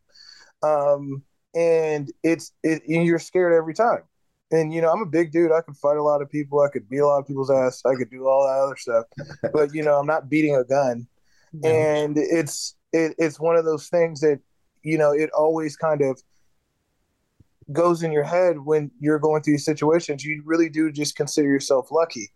Um, 0.63 1.23
and 1.55 2.11
it's 2.23 2.53
it, 2.63 2.83
you're 2.87 3.19
scared 3.19 3.53
every 3.53 3.75
time. 3.75 4.03
And 4.51 4.73
you 4.73 4.81
know, 4.81 4.91
I'm 4.91 5.03
a 5.03 5.07
big 5.07 5.31
dude. 5.31 5.53
I 5.53 5.61
could 5.61 5.77
fight 5.77 5.99
a 5.99 6.03
lot 6.03 6.23
of 6.23 6.31
people. 6.31 6.61
I 6.61 6.71
could 6.71 6.89
beat 6.89 6.99
a 6.99 7.07
lot 7.07 7.19
of 7.19 7.27
people's 7.27 7.51
ass. 7.51 7.83
I 7.85 7.95
could 7.97 8.11
do 8.11 8.27
all 8.27 8.47
that 8.47 8.65
other 8.65 8.77
stuff. 8.77 9.05
but 9.53 9.75
you 9.75 9.83
know, 9.83 9.99
I'm 9.99 10.07
not 10.07 10.31
beating 10.31 10.57
a 10.57 10.65
gun. 10.65 11.07
No. 11.53 11.69
And 11.69 12.17
it's 12.17 12.77
it, 12.93 13.15
it's 13.19 13.39
one 13.39 13.57
of 13.57 13.65
those 13.65 13.89
things 13.89 14.21
that 14.21 14.41
you 14.83 14.97
know 14.97 15.13
it 15.13 15.31
always 15.33 15.77
kind 15.77 16.01
of 16.01 16.23
goes 17.73 18.03
in 18.03 18.13
your 18.13 18.25
head 18.25 18.59
when 18.59 18.91
you're 19.01 19.19
going 19.19 19.43
through 19.43 19.59
situations. 19.59 20.25
You 20.25 20.43
really 20.45 20.69
do 20.69 20.91
just 20.91 21.17
consider 21.17 21.49
yourself 21.49 21.89
lucky, 21.91 22.31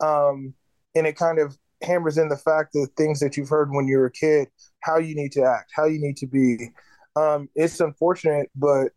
um, 0.00 0.54
and 0.94 1.06
it 1.06 1.16
kind 1.16 1.38
of 1.38 1.56
hammers 1.82 2.18
in 2.18 2.28
the 2.28 2.36
fact 2.36 2.72
that 2.74 2.88
things 2.96 3.20
that 3.20 3.36
you've 3.36 3.48
heard 3.48 3.70
when 3.70 3.86
you 3.86 3.98
were 3.98 4.06
a 4.06 4.12
kid, 4.12 4.48
how 4.80 4.98
you 4.98 5.14
need 5.14 5.32
to 5.32 5.42
act, 5.42 5.70
how 5.74 5.86
you 5.86 6.00
need 6.00 6.16
to 6.18 6.26
be. 6.26 6.70
Um, 7.16 7.48
it's 7.54 7.80
unfortunate, 7.80 8.50
but 8.54 8.92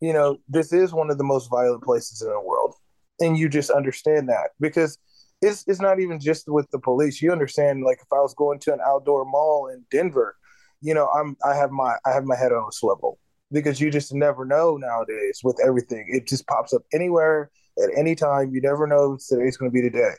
you 0.00 0.12
know 0.12 0.38
this 0.48 0.72
is 0.72 0.92
one 0.92 1.10
of 1.10 1.18
the 1.18 1.24
most 1.24 1.48
violent 1.50 1.82
places 1.82 2.22
in 2.22 2.28
the 2.28 2.40
world, 2.40 2.74
and 3.20 3.36
you 3.36 3.48
just 3.48 3.70
understand 3.70 4.28
that 4.28 4.50
because 4.60 4.98
it's 5.42 5.64
it's 5.66 5.80
not 5.80 6.00
even 6.00 6.20
just 6.20 6.48
with 6.48 6.68
the 6.70 6.78
police. 6.78 7.22
You 7.22 7.32
understand, 7.32 7.84
like 7.84 7.98
if 8.00 8.12
I 8.12 8.20
was 8.20 8.34
going 8.34 8.58
to 8.60 8.72
an 8.72 8.80
outdoor 8.84 9.24
mall 9.24 9.68
in 9.72 9.84
Denver, 9.90 10.36
you 10.80 10.94
know, 10.94 11.08
I'm 11.08 11.36
I 11.44 11.54
have 11.54 11.70
my 11.70 11.94
I 12.04 12.12
have 12.12 12.24
my 12.24 12.36
head 12.36 12.52
on 12.52 12.66
a 12.68 12.72
swivel 12.72 13.18
because 13.52 13.80
you 13.80 13.90
just 13.90 14.14
never 14.14 14.44
know 14.44 14.76
nowadays 14.76 15.40
with 15.42 15.58
everything. 15.64 16.06
It 16.08 16.26
just 16.26 16.46
pops 16.46 16.72
up 16.72 16.82
anywhere 16.92 17.50
at 17.82 17.90
any 17.96 18.14
time. 18.14 18.50
You 18.52 18.60
never 18.60 18.86
know 18.86 19.18
today's 19.28 19.56
going 19.56 19.70
to 19.70 19.74
be 19.74 19.82
today. 19.82 20.12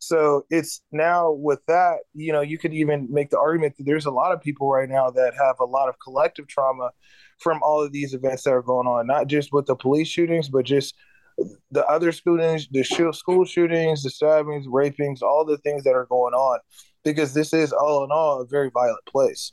So 0.00 0.44
it's 0.48 0.82
now 0.92 1.32
with 1.32 1.60
that, 1.66 1.98
you 2.14 2.32
know, 2.32 2.40
you 2.40 2.56
could 2.56 2.72
even 2.72 3.08
make 3.10 3.30
the 3.30 3.38
argument 3.38 3.76
that 3.78 3.84
there's 3.84 4.06
a 4.06 4.12
lot 4.12 4.32
of 4.32 4.40
people 4.40 4.70
right 4.70 4.88
now 4.88 5.10
that 5.10 5.34
have 5.34 5.56
a 5.60 5.64
lot 5.64 5.88
of 5.88 5.96
collective 6.02 6.46
trauma 6.46 6.90
from 7.40 7.60
all 7.62 7.82
of 7.82 7.92
these 7.92 8.14
events 8.14 8.44
that 8.44 8.52
are 8.52 8.62
going 8.62 8.86
on, 8.86 9.06
not 9.06 9.26
just 9.26 9.52
with 9.52 9.66
the 9.66 9.74
police 9.74 10.08
shootings, 10.08 10.48
but 10.48 10.64
just 10.64 10.94
the 11.70 11.84
other 11.86 12.12
shootings, 12.12 12.68
the 12.70 12.84
school 13.12 13.44
shootings, 13.44 14.02
the 14.02 14.10
stabbings, 14.10 14.66
rapings, 14.66 15.22
all 15.22 15.44
the 15.44 15.58
things 15.58 15.84
that 15.84 15.94
are 15.94 16.06
going 16.06 16.34
on, 16.34 16.58
because 17.04 17.34
this 17.34 17.52
is 17.52 17.72
all 17.72 18.04
in 18.04 18.10
all 18.10 18.40
a 18.40 18.46
very 18.46 18.70
violent 18.70 19.04
place. 19.06 19.52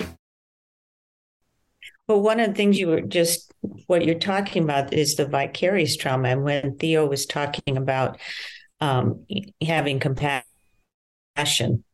Well, 2.11 2.19
one 2.19 2.41
of 2.41 2.49
the 2.49 2.55
things 2.55 2.77
you 2.77 2.89
were 2.89 2.99
just 2.99 3.53
what 3.87 4.03
you're 4.03 4.19
talking 4.19 4.63
about 4.63 4.93
is 4.93 5.15
the 5.15 5.25
vicarious 5.25 5.95
trauma. 5.95 6.27
And 6.27 6.43
when 6.43 6.75
Theo 6.75 7.07
was 7.07 7.25
talking 7.25 7.77
about 7.77 8.19
um, 8.81 9.25
having 9.61 10.01
compassion 10.01 10.43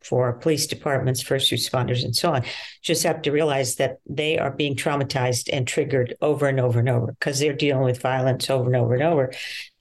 for 0.02 0.34
police 0.34 0.66
departments, 0.66 1.22
first 1.22 1.52
responders, 1.52 2.04
and 2.04 2.16
so 2.16 2.34
on, 2.34 2.42
just 2.82 3.04
have 3.04 3.22
to 3.22 3.32
realize 3.32 3.76
that 3.76 3.98
they 4.10 4.40
are 4.40 4.50
being 4.50 4.76
traumatized 4.76 5.50
and 5.54 5.68
triggered 5.68 6.16
over 6.20 6.48
and 6.48 6.60
over 6.60 6.80
and 6.80 6.90
over 6.90 7.12
because 7.12 7.38
they're 7.38 7.54
dealing 7.54 7.84
with 7.84 8.02
violence 8.02 8.50
over 8.50 8.66
and 8.66 8.76
over 8.76 8.96
and 8.96 9.04
over. 9.04 9.32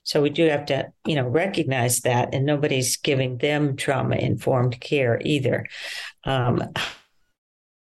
So 0.03 0.21
we 0.21 0.29
do 0.29 0.47
have 0.49 0.67
to, 0.67 0.93
you 1.07 1.15
know, 1.15 1.27
recognize 1.27 2.01
that, 2.01 2.35
and 2.35 2.45
nobody's 2.45 2.97
giving 2.97 3.39
them 3.39 3.75
trauma 3.75 4.17
informed 4.17 4.79
care 4.79 5.19
either. 5.25 5.65
Um, 6.25 6.61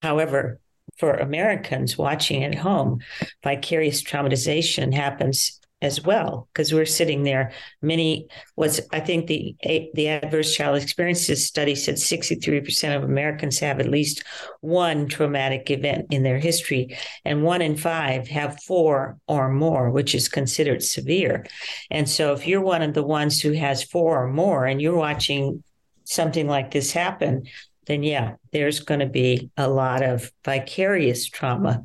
however, 0.01 0.62
for 0.98 1.14
Americans 1.14 1.98
watching 1.98 2.43
at 2.43 2.56
home, 2.56 3.00
vicarious 3.43 4.02
traumatization 4.04 4.93
happens 4.93 5.60
as 5.82 6.02
well 6.04 6.48
because 6.52 6.74
we're 6.74 6.86
sitting 6.86 7.24
there. 7.24 7.52
Many 7.82 8.28
was 8.56 8.82
i 8.91 9.00
think 9.00 9.28
the 9.28 9.56
the 9.93 10.08
adverse 10.08 10.56
child 10.56 10.82
experiences 10.82 11.46
study 11.46 11.76
said 11.76 11.96
63% 11.96 12.96
of 12.96 13.04
americans 13.04 13.60
have 13.60 13.80
at 13.80 13.89
least 13.89 14.24
one 14.62 15.08
traumatic 15.08 15.70
event 15.70 16.08
in 16.10 16.24
their 16.24 16.39
history 16.39 16.98
and 17.26 17.43
one 17.43 17.62
in 17.62 17.76
five 17.76 18.28
have 18.28 18.64
four 18.64 19.18
or 19.28 19.50
more 19.50 19.91
which 19.91 20.16
is 20.16 20.28
considered 20.28 20.82
severe. 20.84 21.46
And 21.91 22.10
so 22.10 22.34
if 22.34 22.48
you're 22.48 22.62
one 22.62 22.82
of 22.82 22.93
the 22.93 23.04
ones 23.04 23.41
who 23.41 23.52
has 23.52 23.84
four 23.84 24.24
or 24.24 24.28
more 24.28 24.66
and 24.66 24.82
you're 24.82 24.96
watching 24.96 25.64
something 26.06 26.48
like 26.48 26.72
this 26.72 26.91
happen 26.91 27.43
then 27.86 28.04
yeah, 28.04 28.36
there's 28.52 28.80
going 28.80 29.00
to 29.00 29.06
be 29.06 29.50
a 29.58 29.68
lot 29.68 30.04
of 30.04 30.32
vicarious 30.44 31.28
trauma. 31.28 31.84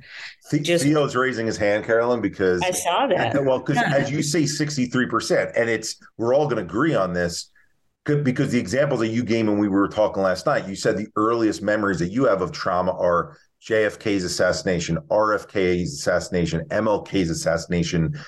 Just, 0.63 0.85
Theo's 0.85 1.15
raising 1.15 1.47
his 1.47 1.57
hand, 1.57 1.85
Carolyn, 1.85 2.21
because 2.21 2.63
I 2.63 2.71
saw 2.71 3.07
that. 3.07 3.45
Well, 3.45 3.61
because 3.61 3.79
as 3.79 4.11
you 4.11 4.23
say, 4.23 4.43
63%, 4.43 5.53
and 5.57 5.71
it's 5.71 5.97
we're 6.17 6.35
all 6.35 6.45
going 6.45 6.57
to 6.57 6.63
agree 6.63 6.95
on 6.95 7.13
this 7.13 7.51
because 8.05 8.51
the 8.51 8.59
examples 8.59 9.01
that 9.01 9.09
you 9.09 9.23
gave 9.23 9.47
when 9.47 9.59
we 9.59 9.69
were 9.69 9.89
talking 9.89 10.23
last 10.23 10.47
night, 10.47 10.69
you 10.69 10.75
said 10.75 10.97
the 10.97 11.07
earliest 11.17 11.63
memories 11.63 11.99
that 11.99 12.11
you 12.11 12.25
have 12.25 12.43
of 12.43 12.53
trauma 12.53 12.93
are 12.93 13.37
JFK's 13.63 14.25
assassination, 14.25 14.99
RFK's 15.09 15.93
assassination, 15.95 16.65
MLK's 16.69 17.31
assassination. 17.31 18.19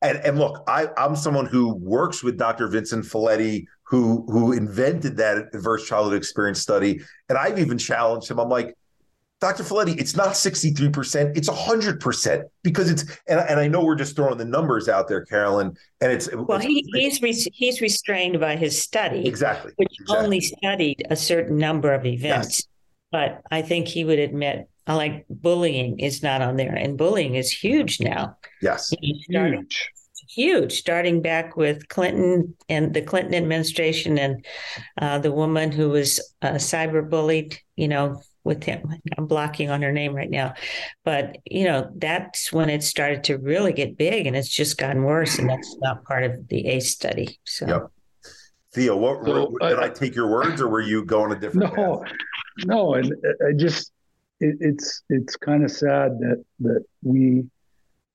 And, 0.00 0.18
and 0.18 0.38
look, 0.38 0.62
I, 0.68 0.88
I'm 0.96 1.16
someone 1.16 1.46
who 1.46 1.74
works 1.74 2.22
with 2.22 2.38
Dr. 2.38 2.68
Vincent 2.68 3.04
Felitti, 3.04 3.66
who 3.88 4.24
who 4.28 4.52
invented 4.52 5.16
that 5.16 5.38
adverse 5.54 5.86
childhood 5.86 6.16
experience 6.16 6.60
study. 6.60 7.00
And 7.28 7.38
I've 7.38 7.58
even 7.58 7.78
challenged 7.78 8.30
him. 8.30 8.38
I'm 8.38 8.50
like, 8.50 8.76
Dr. 9.40 9.62
Felitti, 9.62 9.98
it's 9.98 10.16
not 10.16 10.30
63%, 10.30 11.36
it's 11.36 11.48
100% 11.48 12.42
because 12.64 12.90
it's, 12.90 13.04
and, 13.28 13.38
and 13.38 13.60
I 13.60 13.68
know 13.68 13.84
we're 13.84 13.94
just 13.94 14.16
throwing 14.16 14.36
the 14.36 14.44
numbers 14.44 14.88
out 14.88 15.06
there, 15.06 15.24
Carolyn, 15.24 15.76
and 16.00 16.10
it's. 16.10 16.28
Well, 16.34 16.58
it's, 16.58 16.66
he, 16.66 16.84
he's, 16.92 17.22
re- 17.22 17.52
he's 17.54 17.80
restrained 17.80 18.40
by 18.40 18.56
his 18.56 18.82
study. 18.82 19.26
Exactly. 19.26 19.72
Which 19.76 19.88
exactly. 20.00 20.24
only 20.24 20.40
studied 20.40 21.06
a 21.08 21.16
certain 21.16 21.56
number 21.56 21.94
of 21.94 22.04
events. 22.04 22.58
Yes. 22.58 22.68
But 23.12 23.42
I 23.50 23.62
think 23.62 23.86
he 23.86 24.04
would 24.04 24.18
admit, 24.18 24.68
like 24.88 25.24
bullying 25.30 26.00
is 26.00 26.22
not 26.22 26.42
on 26.42 26.56
there, 26.56 26.74
and 26.74 26.98
bullying 26.98 27.36
is 27.36 27.50
huge 27.52 28.00
now. 28.00 28.36
Yes. 28.60 28.92
Huge 29.00 29.26
huge, 30.28 30.78
starting 30.78 31.22
back 31.22 31.56
with 31.56 31.88
Clinton 31.88 32.54
and 32.68 32.94
the 32.94 33.02
Clinton 33.02 33.34
administration 33.34 34.18
and 34.18 34.46
uh, 35.00 35.18
the 35.18 35.32
woman 35.32 35.72
who 35.72 35.88
was 35.90 36.20
uh, 36.42 36.52
cyber 36.52 37.08
bullied, 37.08 37.58
you 37.76 37.88
know, 37.88 38.20
with 38.44 38.64
him. 38.64 38.94
I'm 39.16 39.26
blocking 39.26 39.70
on 39.70 39.82
her 39.82 39.92
name 39.92 40.14
right 40.14 40.30
now. 40.30 40.54
But, 41.04 41.38
you 41.44 41.64
know, 41.64 41.90
that's 41.96 42.52
when 42.52 42.70
it 42.70 42.82
started 42.82 43.24
to 43.24 43.36
really 43.36 43.72
get 43.72 43.98
big 43.98 44.26
and 44.26 44.34
it's 44.34 44.48
just 44.48 44.78
gotten 44.78 45.04
worse. 45.04 45.38
And 45.38 45.48
that's 45.48 45.76
not 45.80 46.04
part 46.04 46.24
of 46.24 46.48
the 46.48 46.66
ACE 46.66 46.90
study. 46.90 47.38
So, 47.44 47.66
yep. 47.66 47.86
Theo, 48.72 48.96
what, 48.96 49.24
so, 49.24 49.54
did 49.60 49.78
uh, 49.78 49.82
I 49.82 49.88
take 49.88 50.14
your 50.14 50.28
words 50.28 50.60
or 50.60 50.68
were 50.68 50.80
you 50.80 51.04
going 51.04 51.32
a 51.32 51.38
different 51.38 51.76
No, 51.76 51.98
path? 52.04 52.12
no. 52.64 52.94
And 52.94 53.12
I 53.46 53.52
just, 53.56 53.92
it, 54.40 54.56
it's, 54.60 55.02
it's 55.08 55.36
kind 55.36 55.64
of 55.64 55.70
sad 55.70 56.18
that, 56.20 56.44
that 56.60 56.84
we, 57.02 57.44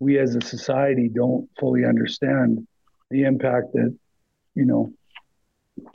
we 0.03 0.19
as 0.19 0.35
a 0.35 0.41
society 0.41 1.09
don't 1.13 1.49
fully 1.59 1.85
understand 1.85 2.67
the 3.09 3.23
impact 3.23 3.73
that 3.73 3.95
you 4.55 4.65
know 4.65 4.91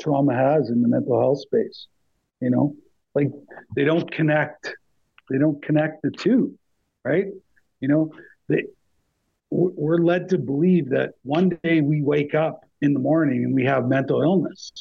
trauma 0.01 0.35
has 0.35 0.71
in 0.71 0.83
the 0.83 0.89
mental 0.89 1.19
health 1.21 1.41
space 1.41 1.87
you 2.41 2.51
know? 2.51 2.75
Like 3.15 3.31
they 3.75 3.85
don't 3.85 4.11
connect 4.11 4.75
they 5.31 5.39
don't 5.39 5.63
connect 5.63 6.03
the 6.03 6.11
two 6.11 6.59
right? 7.05 7.27
You 7.81 7.89
know 7.89 8.13
they 8.49 8.65
we're 9.51 9.99
led 9.99 10.29
to 10.31 10.39
believe 10.39 10.91
that 10.91 11.13
one 11.23 11.59
day 11.63 11.81
we 11.81 12.03
wake 12.03 12.35
up 12.35 12.61
in 12.83 12.93
the 12.93 13.01
morning 13.01 13.45
and 13.45 13.55
we 13.55 13.65
have 13.65 13.89
mental 13.89 14.21
illness. 14.21 14.73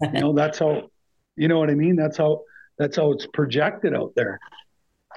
You 0.00 0.20
know 0.20 0.32
that's 0.32 0.58
how 0.58 0.88
you 1.36 1.48
know 1.48 1.58
what 1.58 1.70
i 1.70 1.74
mean? 1.74 1.96
That's 1.96 2.16
how 2.16 2.42
that's 2.78 2.96
how 2.96 3.12
it's 3.12 3.26
projected 3.26 3.94
out 3.94 4.12
there. 4.16 4.38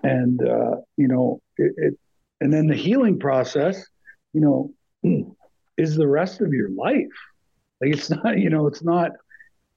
And 0.03 0.41
uh, 0.45 0.75
you 0.97 1.07
know 1.07 1.41
it, 1.57 1.73
it 1.77 1.99
and 2.43 2.51
then 2.51 2.67
the 2.67 2.75
healing 2.75 3.17
process, 3.17 3.81
you 4.33 4.41
know, 4.41 5.33
is 5.77 5.95
the 5.95 6.05
rest 6.05 6.41
of 6.41 6.51
your 6.51 6.69
life. 6.71 7.07
Like 7.79 7.93
it's 7.93 8.09
not, 8.09 8.37
you 8.37 8.49
know, 8.49 8.67
it's 8.67 8.83
not, 8.83 9.11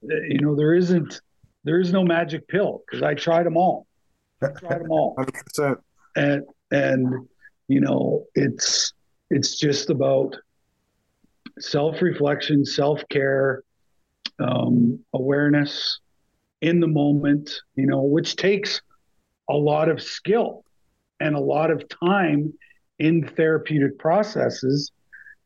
you 0.01 0.41
know, 0.41 0.53
there 0.53 0.73
isn't, 0.73 1.21
there 1.63 1.79
is 1.79 1.93
no 1.93 2.03
magic 2.03 2.45
pill 2.49 2.83
because 2.85 3.01
I 3.01 3.13
tried 3.13 3.45
them 3.45 3.55
all. 3.55 3.87
I 4.43 4.47
tried 4.47 4.81
them 4.81 4.91
all. 4.91 5.15
100%. 5.15 5.77
And, 6.17 6.43
and, 6.69 7.29
you 7.69 7.79
know, 7.79 8.25
it's, 8.35 8.91
it's 9.29 9.57
just 9.57 9.89
about 9.89 10.35
self 11.59 12.01
reflection, 12.01 12.65
self 12.65 13.01
care, 13.09 13.63
um, 14.39 14.99
awareness 15.13 16.01
in 16.61 16.81
the 16.81 16.87
moment, 16.87 17.49
you 17.75 17.87
know, 17.87 18.01
which 18.01 18.35
takes 18.35 18.81
a 19.49 19.55
lot 19.55 19.87
of 19.87 20.01
skill 20.01 20.65
and 21.19 21.35
a 21.35 21.39
lot 21.39 21.71
of 21.71 21.83
time 21.89 22.53
in 22.99 23.27
therapeutic 23.27 23.99
processes 23.99 24.91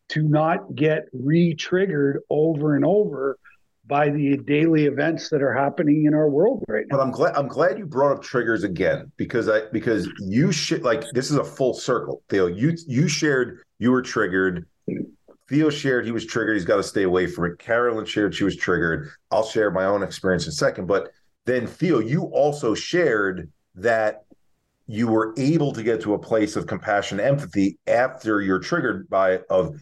to 0.10 0.24
not 0.24 0.76
get 0.76 1.06
re 1.14 1.56
triggered 1.56 2.20
over 2.30 2.76
and 2.76 2.86
over 2.86 3.38
by 3.88 4.10
the 4.10 4.38
daily 4.46 4.86
events 4.86 5.30
that 5.30 5.42
are 5.42 5.54
happening 5.54 6.06
in 6.06 6.14
our 6.14 6.30
world 6.30 6.64
right 6.68 6.86
now. 6.90 6.98
But 6.98 7.04
I'm 7.04 7.12
glad 7.12 7.36
I'm 7.36 7.48
glad 7.48 7.78
you 7.78 7.86
brought 7.86 8.14
up 8.14 8.24
triggers 8.24 8.64
again 8.64 9.12
because 9.18 9.50
I 9.50 9.64
because 9.72 10.08
you 10.20 10.52
should 10.52 10.84
like 10.84 11.04
this 11.14 11.32
is 11.32 11.38
a 11.38 11.44
full 11.44 11.74
circle, 11.74 12.22
Theo. 12.30 12.48
You 12.48 12.76
you 12.88 13.08
shared 13.08 13.60
you 13.80 13.92
were 13.92 14.02
triggered. 14.02 14.66
Theo 15.50 15.70
shared 15.70 16.06
he 16.06 16.12
was 16.12 16.26
triggered. 16.26 16.56
He's 16.56 16.66
got 16.66 16.78
to 16.78 16.84
stay 16.84 17.04
away 17.04 17.28
from 17.28 17.52
it. 17.52 17.60
Carolyn 17.60 18.06
shared 18.06 18.34
she 18.34 18.46
was 18.46 18.56
triggered. 18.56 19.10
I'll 19.32 19.44
share 19.44 19.72
my 19.72 19.86
own 19.86 20.04
experience 20.04 20.46
in 20.46 20.50
a 20.50 20.54
second. 20.54 20.88
But 20.88 21.12
then 21.46 21.68
Theo, 21.68 22.00
you 22.00 22.24
also 22.24 22.74
shared 22.74 23.50
that 23.76 24.24
you 24.88 25.08
were 25.08 25.34
able 25.38 25.72
to 25.74 25.84
get 25.84 26.02
to 26.02 26.14
a 26.14 26.20
place 26.20 26.56
of 26.56 26.68
compassion, 26.68 27.20
empathy 27.20 27.78
after 27.88 28.42
you're 28.42 28.60
triggered 28.60 29.10
by 29.10 29.40
of 29.50 29.76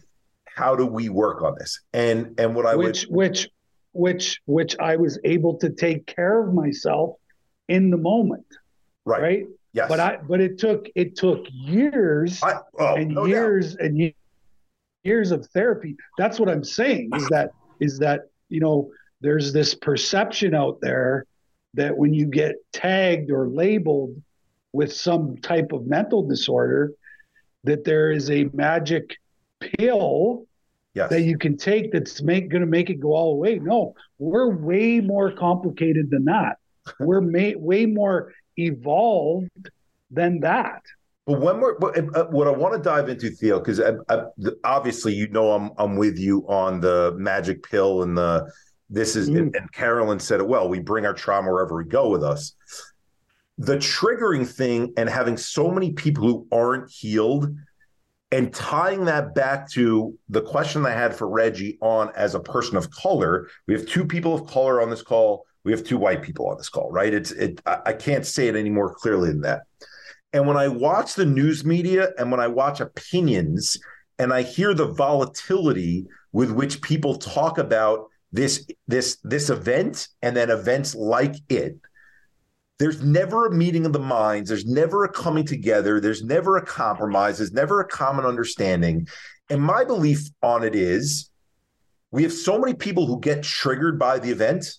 how 0.46 0.76
do 0.76 0.86
we 0.86 1.08
work 1.08 1.42
on 1.42 1.54
this? 1.58 1.80
And 1.92 2.38
and 2.38 2.54
what 2.54 2.66
I 2.66 2.76
which 2.76 3.06
would 3.06 3.16
which 3.16 3.48
which 3.92 4.40
which 4.46 4.76
I 4.78 4.96
was 4.96 5.18
able 5.24 5.56
to 5.58 5.70
take 5.70 6.06
care 6.06 6.42
of 6.46 6.54
myself 6.54 7.16
in 7.68 7.90
the 7.90 7.96
moment. 7.96 8.46
right, 9.04 9.20
Right. 9.22 9.46
yes, 9.72 9.88
But 9.88 10.00
I 10.00 10.18
but 10.18 10.40
it 10.40 10.58
took 10.58 10.86
it 10.94 11.16
took 11.16 11.46
years 11.50 12.42
I, 12.42 12.60
oh, 12.78 12.96
and 12.96 13.14
no 13.14 13.22
doubt. 13.26 13.28
years 13.28 13.76
and 13.76 13.98
ye- 13.98 14.14
years 15.02 15.30
of 15.30 15.46
therapy. 15.46 15.96
That's 16.18 16.38
what 16.38 16.48
I'm 16.48 16.64
saying 16.64 17.10
is 17.14 17.26
that 17.28 17.50
is 17.80 17.98
that 18.00 18.22
you 18.48 18.60
know 18.60 18.90
there's 19.22 19.52
this 19.52 19.74
perception 19.74 20.54
out 20.54 20.80
there 20.80 21.24
that 21.74 21.96
when 21.96 22.12
you 22.12 22.26
get 22.26 22.56
tagged 22.72 23.30
or 23.30 23.48
labeled 23.48 24.20
with 24.72 24.92
some 24.92 25.36
type 25.38 25.72
of 25.72 25.86
mental 25.86 26.26
disorder 26.26 26.92
that 27.64 27.84
there 27.84 28.10
is 28.10 28.30
a 28.30 28.44
magic 28.52 29.16
pill 29.60 30.46
yes. 30.94 31.10
that 31.10 31.22
you 31.22 31.36
can 31.36 31.56
take 31.56 31.92
that's 31.92 32.22
make 32.22 32.48
going 32.48 32.62
to 32.62 32.66
make 32.66 32.90
it 32.90 33.00
go 33.00 33.14
all 33.14 33.32
away. 33.32 33.58
No, 33.58 33.94
we're 34.18 34.50
way 34.50 35.00
more 35.00 35.32
complicated 35.32 36.10
than 36.10 36.24
that. 36.26 36.56
We're 36.98 37.20
way 37.58 37.86
more 37.86 38.32
evolved 38.56 39.70
than 40.10 40.40
that. 40.40 40.82
But 41.26 41.40
when 41.40 41.60
we're 41.60 41.78
but, 41.78 41.96
uh, 42.16 42.24
what 42.30 42.48
I 42.48 42.50
want 42.50 42.74
to 42.74 42.80
dive 42.80 43.08
into, 43.08 43.30
Theo, 43.30 43.60
because 43.60 43.80
obviously 44.64 45.14
you 45.14 45.28
know 45.28 45.52
I'm 45.52 45.70
I'm 45.76 45.96
with 45.96 46.18
you 46.18 46.44
on 46.48 46.80
the 46.80 47.14
magic 47.16 47.62
pill 47.62 48.02
and 48.02 48.16
the 48.16 48.50
this 48.88 49.14
is 49.14 49.30
Mm. 49.30 49.38
and, 49.38 49.56
and 49.56 49.72
Carolyn 49.72 50.18
said 50.18 50.40
it 50.40 50.48
well. 50.48 50.68
We 50.68 50.80
bring 50.80 51.06
our 51.06 51.14
trauma 51.14 51.52
wherever 51.52 51.76
we 51.76 51.84
go 51.84 52.08
with 52.08 52.24
us. 52.24 52.54
The 53.60 53.76
triggering 53.76 54.48
thing 54.48 54.94
and 54.96 55.08
having 55.08 55.36
so 55.36 55.70
many 55.70 55.92
people 55.92 56.24
who 56.24 56.46
aren't 56.50 56.90
healed 56.90 57.54
and 58.32 58.54
tying 58.54 59.04
that 59.04 59.34
back 59.34 59.68
to 59.72 60.16
the 60.30 60.40
question 60.40 60.86
I 60.86 60.92
had 60.92 61.14
for 61.14 61.28
Reggie 61.28 61.76
on 61.82 62.10
as 62.14 62.34
a 62.34 62.40
person 62.40 62.76
of 62.76 62.90
color. 62.90 63.48
We 63.66 63.74
have 63.74 63.86
two 63.86 64.06
people 64.06 64.34
of 64.34 64.46
color 64.46 64.80
on 64.80 64.88
this 64.88 65.02
call. 65.02 65.44
We 65.64 65.72
have 65.72 65.84
two 65.84 65.98
white 65.98 66.22
people 66.22 66.48
on 66.48 66.56
this 66.56 66.70
call, 66.70 66.90
right? 66.90 67.12
It's 67.12 67.32
it. 67.32 67.60
I, 67.66 67.92
can't 67.92 68.24
say 68.24 68.48
it 68.48 68.56
any 68.56 68.70
more 68.70 68.94
clearly 68.94 69.28
than 69.28 69.42
that. 69.42 69.62
And 70.32 70.46
when 70.46 70.56
I 70.56 70.68
watch 70.68 71.14
the 71.14 71.26
news 71.26 71.64
media 71.64 72.10
and 72.16 72.30
when 72.30 72.40
I 72.40 72.46
watch 72.46 72.80
opinions 72.80 73.76
and 74.18 74.32
I 74.32 74.42
hear 74.42 74.72
the 74.74 74.86
volatility 74.86 76.06
with 76.32 76.50
which 76.50 76.80
people 76.80 77.16
talk 77.18 77.58
about 77.58 78.06
this 78.32 78.66
this 78.86 79.18
this 79.24 79.50
event 79.50 80.08
and 80.22 80.36
then 80.36 80.50
events 80.50 80.94
like 80.94 81.34
it, 81.48 81.76
there's 82.80 83.02
never 83.02 83.46
a 83.46 83.52
meeting 83.52 83.84
of 83.84 83.92
the 83.92 83.98
minds. 83.98 84.48
There's 84.48 84.64
never 84.64 85.04
a 85.04 85.12
coming 85.12 85.44
together. 85.44 86.00
There's 86.00 86.24
never 86.24 86.56
a 86.56 86.64
compromise. 86.64 87.36
There's 87.36 87.52
never 87.52 87.80
a 87.80 87.86
common 87.86 88.24
understanding. 88.24 89.06
And 89.50 89.60
my 89.60 89.84
belief 89.84 90.30
on 90.42 90.64
it 90.64 90.74
is 90.74 91.28
we 92.10 92.22
have 92.22 92.32
so 92.32 92.58
many 92.58 92.72
people 92.72 93.06
who 93.06 93.20
get 93.20 93.42
triggered 93.42 93.98
by 93.98 94.18
the 94.18 94.30
event 94.30 94.78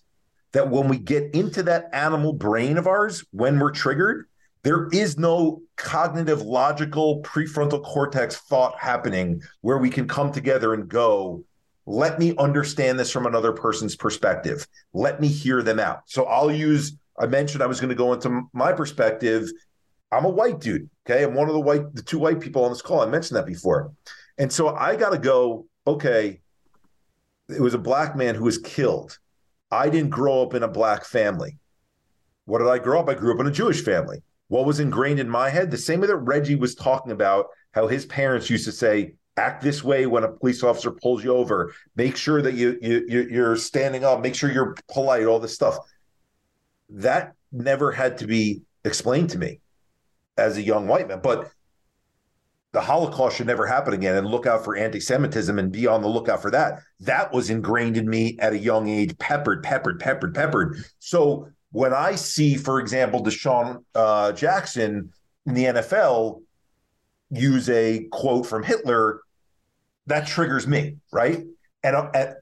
that 0.54 0.72
when 0.72 0.88
we 0.88 0.98
get 0.98 1.36
into 1.36 1.62
that 1.64 1.90
animal 1.94 2.34
brain 2.34 2.80
of 2.80 2.88
ours, 2.88 3.24
when 3.30 3.60
we're 3.60 3.70
triggered, 3.70 4.26
there 4.64 4.88
is 4.92 5.20
no 5.20 5.62
cognitive, 5.76 6.42
logical, 6.42 7.22
prefrontal 7.22 7.84
cortex 7.84 8.38
thought 8.38 8.80
happening 8.80 9.44
where 9.62 9.78
we 9.78 9.92
can 9.92 10.08
come 10.08 10.32
together 10.32 10.74
and 10.74 10.90
go, 10.90 11.44
let 11.86 12.18
me 12.18 12.34
understand 12.40 13.00
this 13.00 13.12
from 13.12 13.28
another 13.28 13.52
person's 13.52 13.96
perspective. 13.96 14.68
Let 14.92 15.22
me 15.22 15.28
hear 15.28 15.62
them 15.62 15.80
out. 15.80 16.02
So 16.08 16.26
I'll 16.26 16.52
use, 16.52 16.98
I 17.20 17.28
mentioned 17.28 17.62
I 17.62 17.68
was 17.68 17.80
going 17.80 17.90
to 17.90 17.96
go 17.96 18.14
into 18.14 18.44
my 18.54 18.74
perspective. 18.74 19.50
I'm 20.12 20.26
a 20.26 20.30
white 20.30 20.60
dude. 20.60 20.90
Okay. 21.10 21.24
I'm 21.24 21.34
one 21.34 21.48
of 21.48 21.54
the 21.54 21.60
white, 21.60 21.94
the 21.94 22.02
two 22.02 22.20
white 22.20 22.40
people 22.40 22.64
on 22.64 22.72
this 22.72 22.82
call. 22.82 23.02
I 23.02 23.06
mentioned 23.06 23.38
that 23.38 23.46
before. 23.46 23.92
And 24.38 24.52
so 24.52 24.76
I 24.76 24.96
got 24.96 25.12
to 25.12 25.18
go, 25.20 25.68
okay, 25.86 26.42
it 27.50 27.62
was 27.62 27.74
a 27.74 27.80
black 27.80 28.16
man 28.16 28.36
who 28.36 28.44
was 28.46 28.58
killed. 28.58 29.18
I 29.70 29.90
didn't 29.90 30.10
grow 30.10 30.42
up 30.42 30.54
in 30.54 30.64
a 30.64 30.68
black 30.68 31.06
family. 31.06 31.58
What 32.46 32.60
did 32.60 32.68
I 32.68 32.80
grow 32.80 33.00
up? 33.00 33.10
I 33.10 33.14
grew 33.14 33.34
up 33.34 33.40
in 33.40 33.48
a 33.48 33.52
Jewish 33.52 33.84
family. 33.84 34.22
What 34.48 34.66
was 34.66 34.80
ingrained 34.80 35.20
in 35.20 35.30
my 35.30 35.50
head? 35.50 35.72
The 35.72 35.78
same 35.78 36.02
way 36.02 36.08
that 36.08 36.18
Reggie 36.18 36.56
was 36.56 36.76
talking 36.76 37.12
about 37.14 37.46
how 37.74 37.88
his 37.88 38.06
parents 38.06 38.50
used 38.50 38.66
to 38.66 38.72
say, 38.72 39.14
act 39.38 39.64
this 39.64 39.82
way 39.82 40.06
when 40.08 40.26
a 40.26 40.32
police 40.32 40.62
officer 40.62 40.92
pulls 40.92 41.24
you 41.24 41.34
over. 41.34 41.74
Make 41.96 42.18
sure 42.18 42.42
that 42.42 42.54
you, 42.56 42.78
you 42.82 43.06
you- 43.08 43.28
you're 43.32 43.56
standing 43.56 44.04
up. 44.04 44.22
Make 44.22 44.36
sure 44.36 44.52
you're 44.52 44.76
polite. 44.92 45.26
All 45.26 45.40
this 45.40 45.54
stuff. 45.54 45.78
That 46.92 47.34
never 47.52 47.92
had 47.92 48.18
to 48.20 48.28
be 48.28 48.62
explained 48.86 49.32
to 49.32 49.38
me 49.38 49.60
as 50.38 50.58
a 50.58 50.62
young 50.62 50.88
white 50.88 51.08
man. 51.08 51.22
But 51.22 51.52
the 52.74 52.82
Holocaust 52.82 53.36
should 53.36 53.48
never 53.48 53.68
happen 53.68 53.94
again, 53.94 54.16
and 54.16 54.28
look 54.28 54.48
out 54.48 54.64
for 54.64 54.78
anti-Semitism 54.78 55.60
and 55.60 55.72
be 55.72 55.88
on 55.88 56.02
the 56.02 56.08
lookout 56.08 56.42
for 56.42 56.52
that. 56.52 56.80
That 57.02 57.34
was 57.34 57.50
ingrained 57.50 57.98
in 57.98 58.10
me 58.10 58.38
at 58.40 58.54
a 58.54 58.58
young 58.58 58.88
age, 58.88 59.18
peppered, 59.18 59.62
peppered, 59.62 60.00
peppered, 60.00 60.34
peppered. 60.34 60.78
So 61.00 61.50
when 61.72 61.94
I 61.94 62.16
see, 62.16 62.56
for 62.56 62.80
example, 62.80 63.24
DeSean 63.24 63.84
uh, 63.94 64.32
Jackson 64.32 65.12
in 65.46 65.54
the 65.54 65.66
NFL 65.66 66.42
use 67.30 67.70
a 67.70 68.06
quote 68.12 68.46
from 68.46 68.64
Hitler, 68.64 69.22
that 70.08 70.28
triggers 70.28 70.66
me, 70.66 70.98
right? 71.12 71.44
And, 71.84 71.96
uh, 71.96 72.34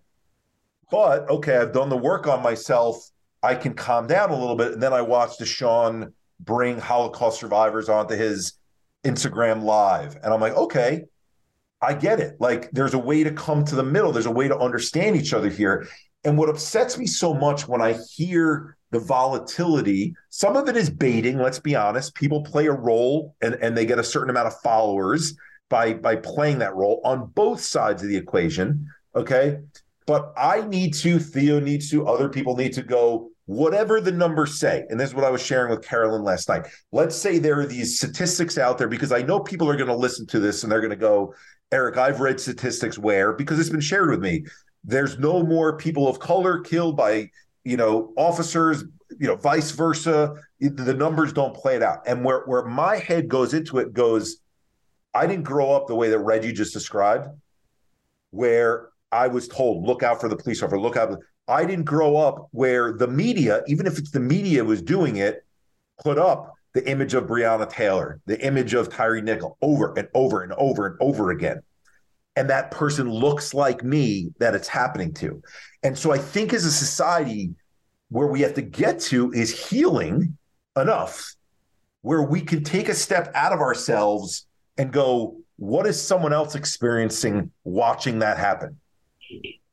but 0.92 1.30
okay, 1.30 1.58
I've 1.58 1.74
done 1.74 1.90
the 1.90 1.98
work 1.98 2.28
on 2.28 2.44
myself. 2.44 3.10
I 3.42 3.56
can 3.56 3.74
calm 3.74 4.08
down 4.08 4.32
a 4.32 4.40
little 4.40 4.56
bit, 4.56 4.74
and 4.74 4.84
then 4.84 4.94
I 4.94 5.02
watch 5.02 5.38
DeSean 5.40 6.12
bring 6.40 6.80
Holocaust 6.80 7.40
survivors 7.40 7.90
onto 7.90 8.16
his 8.16 8.54
Instagram 9.04 9.64
live, 9.64 10.16
and 10.16 10.34
I'm 10.34 10.42
like, 10.42 10.56
okay, 10.56 11.06
I 11.82 11.94
get 11.94 12.20
it. 12.20 12.36
Like, 12.40 12.70
there's 12.72 12.94
a 12.94 13.00
way 13.00 13.24
to 13.24 13.32
come 13.32 13.64
to 13.66 13.76
the 13.76 13.84
middle. 13.84 14.12
There's 14.12 14.26
a 14.26 14.32
way 14.32 14.50
to 14.50 14.58
understand 14.58 15.16
each 15.16 15.34
other 15.34 15.50
here. 15.50 15.88
And 16.26 16.38
what 16.38 16.50
upsets 16.50 16.98
me 16.98 17.08
so 17.08 17.34
much 17.34 17.68
when 17.68 17.82
I 17.82 17.94
hear 17.94 18.76
the 18.92 19.00
volatility, 19.00 20.14
some 20.30 20.58
of 20.58 20.68
it 20.68 20.76
is 20.76 20.90
baiting, 20.90 21.38
let's 21.38 21.60
be 21.60 21.76
honest. 21.76 22.16
People 22.16 22.44
play 22.44 22.66
a 22.66 22.74
role 22.74 23.36
and, 23.42 23.56
and 23.56 23.78
they 23.78 23.86
get 23.86 24.00
a 24.00 24.04
certain 24.04 24.30
amount 24.30 24.48
of 24.48 24.60
followers 24.62 25.38
by 25.70 25.94
by 25.94 26.16
playing 26.16 26.60
that 26.60 26.76
role 26.76 27.00
on 27.06 27.28
both 27.28 27.62
sides 27.62 28.04
of 28.04 28.10
the 28.10 28.18
equation. 28.18 28.86
Okay. 29.16 29.60
But 30.06 30.34
I 30.36 30.62
need 30.62 30.96
to, 30.96 31.20
Theo 31.20 31.60
needs 31.60 31.92
to, 31.92 32.08
other 32.08 32.30
people 32.30 32.56
need 32.56 32.74
to 32.74 32.82
go, 32.82 33.29
whatever 33.50 34.00
the 34.00 34.12
numbers 34.12 34.60
say. 34.60 34.86
And 34.90 35.00
this 35.00 35.10
is 35.10 35.16
what 35.16 35.24
I 35.24 35.32
was 35.32 35.44
sharing 35.44 35.72
with 35.72 35.84
Carolyn 35.84 36.22
last 36.22 36.48
night. 36.48 36.68
Let's 36.92 37.16
say 37.16 37.40
there 37.40 37.60
are 37.60 37.66
these 37.66 37.98
statistics 37.98 38.60
out 38.60 38.78
there 38.78 38.88
because 38.88 39.12
I 39.12 39.24
know 39.24 39.40
people 39.40 39.68
are 39.68 39.76
going 39.76 39.88
to 39.88 39.96
listen 39.96 40.28
to 40.28 40.40
this 40.40 40.62
and 40.62 40.72
they're 40.72 40.82
going 40.82 40.92
to 40.92 40.96
go, 40.96 41.34
Eric, 41.72 41.98
I've 41.98 42.20
read 42.20 42.40
statistics 42.40 43.00
where, 43.00 43.34
because 43.34 43.60
it's 43.60 43.72
been 43.72 43.80
shared 43.80 44.12
with 44.12 44.20
me, 44.20 44.46
there's 44.84 45.18
no 45.18 45.42
more 45.42 45.78
people 45.78 46.08
of 46.08 46.20
color 46.20 46.60
killed 46.60 46.96
by, 46.96 47.32
you 47.64 47.76
know, 47.76 48.14
officers, 48.18 48.84
you 49.20 49.26
know, 49.26 49.36
vice 49.36 49.72
versa. 49.72 50.36
The 50.60 50.94
numbers 50.94 51.34
don't 51.34 51.56
play 51.56 51.76
it 51.76 51.82
out. 51.82 52.08
And 52.08 52.24
where, 52.24 52.44
where 52.46 52.66
my 52.66 52.98
head 52.98 53.30
goes 53.30 53.56
into 53.56 53.80
it 53.80 53.94
goes, 53.94 54.42
I 55.16 55.26
didn't 55.26 55.46
grow 55.46 55.72
up 55.72 55.88
the 55.88 55.96
way 55.96 56.12
that 56.12 56.20
Reggie 56.20 56.54
just 56.54 56.72
described, 56.72 57.28
where 58.30 58.90
I 59.12 59.26
was 59.28 59.48
told, 59.48 59.88
look 59.88 60.04
out 60.04 60.22
for 60.22 60.30
the 60.30 60.38
police 60.38 60.62
officer, 60.62 60.80
look 60.80 60.98
out. 60.98 61.18
I 61.50 61.66
didn't 61.66 61.86
grow 61.86 62.16
up 62.18 62.48
where 62.52 62.94
the 62.94 63.08
media, 63.08 63.64
even 63.68 63.88
if 63.88 63.98
it's 63.98 64.12
the 64.12 64.20
media 64.20 64.64
was 64.64 64.82
doing 64.82 65.18
it, 65.18 65.44
put 66.02 66.18
up 66.18 66.54
the 66.76 66.88
image 66.88 67.16
of 67.16 67.26
Breonna 67.26 67.68
Taylor, 67.70 68.22
the 68.28 68.40
image 68.46 68.74
of 68.76 68.90
Tyre 68.90 69.22
Nichols 69.22 69.58
over 69.62 69.94
and 69.98 70.08
over 70.14 70.44
and 70.44 70.54
over 70.54 70.86
and 70.88 70.96
over 71.02 71.32
again. 71.32 71.62
and 72.40 72.50
that 72.50 72.72
person 72.72 73.10
looks 73.10 73.54
like 73.54 73.84
me 73.84 74.32
that 74.40 74.56
it's 74.56 74.68
happening 74.70 75.14
to. 75.14 75.42
And 75.84 75.98
so 75.98 76.12
I 76.12 76.18
think 76.18 76.54
as 76.54 76.64
a 76.64 76.72
society, 76.72 77.52
where 78.10 78.28
we 78.28 78.42
have 78.42 78.54
to 78.56 78.62
get 78.62 79.00
to 79.00 79.32
is 79.34 79.70
healing 79.70 80.38
enough 80.76 81.36
where 82.02 82.24
we 82.24 82.42
can 82.42 82.64
take 82.64 82.88
a 82.88 82.94
step 82.96 83.30
out 83.36 83.52
of 83.52 83.60
ourselves 83.60 84.48
and 84.78 84.92
go, 84.94 85.38
what 85.58 85.86
is 85.86 86.02
someone 86.02 86.32
else 86.32 86.56
experiencing 86.56 87.52
watching 87.66 88.20
that 88.20 88.38
happen? 88.38 88.80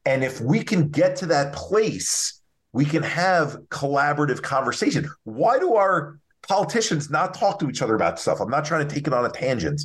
And 0.06 0.22
if 0.24 0.40
we 0.40 0.62
can 0.62 0.88
get 0.88 1.16
to 1.16 1.26
that 1.26 1.52
place, 1.52 2.40
we 2.72 2.84
can 2.84 3.02
have 3.02 3.58
collaborative 3.68 4.40
conversation. 4.40 5.08
Why 5.24 5.58
do 5.58 5.74
our 5.74 6.18
politicians 6.48 7.10
not 7.10 7.34
talk 7.34 7.58
to 7.58 7.68
each 7.68 7.82
other 7.82 7.96
about 7.96 8.20
stuff? 8.20 8.40
I'm 8.40 8.48
not 8.48 8.64
trying 8.64 8.86
to 8.86 8.94
take 8.94 9.06
it 9.06 9.12
on 9.12 9.26
a 9.26 9.30
tangent. 9.30 9.82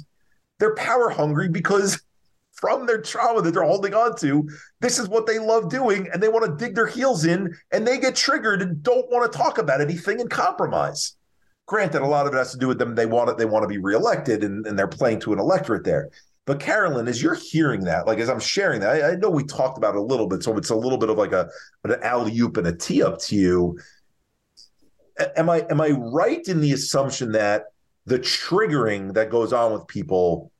They're 0.59 0.75
power 0.75 1.09
hungry 1.09 1.49
because 1.49 2.01
from 2.53 2.85
their 2.85 3.01
trauma 3.01 3.41
that 3.41 3.53
they're 3.53 3.63
holding 3.63 3.95
on 3.95 4.15
to, 4.17 4.47
this 4.79 4.99
is 4.99 5.09
what 5.09 5.25
they 5.25 5.39
love 5.39 5.69
doing, 5.69 6.07
and 6.13 6.21
they 6.21 6.29
want 6.29 6.45
to 6.45 6.63
dig 6.63 6.75
their 6.75 6.85
heels 6.85 7.25
in, 7.25 7.57
and 7.71 7.87
they 7.87 7.97
get 7.97 8.15
triggered 8.15 8.61
and 8.61 8.83
don't 8.83 9.09
want 9.09 9.31
to 9.31 9.35
talk 9.35 9.57
about 9.57 9.81
anything 9.81 10.21
and 10.21 10.29
compromise. 10.29 11.15
Granted, 11.65 12.03
a 12.03 12.05
lot 12.05 12.27
of 12.27 12.33
it 12.33 12.37
has 12.37 12.51
to 12.51 12.59
do 12.59 12.67
with 12.67 12.77
them. 12.77 12.93
They 12.93 13.07
want 13.07 13.29
it. 13.31 13.37
They 13.37 13.45
want 13.45 13.63
to 13.63 13.67
be 13.67 13.79
reelected, 13.79 14.43
and, 14.43 14.67
and 14.67 14.77
they're 14.77 14.87
playing 14.87 15.21
to 15.21 15.33
an 15.33 15.39
electorate 15.39 15.83
there. 15.83 16.09
But 16.45 16.59
Carolyn, 16.59 17.07
as 17.07 17.21
you're 17.21 17.35
hearing 17.35 17.81
that, 17.81 18.07
like 18.07 18.17
as 18.17 18.29
I'm 18.29 18.39
sharing 18.39 18.81
that, 18.81 19.03
I, 19.03 19.11
I 19.11 19.15
know 19.15 19.29
we 19.29 19.43
talked 19.43 19.77
about 19.77 19.95
it 19.95 19.99
a 19.99 20.03
little 20.03 20.27
bit, 20.27 20.43
so 20.43 20.57
it's 20.57 20.71
a 20.71 20.75
little 20.75 20.97
bit 20.97 21.09
of 21.09 21.17
like 21.17 21.33
a 21.33 21.49
an 21.83 21.95
alley 22.01 22.37
oop 22.39 22.57
and 22.57 22.67
a 22.67 22.75
tee 22.75 23.03
up 23.03 23.19
to 23.19 23.35
you. 23.35 23.77
Am 25.35 25.49
I 25.49 25.65
am 25.69 25.79
I 25.79 25.89
right 25.89 26.45
in 26.47 26.61
the 26.61 26.73
assumption 26.73 27.31
that 27.33 27.65
the 28.05 28.17
triggering 28.17 29.13
that 29.13 29.29
goes 29.29 29.53
on 29.53 29.71
with 29.71 29.87
people 29.87 30.51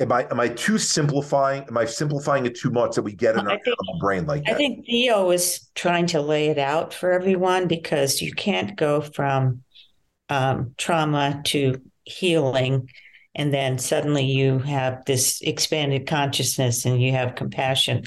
am 0.00 0.12
I 0.12 0.26
am 0.30 0.40
I 0.40 0.48
too 0.48 0.78
simplifying? 0.78 1.64
Am 1.64 1.76
I 1.76 1.84
simplifying 1.84 2.46
it 2.46 2.56
too 2.56 2.70
much 2.70 2.94
that 2.96 3.02
we 3.02 3.12
get 3.12 3.36
in 3.36 3.46
our 3.46 3.58
think, 3.62 3.76
brain 4.00 4.26
like 4.26 4.44
that? 4.44 4.54
I 4.54 4.56
think 4.56 4.86
Theo 4.86 5.30
is 5.30 5.68
trying 5.74 6.06
to 6.08 6.20
lay 6.20 6.48
it 6.48 6.58
out 6.58 6.94
for 6.94 7.12
everyone 7.12 7.68
because 7.68 8.20
you 8.20 8.32
can't 8.32 8.76
go 8.76 9.00
from 9.00 9.62
um, 10.28 10.74
trauma 10.76 11.40
to 11.46 11.80
healing 12.04 12.88
and 13.36 13.54
then 13.54 13.78
suddenly 13.78 14.24
you 14.24 14.58
have 14.60 15.04
this 15.04 15.40
expanded 15.42 16.06
consciousness 16.06 16.84
and 16.84 17.00
you 17.00 17.12
have 17.12 17.36
compassion. 17.36 18.02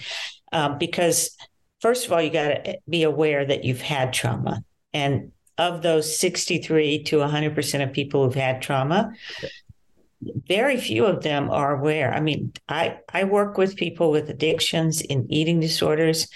Um, 0.51 0.77
because 0.77 1.37
first 1.79 2.05
of 2.05 2.11
all 2.11 2.21
you 2.21 2.31
got 2.31 2.65
to 2.65 2.77
be 2.89 3.03
aware 3.03 3.45
that 3.45 3.63
you've 3.63 3.81
had 3.81 4.11
trauma. 4.11 4.63
And 4.91 5.31
of 5.57 5.81
those 5.81 6.17
63 6.17 7.03
to 7.03 7.17
100% 7.17 7.83
of 7.83 7.93
people 7.93 8.25
who've 8.25 8.35
had 8.35 8.61
trauma 8.61 9.13
very 10.47 10.77
few 10.77 11.05
of 11.05 11.23
them 11.23 11.49
are 11.49 11.75
aware. 11.77 12.13
I 12.13 12.19
mean 12.19 12.51
i 12.67 12.97
i 13.13 13.23
work 13.23 13.57
with 13.57 13.77
people 13.77 14.11
with 14.11 14.29
addictions 14.29 15.01
and 15.09 15.25
eating 15.31 15.59
disorders 15.59 16.27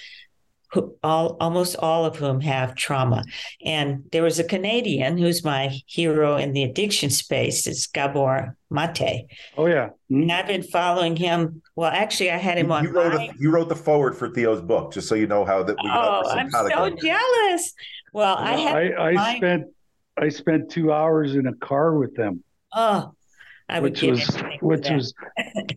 who 0.73 0.95
all 1.03 1.37
almost 1.39 1.75
all 1.77 2.05
of 2.05 2.15
whom 2.15 2.41
have 2.41 2.75
trauma. 2.75 3.23
And 3.63 4.03
there 4.11 4.23
was 4.23 4.39
a 4.39 4.43
Canadian 4.43 5.17
who's 5.17 5.43
my 5.43 5.77
hero 5.85 6.35
in 6.37 6.53
the 6.53 6.63
addiction 6.63 7.09
space. 7.09 7.67
It's 7.67 7.87
Gabor 7.87 8.57
Mate. 8.69 9.27
Oh 9.55 9.67
yeah, 9.67 9.89
mm-hmm. 10.11 10.23
and 10.23 10.31
I've 10.31 10.47
been 10.47 10.63
following 10.63 11.15
him. 11.15 11.61
Well, 11.75 11.91
actually, 11.91 12.31
I 12.31 12.37
had 12.37 12.57
him 12.57 12.67
you, 12.67 12.73
on. 12.73 12.83
You 12.85 12.91
wrote, 12.91 13.13
a, 13.13 13.29
you 13.39 13.51
wrote 13.51 13.69
the 13.69 13.75
foreword 13.75 14.17
for 14.17 14.29
Theo's 14.29 14.61
book, 14.61 14.93
just 14.93 15.07
so 15.07 15.15
you 15.15 15.27
know 15.27 15.45
how 15.45 15.63
that. 15.63 15.77
We 15.81 15.89
oh, 15.91 16.23
I'm 16.29 16.49
so 16.49 16.89
jealous. 17.01 17.73
Well, 18.13 18.35
I 18.37 18.53
had. 18.53 18.93
I, 18.93 19.11
I 19.11 19.37
spent 19.37 19.65
I 20.17 20.29
spent 20.29 20.71
two 20.71 20.91
hours 20.91 21.35
in 21.35 21.47
a 21.47 21.53
car 21.55 21.97
with 21.97 22.15
them. 22.15 22.43
Oh, 22.73 23.13
I 23.69 23.79
which 23.79 24.01
was 24.01 24.27
which 24.61 24.89
was 24.89 25.13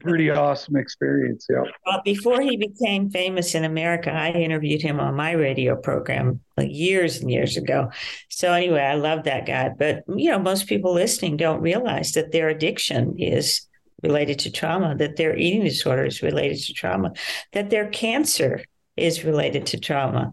pretty 0.01 0.31
awesome 0.31 0.77
experience. 0.77 1.47
Yeah. 1.49 1.63
Well, 1.85 2.03
before 2.05 2.41
he 2.41 2.57
became 2.57 3.11
famous 3.11 3.55
in 3.55 3.65
America, 3.65 4.11
I 4.11 4.33
interviewed 4.33 4.83
him 4.83 5.01
on 5.01 5.15
my 5.15 5.33
radio 5.33 5.77
program 5.77 6.41
like 6.57 6.71
years 6.71 7.21
and 7.21 7.31
years 7.31 7.57
ago. 7.57 7.91
So 8.29 8.53
anyway, 8.53 8.83
I 8.83 8.95
love 8.95 9.25
that 9.25 9.47
guy. 9.47 9.71
But 9.71 10.03
you 10.09 10.31
know, 10.31 10.39
most 10.39 10.67
people 10.67 10.93
listening 10.93 11.37
don't 11.37 11.61
realize 11.61 12.13
that 12.13 12.33
their 12.33 12.49
addiction 12.49 13.17
is 13.19 13.67
related 14.03 14.39
to 14.41 14.51
trauma, 14.51 14.95
that 14.97 15.17
their 15.17 15.37
eating 15.37 15.65
disorder 15.65 16.05
is 16.05 16.23
related 16.23 16.59
to 16.65 16.75
trauma, 16.75 17.13
that 17.53 17.71
their 17.71 17.89
cancer 17.89 18.63
is 18.97 19.25
related 19.25 19.67
to 19.67 19.79
trauma 19.79 20.33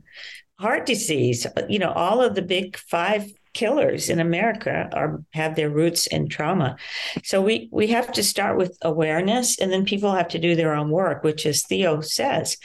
heart 0.60 0.86
disease 0.86 1.45
you 1.68 1.80
know 1.80 1.91
all 1.91 2.22
of 2.22 2.36
the 2.36 2.41
big 2.41 2.78
five 2.78 3.30
killers 3.54 4.10
in 4.10 4.20
America 4.20 4.89
are 4.93 5.24
have 5.34 5.56
their 5.56 5.70
roots 5.70 6.08
in 6.08 6.28
trauma. 6.28 6.78
So 7.24 7.41
we 7.41 7.70
we 7.72 7.88
have 7.88 8.12
to 8.14 8.24
start 8.24 8.58
with 8.58 8.78
awareness 8.82 9.60
and 9.60 9.72
then 9.72 9.86
people 9.86 10.12
have 10.14 10.30
to 10.30 10.39
do 10.39 10.56
their 10.56 10.74
own 10.74 10.89
work, 10.89 11.24
which 11.24 11.45
as 11.45 11.64
Theo 11.64 12.01
says, 12.01 12.58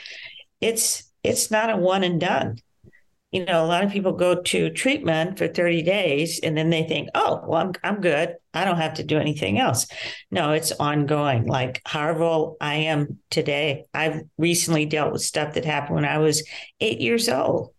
it's 0.61 1.11
it's 1.23 1.51
not 1.51 1.71
a 1.71 1.77
one 1.77 2.05
and 2.05 2.21
done. 2.21 2.57
You 3.31 3.45
know, 3.45 3.63
a 3.63 3.67
lot 3.67 3.85
of 3.85 3.93
people 3.93 4.13
go 4.13 4.41
to 4.41 4.71
treatment 4.71 5.37
for 5.37 5.49
30 5.49 5.83
days 5.83 6.41
and 6.43 6.57
then 6.57 6.71
they 6.71 6.85
think, 6.85 7.11
"Oh, 7.15 7.43
well 7.47 7.61
I'm 7.61 7.73
I'm 7.85 8.01
good. 8.01 8.37
I 8.55 8.65
don't 8.65 8.79
have 8.79 8.95
to 8.95 9.05
do 9.05 9.19
anything 9.19 9.59
else." 9.59 9.87
No, 10.31 10.53
it's 10.53 10.73
ongoing. 10.73 11.47
Like 11.47 11.83
Harville 11.87 12.57
I 12.61 12.75
am 12.75 13.19
today. 13.31 13.85
I've 13.93 14.23
recently 14.39 14.87
dealt 14.87 15.13
with 15.13 15.23
stuff 15.23 15.55
that 15.55 15.65
happened 15.67 15.97
when 15.97 16.05
I 16.07 16.19
was 16.19 16.49
8 16.81 17.01
years 17.01 17.29
old 17.29 17.75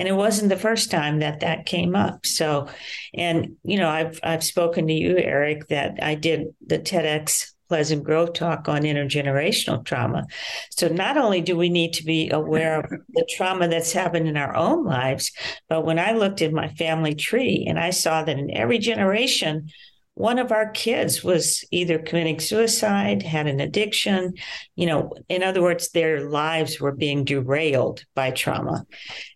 and 0.00 0.08
it 0.08 0.14
wasn't 0.14 0.48
the 0.48 0.56
first 0.56 0.90
time 0.90 1.18
that 1.18 1.40
that 1.40 1.66
came 1.66 1.94
up. 1.94 2.24
So 2.24 2.68
and 3.14 3.56
you 3.64 3.78
know 3.78 3.88
i've 3.88 4.18
i've 4.22 4.42
spoken 4.42 4.86
to 4.86 4.92
you 4.92 5.16
eric 5.18 5.68
that 5.68 5.98
i 6.02 6.14
did 6.14 6.46
the 6.66 6.78
tedx 6.78 7.52
pleasant 7.68 8.02
grove 8.02 8.32
talk 8.32 8.68
on 8.68 8.82
intergenerational 8.82 9.84
trauma. 9.84 10.26
So 10.70 10.88
not 10.88 11.16
only 11.16 11.40
do 11.40 11.56
we 11.56 11.68
need 11.68 11.92
to 11.94 12.04
be 12.04 12.28
aware 12.30 12.80
of 12.80 12.90
the 12.90 13.28
trauma 13.36 13.68
that's 13.68 13.92
happened 13.92 14.26
in 14.26 14.36
our 14.36 14.56
own 14.56 14.84
lives 14.84 15.30
but 15.68 15.84
when 15.84 15.98
i 15.98 16.10
looked 16.12 16.42
at 16.42 16.52
my 16.52 16.68
family 16.68 17.14
tree 17.14 17.64
and 17.68 17.78
i 17.78 17.90
saw 17.90 18.24
that 18.24 18.38
in 18.38 18.50
every 18.50 18.78
generation 18.78 19.68
one 20.14 20.38
of 20.38 20.52
our 20.52 20.70
kids 20.70 21.24
was 21.24 21.64
either 21.70 21.98
committing 21.98 22.40
suicide, 22.40 23.22
had 23.22 23.46
an 23.46 23.60
addiction, 23.60 24.34
you 24.76 24.86
know, 24.86 25.12
in 25.28 25.42
other 25.42 25.62
words, 25.62 25.90
their 25.90 26.28
lives 26.28 26.78
were 26.80 26.92
being 26.92 27.24
derailed 27.24 28.04
by 28.14 28.30
trauma. 28.30 28.84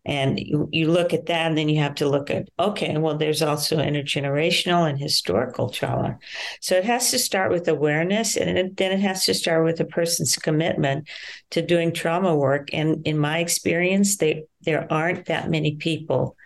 And 0.04 0.38
you, 0.38 0.68
you 0.72 0.90
look 0.90 1.14
at 1.14 1.26
that, 1.26 1.46
and 1.46 1.56
then 1.56 1.68
you 1.68 1.80
have 1.80 1.94
to 1.96 2.08
look 2.08 2.28
at, 2.30 2.48
okay, 2.58 2.96
well, 2.98 3.16
there's 3.16 3.40
also 3.40 3.78
intergenerational 3.78 4.88
and 4.88 4.98
historical 4.98 5.70
trauma. 5.70 6.18
So 6.60 6.76
it 6.76 6.84
has 6.84 7.10
to 7.12 7.18
start 7.18 7.50
with 7.50 7.68
awareness, 7.68 8.36
and 8.36 8.58
it, 8.58 8.76
then 8.76 8.92
it 8.92 9.00
has 9.00 9.24
to 9.24 9.34
start 9.34 9.64
with 9.64 9.80
a 9.80 9.86
person's 9.86 10.36
commitment 10.36 11.08
to 11.50 11.62
doing 11.62 11.92
trauma 11.92 12.34
work. 12.34 12.68
And 12.74 13.06
in 13.06 13.16
my 13.16 13.38
experience, 13.38 14.16
they, 14.16 14.44
there 14.62 14.92
aren't 14.92 15.26
that 15.26 15.50
many 15.50 15.76
people 15.76 16.36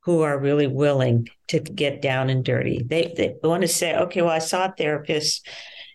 who 0.00 0.20
are 0.22 0.38
really 0.38 0.66
willing 0.66 1.28
to 1.48 1.60
get 1.60 2.02
down 2.02 2.30
and 2.30 2.44
dirty. 2.44 2.82
They, 2.84 3.14
they 3.16 3.36
want 3.42 3.62
to 3.62 3.68
say, 3.68 3.96
okay, 3.96 4.22
well, 4.22 4.32
I 4.32 4.38
saw 4.38 4.66
a 4.66 4.74
therapist, 4.76 5.46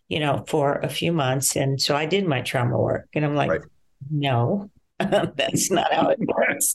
you 0.08 0.20
know, 0.20 0.43
for 0.47 0.80
a 0.80 0.89
few 0.89 1.12
months. 1.12 1.56
And 1.56 1.82
so 1.82 1.95
I 1.95 2.06
did 2.06 2.28
my 2.28 2.41
trauma 2.41 2.78
work. 2.78 3.08
And 3.14 3.26
I'm 3.26 3.36
like, 3.36 3.49
right. 3.49 3.62
no, 4.10 4.70
that's 4.99 5.72
not 5.72 5.91
how 5.93 6.10
it 6.10 6.20
works. 6.20 6.74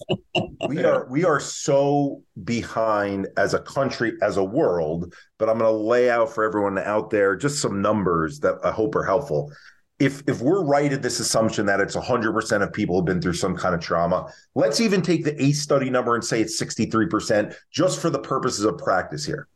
we 0.69 0.85
are 0.85 1.07
we 1.09 1.25
are 1.25 1.41
so 1.41 2.23
behind 2.45 3.29
as 3.37 3.55
a 3.55 3.61
country, 3.61 4.15
as 4.23 4.37
a 4.37 4.45
world, 4.45 5.15
but 5.39 5.49
I'm 5.49 5.59
gonna 5.59 5.71
lay 5.71 6.11
out 6.11 6.35
for 6.35 6.45
everyone 6.45 6.79
out 6.79 7.11
there 7.11 7.37
just 7.37 7.61
some 7.61 7.81
numbers 7.81 8.41
that 8.41 8.57
I 8.65 8.73
hope 8.73 8.95
are 8.97 9.05
helpful 9.05 9.53
if 9.99 10.23
if 10.27 10.41
we're 10.41 10.63
right 10.63 10.93
at 10.93 11.03
this 11.03 11.21
assumption 11.21 11.67
that 11.67 11.81
it's 11.81 11.97
100% 11.97 12.63
of 12.63 12.73
people 12.73 12.97
have 12.97 13.07
been 13.07 13.21
through 13.21 13.33
some 13.33 13.57
kind 13.57 13.75
of 13.75 13.81
trauma 13.81 14.31
let's 14.55 14.81
even 14.81 15.03
take 15.03 15.25
the 15.25 15.43
ACE 15.43 15.61
study 15.61 15.91
number 15.91 16.15
and 16.15 16.25
say 16.25 16.41
it's 16.41 16.61
63% 16.61 17.55
just 17.71 18.01
for 18.01 18.11
the 18.11 18.19
purposes 18.19 18.65
of 18.65 18.79
practice 18.79 19.25
here 19.25 19.49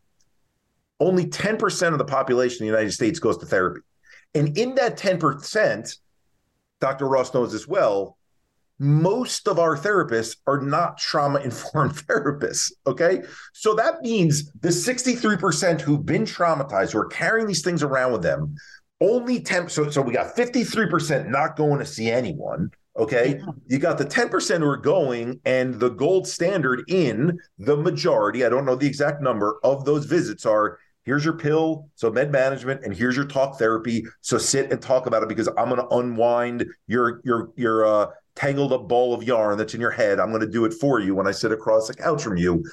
only 0.98 1.26
10% 1.26 1.92
of 1.92 1.98
the 1.98 2.04
population 2.04 2.62
in 2.62 2.70
the 2.70 2.78
united 2.78 2.92
states 2.92 3.18
goes 3.18 3.36
to 3.38 3.46
therapy 3.46 3.80
and 4.34 4.56
in 4.56 4.74
that 4.76 4.98
10% 4.98 5.98
dr 6.80 7.06
ross 7.06 7.34
knows 7.34 7.54
as 7.54 7.68
well 7.68 8.16
most 8.82 9.46
of 9.46 9.58
our 9.58 9.76
therapists 9.76 10.36
are 10.46 10.62
not 10.62 10.96
trauma 10.96 11.38
informed 11.40 11.94
therapists. 12.08 12.72
Okay. 12.86 13.22
So 13.52 13.74
that 13.74 14.00
means 14.00 14.50
the 14.52 14.70
63% 14.70 15.82
who've 15.82 16.04
been 16.04 16.24
traumatized, 16.24 16.92
who 16.92 17.00
are 17.00 17.06
carrying 17.06 17.46
these 17.46 17.62
things 17.62 17.82
around 17.82 18.12
with 18.12 18.22
them, 18.22 18.56
only 19.00 19.40
10 19.40 19.68
so 19.68 19.90
so 19.90 20.02
we 20.02 20.12
got 20.12 20.36
53% 20.36 21.28
not 21.28 21.56
going 21.56 21.78
to 21.78 21.86
see 21.86 22.10
anyone 22.10 22.70
okay? 22.96 23.40
You 23.68 23.78
got 23.78 23.98
the 23.98 24.04
10% 24.04 24.58
who 24.58 24.66
are 24.66 24.76
going 24.76 25.40
and 25.44 25.74
the 25.74 25.90
gold 25.90 26.26
standard 26.26 26.82
in 26.88 27.38
the 27.58 27.76
majority 27.76 28.44
i 28.44 28.48
don't 28.48 28.64
know 28.64 28.74
the 28.74 28.86
exact 28.86 29.22
number 29.22 29.58
of 29.62 29.84
those 29.84 30.04
visits 30.04 30.44
are 30.44 30.78
here's 31.04 31.24
your 31.24 31.34
pill 31.34 31.88
so 31.94 32.10
med 32.10 32.30
management 32.30 32.84
and 32.84 32.94
here's 32.94 33.16
your 33.16 33.24
talk 33.24 33.58
therapy 33.58 34.04
so 34.20 34.36
sit 34.36 34.70
and 34.70 34.82
talk 34.82 35.06
about 35.06 35.22
it 35.22 35.28
because 35.28 35.48
i'm 35.56 35.70
going 35.70 35.76
to 35.76 35.88
unwind 35.96 36.66
your 36.88 37.22
your 37.24 37.50
your 37.56 37.86
uh 37.86 38.06
tangled 38.40 38.72
up 38.72 38.88
ball 38.88 39.12
of 39.12 39.22
yarn 39.22 39.58
that's 39.58 39.74
in 39.74 39.80
your 39.80 39.90
head. 39.90 40.18
I'm 40.18 40.30
going 40.30 40.40
to 40.40 40.48
do 40.48 40.64
it 40.64 40.72
for 40.72 40.98
you 40.98 41.14
when 41.14 41.26
i 41.26 41.30
sit 41.30 41.52
across 41.52 41.88
the 41.88 41.94
couch 41.94 42.22
from 42.22 42.36
you. 42.36 42.64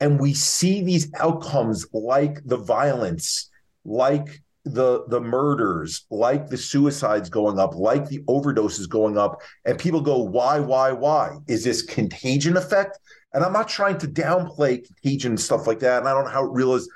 And 0.00 0.20
we 0.20 0.34
see 0.34 0.82
these 0.82 1.10
outcomes 1.18 1.86
like 1.92 2.44
the 2.44 2.58
violence 2.58 3.50
like 3.84 4.42
the 4.64 5.04
the 5.08 5.20
murders, 5.20 6.06
like 6.10 6.48
the 6.48 6.56
suicides 6.56 7.28
going 7.28 7.58
up, 7.58 7.74
like 7.74 8.08
the 8.08 8.20
overdoses 8.24 8.88
going 8.88 9.18
up, 9.18 9.40
and 9.64 9.78
people 9.78 10.00
go, 10.00 10.18
why, 10.18 10.58
why, 10.58 10.92
why? 10.92 11.36
Is 11.48 11.64
this 11.64 11.82
contagion 11.82 12.56
effect? 12.56 12.98
And 13.32 13.44
I'm 13.44 13.52
not 13.52 13.68
trying 13.68 13.98
to 13.98 14.08
downplay 14.08 14.86
contagion 14.86 15.32
and 15.32 15.40
stuff 15.40 15.66
like 15.66 15.80
that. 15.80 15.98
And 15.98 16.08
I 16.08 16.12
don't 16.12 16.24
know 16.24 16.30
how 16.30 16.44
it 16.44 16.52
real 16.52 16.74
is. 16.74 16.88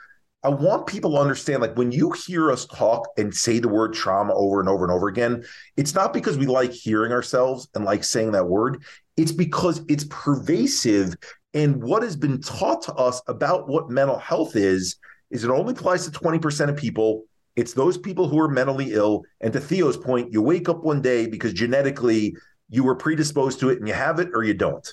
I 0.44 0.50
want 0.50 0.86
people 0.86 1.10
to 1.12 1.18
understand, 1.18 1.60
like 1.60 1.76
when 1.76 1.90
you 1.90 2.12
hear 2.12 2.52
us 2.52 2.64
talk 2.64 3.08
and 3.18 3.34
say 3.34 3.58
the 3.58 3.68
word 3.68 3.92
trauma 3.92 4.32
over 4.34 4.60
and 4.60 4.68
over 4.68 4.84
and 4.84 4.92
over 4.92 5.08
again, 5.08 5.44
it's 5.76 5.94
not 5.94 6.12
because 6.14 6.38
we 6.38 6.46
like 6.46 6.72
hearing 6.72 7.12
ourselves 7.12 7.68
and 7.74 7.84
like 7.84 8.04
saying 8.04 8.32
that 8.32 8.46
word. 8.46 8.82
It's 9.16 9.32
because 9.32 9.82
it's 9.88 10.06
pervasive. 10.08 11.16
And 11.54 11.82
what 11.82 12.04
has 12.04 12.14
been 12.14 12.40
taught 12.40 12.82
to 12.82 12.94
us 12.94 13.20
about 13.26 13.68
what 13.68 13.90
mental 13.90 14.18
health 14.18 14.54
is, 14.54 14.96
is 15.30 15.42
it 15.42 15.50
only 15.50 15.72
applies 15.72 16.08
to 16.08 16.12
20% 16.16 16.68
of 16.68 16.76
people. 16.76 17.24
It's 17.58 17.72
those 17.72 17.98
people 17.98 18.28
who 18.28 18.38
are 18.38 18.48
mentally 18.48 18.92
ill. 18.92 19.24
And 19.40 19.52
to 19.52 19.58
Theo's 19.58 19.96
point, 19.96 20.32
you 20.32 20.40
wake 20.40 20.68
up 20.68 20.84
one 20.84 21.02
day 21.02 21.26
because 21.26 21.52
genetically 21.52 22.36
you 22.70 22.84
were 22.84 22.94
predisposed 22.94 23.58
to 23.58 23.70
it 23.70 23.80
and 23.80 23.88
you 23.88 23.94
have 23.94 24.20
it 24.20 24.28
or 24.32 24.44
you 24.44 24.54
don't. 24.54 24.86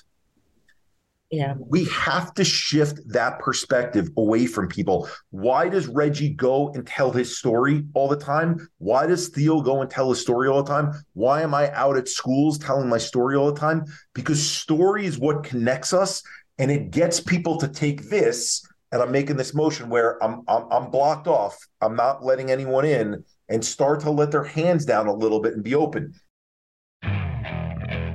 Yeah. 1.30 1.54
We 1.60 1.84
have 1.84 2.34
to 2.34 2.42
shift 2.42 2.98
that 3.12 3.38
perspective 3.38 4.08
away 4.16 4.46
from 4.46 4.66
people. 4.66 5.08
Why 5.30 5.68
does 5.68 5.86
Reggie 5.86 6.30
go 6.30 6.72
and 6.72 6.84
tell 6.84 7.12
his 7.12 7.38
story 7.38 7.84
all 7.94 8.08
the 8.08 8.16
time? 8.16 8.68
Why 8.78 9.06
does 9.06 9.28
Theo 9.28 9.60
go 9.60 9.80
and 9.80 9.88
tell 9.88 10.08
his 10.08 10.20
story 10.20 10.48
all 10.48 10.64
the 10.64 10.72
time? 10.72 10.92
Why 11.12 11.42
am 11.42 11.54
I 11.54 11.72
out 11.72 11.96
at 11.96 12.08
schools 12.08 12.58
telling 12.58 12.88
my 12.88 12.98
story 12.98 13.36
all 13.36 13.52
the 13.52 13.60
time? 13.60 13.84
Because 14.12 14.44
story 14.44 15.06
is 15.06 15.20
what 15.20 15.44
connects 15.44 15.92
us 15.92 16.20
and 16.58 16.72
it 16.72 16.90
gets 16.90 17.20
people 17.20 17.58
to 17.58 17.68
take 17.68 18.10
this 18.10 18.66
and 18.92 19.02
I'm 19.02 19.10
making 19.10 19.36
this 19.36 19.54
motion 19.54 19.88
where 19.88 20.22
I'm, 20.22 20.42
I'm 20.48 20.64
I'm 20.70 20.90
blocked 20.90 21.26
off. 21.26 21.56
I'm 21.80 21.96
not 21.96 22.24
letting 22.24 22.50
anyone 22.50 22.84
in 22.84 23.24
and 23.48 23.64
start 23.64 24.00
to 24.00 24.10
let 24.10 24.30
their 24.30 24.44
hands 24.44 24.84
down 24.84 25.06
a 25.06 25.12
little 25.12 25.40
bit 25.40 25.54
and 25.54 25.62
be 25.62 25.74
open. 25.74 26.14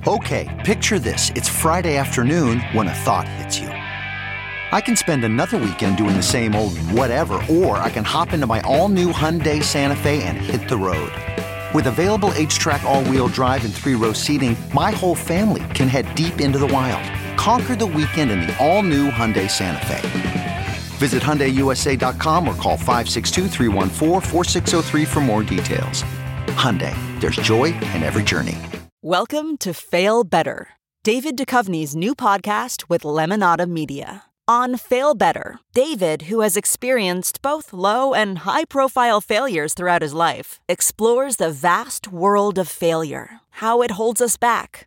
Okay, 0.04 0.62
picture 0.64 0.98
this. 0.98 1.30
It's 1.36 1.48
Friday 1.48 1.96
afternoon 1.96 2.60
when 2.72 2.88
a 2.88 2.94
thought 2.94 3.28
hits 3.28 3.58
you. 3.60 3.68
I 3.68 4.80
can 4.80 4.96
spend 4.96 5.22
another 5.22 5.58
weekend 5.58 5.96
doing 5.96 6.16
the 6.16 6.22
same 6.22 6.54
old 6.54 6.76
whatever, 6.78 7.34
or 7.48 7.76
I 7.76 7.90
can 7.90 8.04
hop 8.04 8.32
into 8.32 8.46
my 8.46 8.62
all-new 8.62 9.12
Hyundai 9.12 9.62
Santa 9.62 9.94
Fe 9.94 10.22
and 10.22 10.38
hit 10.38 10.68
the 10.68 10.78
road. 10.78 11.12
With 11.74 11.86
available 11.86 12.30
HTRAC 12.30 12.82
all-wheel 12.82 13.28
drive 13.28 13.64
and 13.64 13.72
three-row 13.72 14.12
seating, 14.12 14.56
my 14.74 14.90
whole 14.90 15.14
family 15.14 15.62
can 15.74 15.88
head 15.88 16.12
deep 16.14 16.40
into 16.40 16.58
the 16.58 16.66
wild. 16.66 17.04
Conquer 17.38 17.76
the 17.76 17.86
weekend 17.86 18.30
in 18.30 18.40
the 18.40 18.56
all-new 18.58 19.10
Hyundai 19.10 19.48
Santa 19.48 19.86
Fe. 19.86 20.31
Visit 21.02 21.20
HyundaiUSA.com 21.24 22.46
or 22.46 22.54
call 22.54 22.76
562 22.76 23.48
for 25.04 25.20
more 25.20 25.42
details. 25.42 26.04
Hyundai, 26.62 26.94
there's 27.20 27.34
joy 27.34 27.74
in 27.90 28.04
every 28.04 28.22
journey. 28.22 28.56
Welcome 29.02 29.56
to 29.58 29.74
Fail 29.74 30.22
Better, 30.22 30.68
David 31.02 31.36
Duchovny's 31.36 31.96
new 31.96 32.14
podcast 32.14 32.88
with 32.88 33.02
Lemonada 33.02 33.68
Media. 33.68 34.22
On 34.46 34.76
Fail 34.76 35.16
Better, 35.16 35.58
David, 35.74 36.22
who 36.30 36.42
has 36.42 36.56
experienced 36.56 37.42
both 37.42 37.72
low 37.72 38.14
and 38.14 38.38
high 38.46 38.64
profile 38.64 39.20
failures 39.20 39.74
throughout 39.74 40.02
his 40.02 40.14
life, 40.14 40.60
explores 40.68 41.34
the 41.34 41.50
vast 41.50 42.12
world 42.12 42.58
of 42.58 42.68
failure, 42.68 43.40
how 43.62 43.82
it 43.82 43.92
holds 43.92 44.20
us 44.20 44.36
back 44.36 44.86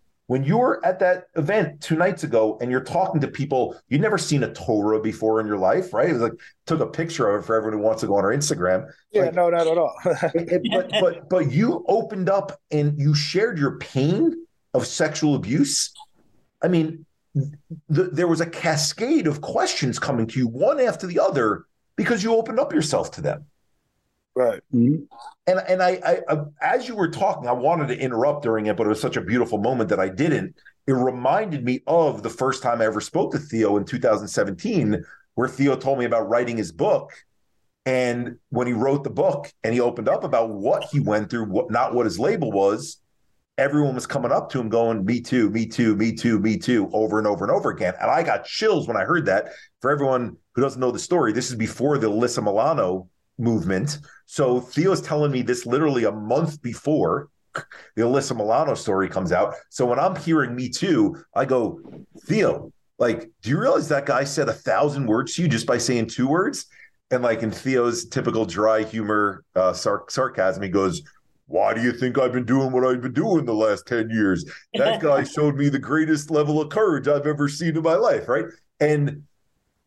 when 0.31 0.45
you 0.45 0.57
were 0.57 0.79
at 0.85 0.97
that 0.97 1.25
event 1.35 1.81
two 1.81 1.97
nights 1.97 2.23
ago 2.23 2.57
and 2.61 2.71
you're 2.71 2.79
talking 2.79 3.19
to 3.19 3.27
people 3.27 3.75
you'd 3.89 3.99
never 3.99 4.17
seen 4.17 4.43
a 4.43 4.53
Torah 4.53 5.01
before 5.01 5.41
in 5.41 5.45
your 5.45 5.57
life, 5.57 5.93
right? 5.93 6.07
It 6.09 6.13
was 6.13 6.21
like 6.21 6.39
took 6.65 6.79
a 6.79 6.87
picture 6.87 7.27
of 7.27 7.43
it 7.43 7.45
for 7.45 7.53
everyone 7.53 7.79
who 7.79 7.83
wants 7.83 7.99
to 7.99 8.07
go 8.07 8.15
on 8.15 8.23
our 8.23 8.33
Instagram. 8.33 8.89
Yeah, 9.11 9.23
like, 9.23 9.33
no, 9.33 9.49
not 9.49 9.67
at 9.67 9.77
all. 9.77 9.93
but 10.05 10.89
but 11.01 11.29
but 11.29 11.51
you 11.51 11.83
opened 11.89 12.29
up 12.29 12.57
and 12.71 12.97
you 12.97 13.13
shared 13.13 13.59
your 13.59 13.77
pain 13.79 14.45
of 14.73 14.87
sexual 14.87 15.35
abuse. 15.35 15.91
I 16.63 16.69
mean, 16.69 17.05
th- 17.35 18.11
there 18.13 18.29
was 18.29 18.39
a 18.39 18.49
cascade 18.49 19.27
of 19.27 19.41
questions 19.41 19.99
coming 19.99 20.27
to 20.27 20.39
you 20.39 20.47
one 20.47 20.79
after 20.79 21.07
the 21.07 21.19
other 21.19 21.65
because 21.97 22.23
you 22.23 22.33
opened 22.33 22.57
up 22.57 22.71
yourself 22.71 23.11
to 23.11 23.21
them. 23.21 23.47
Right. 24.33 24.61
Mm-hmm. 24.73 25.03
And 25.47 25.59
and 25.67 25.83
I, 25.83 25.99
I, 26.05 26.33
I, 26.33 26.37
as 26.61 26.87
you 26.87 26.95
were 26.95 27.09
talking, 27.09 27.49
I 27.49 27.51
wanted 27.51 27.87
to 27.87 27.99
interrupt 27.99 28.43
during 28.43 28.67
it, 28.67 28.77
but 28.77 28.85
it 28.85 28.89
was 28.89 29.01
such 29.01 29.17
a 29.17 29.21
beautiful 29.21 29.57
moment 29.57 29.89
that 29.89 29.99
I 29.99 30.07
didn't. 30.07 30.55
It 30.87 30.93
reminded 30.93 31.65
me 31.65 31.81
of 31.85 32.23
the 32.23 32.29
first 32.29 32.63
time 32.63 32.81
I 32.81 32.85
ever 32.85 33.01
spoke 33.01 33.33
to 33.33 33.39
Theo 33.39 33.77
in 33.77 33.85
2017, 33.85 35.03
where 35.35 35.47
Theo 35.47 35.75
told 35.75 35.99
me 35.99 36.05
about 36.05 36.29
writing 36.29 36.57
his 36.57 36.71
book. 36.71 37.11
And 37.85 38.37
when 38.49 38.67
he 38.67 38.73
wrote 38.73 39.03
the 39.03 39.09
book 39.09 39.51
and 39.63 39.73
he 39.73 39.81
opened 39.81 40.07
up 40.07 40.23
about 40.23 40.51
what 40.51 40.85
he 40.85 40.99
went 40.99 41.29
through, 41.29 41.45
what 41.45 41.71
not 41.71 41.93
what 41.93 42.05
his 42.05 42.19
label 42.19 42.51
was, 42.51 43.01
everyone 43.57 43.95
was 43.95 44.07
coming 44.07 44.31
up 44.31 44.49
to 44.51 44.59
him 44.59 44.69
going, 44.69 45.03
Me 45.03 45.19
too, 45.19 45.49
me 45.49 45.65
too, 45.65 45.95
me 45.97 46.13
too, 46.13 46.39
me 46.39 46.57
too, 46.57 46.89
over 46.93 47.17
and 47.17 47.27
over 47.27 47.43
and 47.43 47.51
over 47.51 47.69
again. 47.69 47.95
And 47.99 48.09
I 48.09 48.23
got 48.23 48.45
chills 48.45 48.87
when 48.87 48.97
I 48.97 49.03
heard 49.03 49.25
that. 49.25 49.49
For 49.81 49.91
everyone 49.91 50.37
who 50.53 50.61
doesn't 50.61 50.79
know 50.79 50.91
the 50.91 50.99
story, 50.99 51.33
this 51.33 51.49
is 51.49 51.55
before 51.55 51.97
the 51.97 52.09
Alyssa 52.09 52.43
Milano 52.43 53.09
movement. 53.41 53.99
So 54.25 54.61
Theo's 54.61 55.01
telling 55.01 55.31
me 55.31 55.41
this 55.41 55.65
literally 55.65 56.05
a 56.05 56.11
month 56.11 56.61
before 56.61 57.29
the 57.53 58.03
Alyssa 58.03 58.35
Milano 58.35 58.75
story 58.75 59.09
comes 59.09 59.31
out. 59.31 59.55
So 59.69 59.85
when 59.85 59.99
I'm 59.99 60.15
hearing 60.15 60.55
Me 60.55 60.69
Too, 60.69 61.21
I 61.35 61.45
go, 61.45 61.81
Theo, 62.25 62.71
like, 62.97 63.29
do 63.41 63.49
you 63.49 63.59
realize 63.59 63.89
that 63.89 64.05
guy 64.05 64.23
said 64.23 64.47
a 64.47 64.53
thousand 64.53 65.07
words 65.07 65.35
to 65.35 65.41
you 65.41 65.47
just 65.47 65.65
by 65.65 65.77
saying 65.77 66.07
two 66.07 66.27
words? 66.27 66.67
And 67.09 67.23
like 67.23 67.43
in 67.43 67.51
Theo's 67.51 68.07
typical 68.07 68.45
dry 68.45 68.83
humor, 68.83 69.43
uh, 69.55 69.73
sar- 69.73 70.05
sarcasm, 70.07 70.63
he 70.63 70.69
goes, 70.69 71.01
why 71.47 71.73
do 71.73 71.81
you 71.81 71.91
think 71.91 72.17
I've 72.17 72.31
been 72.31 72.45
doing 72.45 72.71
what 72.71 72.85
I've 72.85 73.01
been 73.01 73.13
doing 73.13 73.43
the 73.43 73.53
last 73.53 73.85
10 73.85 74.09
years? 74.09 74.45
That 74.75 75.01
guy 75.01 75.23
showed 75.25 75.55
me 75.55 75.67
the 75.67 75.79
greatest 75.79 76.31
level 76.31 76.61
of 76.61 76.69
courage 76.69 77.09
I've 77.09 77.27
ever 77.27 77.49
seen 77.49 77.75
in 77.75 77.83
my 77.83 77.95
life, 77.95 78.29
right? 78.29 78.45
And 78.79 79.23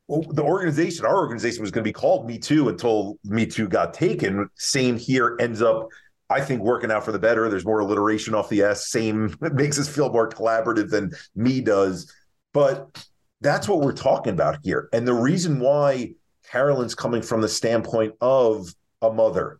the 0.08 0.42
organization, 0.42 1.06
our 1.06 1.16
organization 1.16 1.62
was 1.62 1.70
going 1.70 1.82
to 1.82 1.88
be 1.88 1.92
called 1.92 2.26
Me 2.26 2.38
Too 2.38 2.68
until 2.68 3.18
Me 3.24 3.46
Too 3.46 3.68
got 3.68 3.94
taken. 3.94 4.48
Same 4.54 4.98
here 4.98 5.36
ends 5.40 5.62
up, 5.62 5.88
I 6.28 6.40
think, 6.40 6.62
working 6.62 6.90
out 6.90 7.04
for 7.04 7.12
the 7.12 7.18
better. 7.18 7.48
There's 7.48 7.64
more 7.64 7.80
alliteration 7.80 8.34
off 8.34 8.48
the 8.48 8.62
S. 8.62 8.90
Same 8.90 9.34
makes 9.40 9.78
us 9.78 9.88
feel 9.88 10.10
more 10.10 10.28
collaborative 10.28 10.90
than 10.90 11.12
me 11.34 11.60
does. 11.60 12.12
But 12.52 13.06
that's 13.40 13.66
what 13.66 13.80
we're 13.80 13.92
talking 13.92 14.32
about 14.32 14.58
here. 14.62 14.88
And 14.92 15.08
the 15.08 15.14
reason 15.14 15.58
why 15.58 16.14
Carolyn's 16.50 16.94
coming 16.94 17.22
from 17.22 17.40
the 17.40 17.48
standpoint 17.48 18.14
of 18.20 18.68
a 19.00 19.10
mother, 19.10 19.58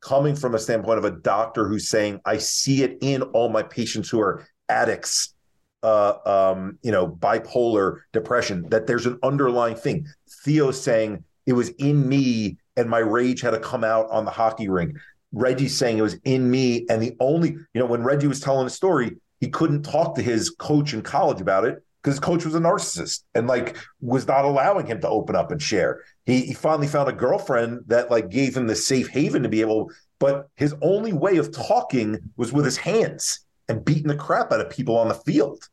coming 0.00 0.36
from 0.36 0.54
a 0.54 0.58
standpoint 0.58 0.98
of 0.98 1.04
a 1.04 1.10
doctor 1.10 1.68
who's 1.68 1.88
saying, 1.88 2.20
I 2.24 2.38
see 2.38 2.82
it 2.84 2.98
in 3.00 3.22
all 3.22 3.48
my 3.48 3.62
patients 3.62 4.08
who 4.08 4.20
are 4.20 4.46
addicts 4.68 5.34
uh, 5.82 6.14
um, 6.26 6.78
you 6.82 6.92
know, 6.92 7.08
bipolar 7.08 8.00
depression, 8.12 8.68
that 8.70 8.86
there's 8.86 9.06
an 9.06 9.18
underlying 9.22 9.76
thing. 9.76 10.06
Theo 10.44 10.70
saying 10.70 11.24
it 11.46 11.52
was 11.52 11.70
in 11.70 12.08
me 12.08 12.58
and 12.76 12.88
my 12.88 12.98
rage 12.98 13.40
had 13.40 13.50
to 13.50 13.60
come 13.60 13.84
out 13.84 14.08
on 14.10 14.24
the 14.24 14.30
hockey 14.30 14.68
rink. 14.68 14.96
Reggie 15.32 15.68
saying 15.68 15.98
it 15.98 16.02
was 16.02 16.18
in 16.24 16.50
me. 16.50 16.86
And 16.88 17.02
the 17.02 17.14
only, 17.20 17.50
you 17.50 17.66
know, 17.74 17.86
when 17.86 18.02
Reggie 18.02 18.26
was 18.26 18.40
telling 18.40 18.66
a 18.66 18.70
story, 18.70 19.16
he 19.40 19.48
couldn't 19.48 19.82
talk 19.82 20.14
to 20.16 20.22
his 20.22 20.50
coach 20.50 20.92
in 20.92 21.02
college 21.02 21.40
about 21.40 21.64
it 21.64 21.82
because 22.02 22.16
his 22.16 22.20
coach 22.20 22.44
was 22.44 22.54
a 22.54 22.60
narcissist 22.60 23.22
and 23.34 23.46
like 23.46 23.76
was 24.00 24.26
not 24.26 24.44
allowing 24.44 24.86
him 24.86 25.00
to 25.00 25.08
open 25.08 25.36
up 25.36 25.50
and 25.50 25.62
share. 25.62 26.02
He, 26.24 26.42
he 26.46 26.54
finally 26.54 26.86
found 26.86 27.08
a 27.08 27.12
girlfriend 27.12 27.84
that 27.86 28.10
like 28.10 28.30
gave 28.30 28.56
him 28.56 28.66
the 28.66 28.76
safe 28.76 29.08
haven 29.08 29.42
to 29.42 29.48
be 29.48 29.60
able, 29.60 29.90
but 30.18 30.48
his 30.56 30.74
only 30.82 31.12
way 31.12 31.36
of 31.36 31.52
talking 31.52 32.18
was 32.36 32.52
with 32.52 32.64
his 32.64 32.76
hands 32.76 33.40
and 33.70 33.84
beating 33.84 34.08
the 34.08 34.16
crap 34.16 34.50
out 34.52 34.60
of 34.60 34.68
people 34.68 34.98
on 34.98 35.06
the 35.08 35.14
field. 35.14 35.68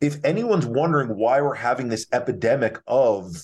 If 0.00 0.18
anyone's 0.24 0.64
wondering 0.64 1.16
why 1.16 1.40
we're 1.40 1.54
having 1.54 1.88
this 1.88 2.06
epidemic 2.12 2.78
of 2.86 3.36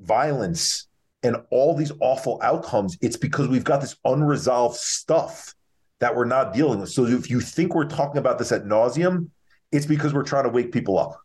violence 0.00 0.88
and 1.22 1.36
all 1.50 1.76
these 1.76 1.92
awful 2.00 2.40
outcomes, 2.42 2.96
it's 3.02 3.18
because 3.18 3.48
we've 3.48 3.64
got 3.64 3.82
this 3.82 3.96
unresolved 4.04 4.76
stuff 4.76 5.54
that 6.00 6.16
we're 6.16 6.24
not 6.24 6.54
dealing 6.54 6.80
with. 6.80 6.88
So 6.88 7.04
if 7.04 7.28
you 7.28 7.40
think 7.40 7.74
we're 7.74 7.84
talking 7.84 8.18
about 8.18 8.38
this 8.38 8.50
at 8.50 8.64
nauseum, 8.64 9.28
it's 9.70 9.86
because 9.86 10.14
we're 10.14 10.24
trying 10.24 10.44
to 10.44 10.50
wake 10.50 10.72
people 10.72 10.98
up. 10.98 11.20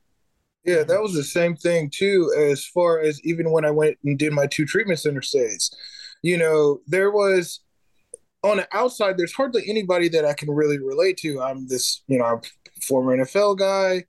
Yeah, 0.66 0.84
that 0.84 1.02
was 1.02 1.14
the 1.14 1.24
same 1.24 1.56
thing 1.56 1.90
too, 1.90 2.34
as 2.38 2.66
far 2.66 3.00
as 3.00 3.24
even 3.24 3.50
when 3.50 3.64
I 3.64 3.72
went 3.72 3.98
and 4.04 4.20
did 4.20 4.34
my 4.34 4.46
two 4.46 4.66
treatment 4.66 5.00
center 5.00 5.22
stays. 5.22 5.72
You 6.22 6.38
know, 6.38 6.82
there 6.86 7.12
was 7.12 7.62
on 8.44 8.58
the 8.58 8.68
outside, 8.74 9.18
there's 9.18 9.34
hardly 9.34 9.64
anybody 9.68 10.10
that 10.10 10.26
I 10.26 10.34
can 10.34 10.50
really 10.50 10.80
relate 10.80 11.18
to. 11.18 11.42
I'm 11.42 11.68
this, 11.68 12.04
you 12.08 12.18
know, 12.18 12.26
I'm 12.26 12.42
former 12.88 13.16
NFL 13.18 13.58
guy. 13.58 14.06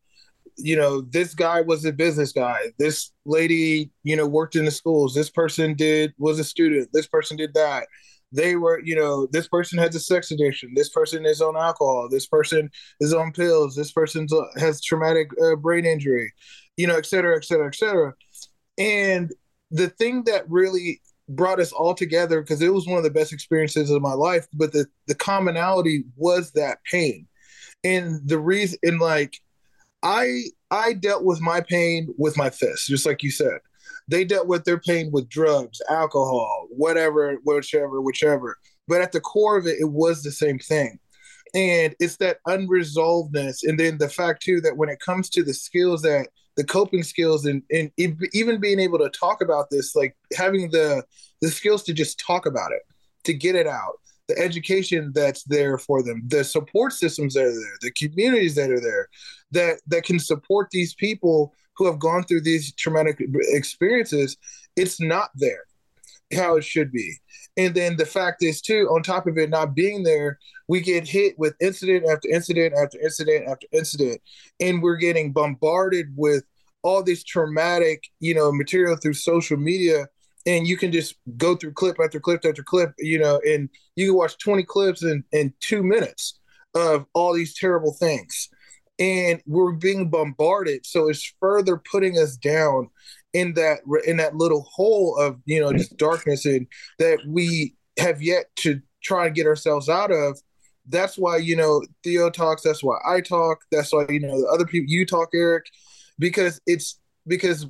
You 0.57 0.77
know, 0.77 1.01
this 1.01 1.35
guy 1.35 1.63
was 1.63 1.85
a 1.85 1.93
business 1.93 2.33
guy. 2.33 2.59
This 2.79 3.13
lady, 3.25 3.91
you 4.05 4.15
know, 4.17 4.27
worked 4.27 4.57
in 4.57 4.65
the 4.65 4.71
schools. 4.71 5.15
This 5.15 5.31
person 5.31 5.75
did 5.75 6.13
was 6.19 6.39
a 6.39 6.45
student. 6.45 6.91
This 6.93 7.07
person 7.07 7.37
did 7.37 7.55
that. 7.55 7.87
They 8.33 8.55
were, 8.57 8.81
you 8.85 8.95
know, 8.95 9.27
this 9.33 9.49
person 9.49 9.79
has 9.79 9.95
a 9.97 10.01
sex 10.01 10.31
addiction. 10.31 10.73
This 10.75 10.91
person 10.91 11.27
is 11.27 11.41
on 11.41 11.57
alcohol. 11.57 12.09
This 12.09 12.27
person 12.27 12.71
is 13.01 13.13
on 13.13 13.33
pills. 13.33 13.75
This 13.75 13.91
person 13.91 14.29
has 14.57 14.83
traumatic 14.83 15.31
uh, 15.43 15.57
brain 15.57 15.85
injury, 15.85 16.33
you 16.77 16.87
know, 16.87 16.97
et 16.97 17.07
cetera, 17.07 17.37
et 17.37 17.45
cetera, 17.45 17.67
et 17.67 17.75
cetera. 17.75 18.15
And 18.79 19.33
the 19.73 19.89
thing 19.89 20.25
that 20.25 20.49
really 20.49 21.01
brought 21.31 21.61
us 21.61 21.73
all 21.73 21.95
together 21.95 22.41
because 22.41 22.61
it 22.61 22.75
was 22.75 22.87
one 22.87 22.99
of 22.99 23.05
the 23.05 23.11
best 23.11 23.33
experiences 23.33 23.91
of 23.91 24.03
my 24.03 24.13
life 24.13 24.47
but 24.53 24.73
the 24.73 24.87
the 25.07 25.15
commonality 25.15 26.05
was 26.17 26.51
that 26.53 26.79
pain. 26.85 27.27
And 27.85 28.21
the 28.27 28.39
reason 28.39 28.79
and 28.83 29.01
like 29.01 29.37
i 30.03 30.43
i 30.71 30.93
dealt 30.95 31.25
with 31.25 31.41
my 31.41 31.61
pain 31.61 32.13
with 32.19 32.37
my 32.37 32.51
fists 32.51 32.89
just 32.89 33.07
like 33.07 33.23
you 33.23 33.31
said. 33.31 33.59
They 34.09 34.25
dealt 34.25 34.49
with 34.49 34.65
their 34.65 34.79
pain 34.79 35.11
with 35.13 35.29
drugs 35.29 35.81
alcohol 35.89 36.67
whatever 36.71 37.37
whichever 37.45 38.01
whichever. 38.01 38.57
But 38.89 39.03
at 39.03 39.13
the 39.13 39.21
core 39.21 39.57
of 39.57 39.67
it 39.67 39.79
it 39.81 39.91
was 39.91 40.23
the 40.23 40.33
same 40.33 40.59
thing. 40.59 40.99
And 41.55 41.95
it's 42.01 42.17
that 42.17 42.39
unresolvedness 42.47 43.59
and 43.63 43.79
then 43.79 43.99
the 43.99 44.09
fact 44.09 44.43
too 44.43 44.61
that 44.63 44.77
when 44.77 44.89
it 44.89 45.01
comes 45.01 45.31
to 45.31 45.45
the 45.45 45.55
skills 45.55 46.03
that 46.03 46.29
the 46.57 46.65
coping 46.65 47.03
skills 47.03 47.45
and, 47.45 47.63
and 47.71 47.91
even 47.97 48.61
being 48.61 48.81
able 48.81 48.99
to 48.99 49.11
talk 49.11 49.41
about 49.41 49.71
this 49.71 49.95
like 49.95 50.17
having 50.37 50.71
the 50.71 51.03
the 51.41 51.51
skills 51.51 51.83
to 51.85 51.93
just 51.93 52.19
talk 52.25 52.47
about 52.47 52.73
it 52.73 52.83
to 53.25 53.33
get 53.33 53.55
it 53.55 53.67
out. 53.67 53.95
The 54.29 54.39
education 54.39 55.11
that's 55.13 55.43
there 55.43 55.77
for 55.77 56.05
them 56.05 56.23
the 56.29 56.45
support 56.45 56.93
systems 56.93 57.35
that 57.35 57.47
are 57.47 57.53
there 57.53 57.79
the 57.81 57.91
communities 57.91 58.55
that 58.55 58.71
are 58.71 58.79
there 58.79 59.09
that 59.51 59.81
that 59.89 60.05
can 60.05 60.21
support 60.21 60.69
these 60.71 60.95
people 60.95 61.53
who 61.75 61.87
have 61.87 61.99
gone 61.99 62.23
through 62.23 62.43
these 62.43 62.73
traumatic 62.75 63.21
experiences 63.49 64.37
it's 64.77 65.01
not 65.01 65.31
there 65.35 65.65
how 66.35 66.57
it 66.57 66.65
should 66.65 66.93
be. 66.93 67.17
And 67.57 67.75
then 67.75 67.97
the 67.97 68.07
fact 68.07 68.43
is 68.43 68.61
too 68.61 68.89
on 68.91 69.03
top 69.03 69.27
of 69.27 69.37
it 69.39 69.51
not 69.51 69.75
being 69.75 70.03
there 70.03 70.39
we 70.69 70.81
get 70.81 71.09
hit 71.09 71.37
with 71.37 71.57
incident 71.61 72.07
after 72.09 72.29
incident 72.29 72.75
after 72.81 73.01
incident 73.01 73.49
after 73.49 73.67
incident. 73.73 74.21
And 74.61 74.81
we're 74.81 74.99
getting 74.99 75.33
bombarded 75.33 76.07
with 76.17 76.45
all 76.83 77.03
this 77.03 77.25
traumatic 77.25 78.05
you 78.21 78.35
know 78.35 78.53
material 78.53 78.97
through 78.97 79.15
social 79.15 79.57
media. 79.57 80.07
And 80.47 80.67
you 80.67 80.77
can 80.77 80.93
just 80.93 81.17
go 81.37 81.55
through 81.57 81.73
clip 81.73 81.97
after 82.03 82.21
clip 82.21 82.45
after 82.45 82.63
clip 82.63 82.93
you 82.99 83.19
know 83.19 83.41
and 83.45 83.69
you 83.97 84.07
can 84.07 84.17
watch 84.17 84.39
20 84.39 84.63
clips 84.63 85.03
in 85.03 85.25
in 85.33 85.53
two 85.61 85.83
minutes 85.83 86.39
of 86.75 87.07
all 87.15 87.35
these 87.35 87.59
terrible 87.59 87.93
things. 87.93 88.49
And 89.01 89.43
we're 89.47 89.73
being 89.73 90.11
bombarded. 90.11 90.87
So 90.87 91.09
it's 91.09 91.35
further 91.41 91.83
putting 91.91 92.19
us 92.19 92.37
down 92.37 92.91
in 93.33 93.55
that 93.55 93.81
in 94.07 94.17
that 94.17 94.37
little 94.37 94.63
hole 94.63 95.17
of 95.17 95.41
you 95.45 95.61
know 95.61 95.73
just 95.73 95.97
darkness 95.97 96.45
and 96.45 96.67
that 96.99 97.19
we 97.27 97.75
have 97.99 98.23
yet 98.23 98.47
to 98.57 98.81
try 99.03 99.27
and 99.27 99.35
get 99.35 99.47
ourselves 99.47 99.89
out 99.89 100.11
of 100.11 100.39
that's 100.89 101.17
why 101.17 101.37
you 101.37 101.55
know 101.55 101.83
theo 102.03 102.31
talks 102.31 102.63
that's 102.63 102.83
why 102.83 102.97
i 103.09 103.21
talk 103.21 103.59
that's 103.71 103.93
why 103.93 104.05
you 104.09 104.21
know 104.21 104.41
the 104.41 104.49
other 104.49 104.67
people 104.67 104.91
you 104.91 105.07
talk 105.07 105.29
eric 105.35 105.67
because 106.19 106.61
it's 106.67 106.99
because 107.27 107.67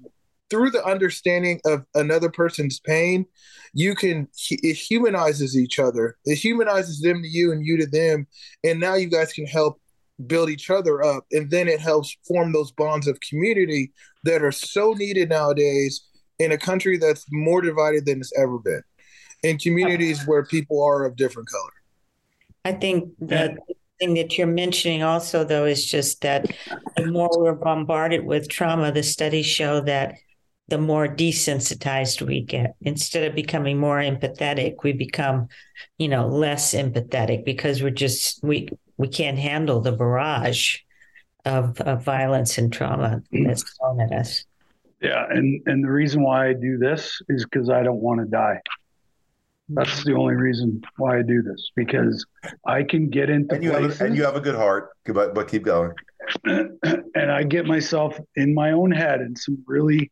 through 0.48 0.70
the 0.70 0.84
understanding 0.84 1.60
of 1.64 1.84
another 1.94 2.30
person's 2.30 2.80
pain 2.80 3.26
you 3.72 3.94
can 3.94 4.28
it 4.50 4.74
humanizes 4.74 5.56
each 5.56 5.78
other. 5.78 6.16
It 6.24 6.36
humanizes 6.36 7.00
them 7.00 7.22
to 7.22 7.28
you 7.28 7.52
and 7.52 7.64
you 7.64 7.76
to 7.78 7.86
them 7.86 8.26
and 8.64 8.80
now 8.80 8.94
you 8.94 9.08
guys 9.08 9.32
can 9.32 9.46
help 9.46 9.80
build 10.26 10.50
each 10.50 10.70
other 10.70 11.02
up 11.02 11.24
and 11.32 11.50
then 11.50 11.68
it 11.68 11.80
helps 11.80 12.16
form 12.26 12.52
those 12.52 12.72
bonds 12.72 13.06
of 13.06 13.18
community 13.20 13.92
that 14.24 14.42
are 14.42 14.52
so 14.52 14.92
needed 14.92 15.28
nowadays 15.28 16.06
in 16.38 16.52
a 16.52 16.58
country 16.58 16.98
that's 16.98 17.26
more 17.30 17.60
divided 17.60 18.06
than 18.06 18.18
it's 18.18 18.32
ever 18.36 18.58
been 18.58 18.82
in 19.42 19.58
communities 19.58 20.26
where 20.26 20.44
people 20.44 20.82
are 20.82 21.04
of 21.04 21.16
different 21.16 21.48
color. 21.48 21.70
I 22.64 22.72
think 22.72 23.10
the 23.18 23.56
thing 23.98 24.14
that 24.14 24.36
you're 24.36 24.46
mentioning 24.46 25.02
also 25.02 25.44
though 25.44 25.66
is 25.66 25.84
just 25.84 26.22
that 26.22 26.50
the 26.96 27.06
more 27.06 27.30
we're 27.36 27.54
bombarded 27.54 28.24
with 28.24 28.48
trauma 28.48 28.92
the 28.92 29.02
studies 29.02 29.46
show 29.46 29.80
that 29.82 30.14
the 30.68 30.78
more 30.78 31.08
desensitized 31.08 32.22
we 32.22 32.42
get. 32.42 32.76
Instead 32.82 33.28
of 33.28 33.34
becoming 33.34 33.78
more 33.78 33.98
empathetic 33.98 34.76
we 34.82 34.92
become 34.92 35.48
you 35.98 36.08
know 36.08 36.26
less 36.26 36.74
empathetic 36.74 37.44
because 37.44 37.82
we're 37.82 37.90
just 37.90 38.42
we 38.42 38.68
we 39.00 39.08
can't 39.08 39.38
handle 39.38 39.80
the 39.80 39.92
barrage 39.92 40.76
of, 41.46 41.80
of 41.80 42.04
violence 42.04 42.58
and 42.58 42.70
trauma 42.70 43.22
mm. 43.32 43.46
that's 43.46 43.64
thrown 43.78 43.98
at 43.98 44.12
us. 44.12 44.44
Yeah, 45.00 45.24
and 45.30 45.62
and 45.64 45.82
the 45.82 45.90
reason 45.90 46.22
why 46.22 46.48
I 46.48 46.52
do 46.52 46.76
this 46.76 47.22
is 47.30 47.46
because 47.46 47.70
I 47.70 47.82
don't 47.82 48.02
want 48.02 48.20
to 48.20 48.26
die. 48.26 48.60
That's 49.70 50.04
the 50.04 50.14
only 50.14 50.34
reason 50.34 50.82
why 50.98 51.18
I 51.18 51.22
do 51.22 51.40
this 51.40 51.70
because 51.74 52.26
I 52.66 52.82
can 52.82 53.08
get 53.08 53.30
into 53.30 53.54
and 53.54 53.64
you 53.64 53.70
places, 53.70 53.98
have 53.98 54.00
a, 54.00 54.04
and 54.08 54.16
you 54.16 54.24
have 54.24 54.36
a 54.36 54.40
good 54.40 54.56
heart, 54.56 54.90
but 55.06 55.34
but 55.34 55.48
keep 55.48 55.64
going. 55.64 55.92
And 57.14 57.32
I 57.32 57.42
get 57.42 57.66
myself 57.66 58.18
in 58.36 58.54
my 58.54 58.72
own 58.72 58.92
head 58.92 59.20
in 59.20 59.34
some 59.34 59.64
really 59.66 60.08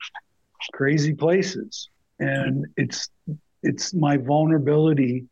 crazy 0.72 1.14
places, 1.14 1.91
and 2.18 2.66
it's 2.76 3.11
it's 3.62 3.95
my 3.95 4.16
vulnerability 4.16 5.26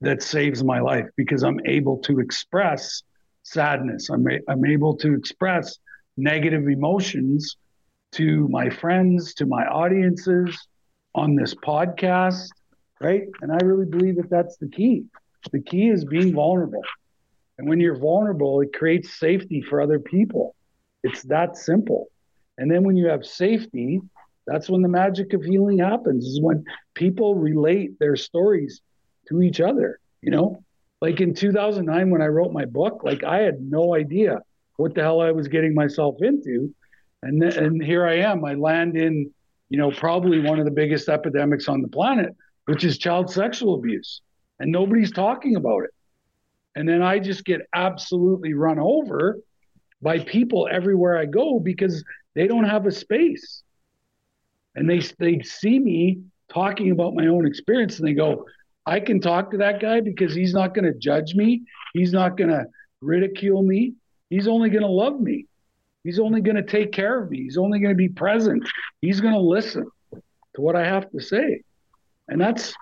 that 0.00 0.22
saves 0.22 0.62
my 0.62 0.80
life 0.80 1.06
because 1.16 1.42
I'm 1.42 1.60
able 1.66 1.98
to 2.02 2.20
express 2.20 3.02
sadness. 3.42 4.10
I'm, 4.10 4.26
a, 4.28 4.38
I'm 4.48 4.64
able 4.64 4.96
to 4.98 5.14
express 5.14 5.78
negative 6.16 6.68
emotions 6.68 7.56
to 8.12 8.48
my 8.48 8.70
friends, 8.70 9.34
to 9.34 9.46
my 9.46 9.64
audiences 9.66 10.56
on 11.14 11.34
this 11.34 11.54
podcast, 11.54 12.48
right? 13.00 13.22
And 13.42 13.52
I 13.52 13.58
really 13.64 13.86
believe 13.86 14.16
that 14.16 14.30
that's 14.30 14.56
the 14.58 14.68
key. 14.68 15.04
The 15.52 15.60
key 15.60 15.88
is 15.88 16.04
being 16.04 16.34
vulnerable. 16.34 16.82
And 17.58 17.68
when 17.68 17.80
you're 17.80 17.98
vulnerable, 17.98 18.60
it 18.60 18.72
creates 18.72 19.18
safety 19.18 19.62
for 19.62 19.80
other 19.80 19.98
people. 19.98 20.54
It's 21.02 21.22
that 21.24 21.56
simple. 21.56 22.06
And 22.56 22.70
then 22.70 22.84
when 22.84 22.96
you 22.96 23.06
have 23.08 23.24
safety, 23.24 24.00
that's 24.46 24.68
when 24.68 24.82
the 24.82 24.88
magic 24.88 25.32
of 25.32 25.42
healing 25.42 25.78
happens, 25.78 26.24
is 26.24 26.40
when 26.40 26.64
people 26.94 27.34
relate 27.34 27.98
their 27.98 28.16
stories 28.16 28.80
to 29.28 29.42
each 29.42 29.60
other, 29.60 30.00
you 30.22 30.30
know? 30.30 30.62
Like 31.00 31.20
in 31.20 31.34
2009 31.34 32.10
when 32.10 32.22
I 32.22 32.26
wrote 32.26 32.52
my 32.52 32.64
book, 32.64 33.02
like 33.04 33.22
I 33.22 33.38
had 33.38 33.60
no 33.60 33.94
idea 33.94 34.40
what 34.76 34.94
the 34.94 35.02
hell 35.02 35.20
I 35.20 35.30
was 35.30 35.48
getting 35.48 35.74
myself 35.74 36.16
into. 36.20 36.74
And 37.22 37.42
and 37.42 37.82
here 37.82 38.06
I 38.06 38.18
am. 38.18 38.44
I 38.44 38.54
land 38.54 38.96
in, 38.96 39.30
you 39.68 39.78
know, 39.78 39.90
probably 39.90 40.40
one 40.40 40.58
of 40.58 40.64
the 40.64 40.70
biggest 40.70 41.08
epidemics 41.08 41.68
on 41.68 41.82
the 41.82 41.88
planet, 41.88 42.34
which 42.66 42.84
is 42.84 42.98
child 42.98 43.30
sexual 43.30 43.74
abuse. 43.74 44.22
And 44.58 44.72
nobody's 44.72 45.12
talking 45.12 45.56
about 45.56 45.84
it. 45.84 45.90
And 46.74 46.88
then 46.88 47.02
I 47.02 47.18
just 47.18 47.44
get 47.44 47.62
absolutely 47.74 48.54
run 48.54 48.78
over 48.78 49.38
by 50.00 50.20
people 50.20 50.68
everywhere 50.70 51.18
I 51.18 51.26
go 51.26 51.58
because 51.58 52.04
they 52.34 52.46
don't 52.46 52.64
have 52.64 52.86
a 52.86 52.92
space. 52.92 53.62
And 54.74 54.88
they 54.88 55.00
they 55.18 55.42
see 55.42 55.78
me 55.78 56.22
talking 56.52 56.90
about 56.92 57.14
my 57.14 57.26
own 57.26 57.46
experience 57.46 57.98
and 57.98 58.06
they 58.06 58.14
go, 58.14 58.46
I 58.88 59.00
can 59.00 59.20
talk 59.20 59.50
to 59.50 59.58
that 59.58 59.80
guy 59.80 60.00
because 60.00 60.34
he's 60.34 60.54
not 60.54 60.74
going 60.74 60.86
to 60.86 60.98
judge 60.98 61.34
me. 61.34 61.62
He's 61.92 62.10
not 62.10 62.38
going 62.38 62.48
to 62.48 62.64
ridicule 63.02 63.62
me. 63.62 63.92
He's 64.30 64.48
only 64.48 64.70
going 64.70 64.82
to 64.82 64.88
love 64.88 65.20
me. 65.20 65.44
He's 66.04 66.18
only 66.18 66.40
going 66.40 66.56
to 66.56 66.62
take 66.62 66.90
care 66.90 67.22
of 67.22 67.30
me. 67.30 67.42
He's 67.42 67.58
only 67.58 67.80
going 67.80 67.92
to 67.92 67.96
be 67.96 68.08
present. 68.08 68.66
He's 69.02 69.20
going 69.20 69.34
to 69.34 69.40
listen 69.40 69.86
to 70.12 70.60
what 70.62 70.74
I 70.74 70.86
have 70.86 71.10
to 71.10 71.20
say. 71.20 71.60
And 72.28 72.40
that's, 72.40 72.74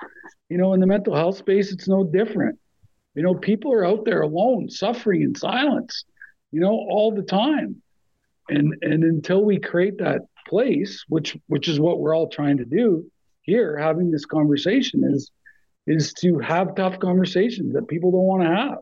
you 0.48 0.58
know, 0.58 0.74
in 0.74 0.80
the 0.80 0.86
mental 0.86 1.14
health 1.14 1.38
space, 1.38 1.72
it's 1.72 1.88
no 1.88 2.04
different. 2.04 2.56
You 3.16 3.24
know, 3.24 3.34
people 3.34 3.72
are 3.72 3.84
out 3.84 4.04
there 4.04 4.20
alone, 4.20 4.70
suffering 4.70 5.22
in 5.22 5.34
silence, 5.34 6.04
you 6.52 6.60
know, 6.60 6.70
all 6.70 7.12
the 7.12 7.22
time. 7.22 7.82
And 8.48 8.74
and 8.82 9.02
until 9.02 9.44
we 9.44 9.58
create 9.58 9.98
that 9.98 10.20
place, 10.46 11.04
which 11.08 11.36
which 11.48 11.66
is 11.66 11.80
what 11.80 11.98
we're 11.98 12.14
all 12.14 12.28
trying 12.28 12.58
to 12.58 12.64
do 12.64 13.10
here, 13.42 13.76
having 13.76 14.12
this 14.12 14.24
conversation 14.24 15.02
is 15.12 15.32
is 15.86 16.12
to 16.14 16.38
have 16.38 16.74
tough 16.74 16.98
conversations 16.98 17.74
that 17.74 17.88
people 17.88 18.10
don't 18.10 18.22
want 18.22 18.42
to 18.42 18.48
have. 18.48 18.78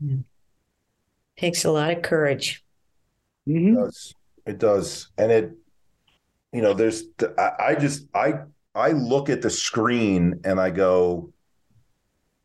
Yeah. 0.00 0.16
Takes 1.36 1.64
a 1.64 1.70
lot 1.70 1.90
of 1.90 2.02
courage. 2.02 2.64
Mm-hmm. 3.48 3.74
It 3.74 3.74
does. 3.74 4.14
It 4.46 4.58
does. 4.58 5.08
And 5.18 5.32
it, 5.32 5.52
you 6.52 6.62
know, 6.62 6.74
there's, 6.74 7.04
I, 7.38 7.50
I 7.60 7.74
just, 7.74 8.06
I, 8.14 8.34
I 8.74 8.92
look 8.92 9.28
at 9.28 9.42
the 9.42 9.50
screen 9.50 10.40
and 10.44 10.60
I 10.60 10.70
go, 10.70 11.32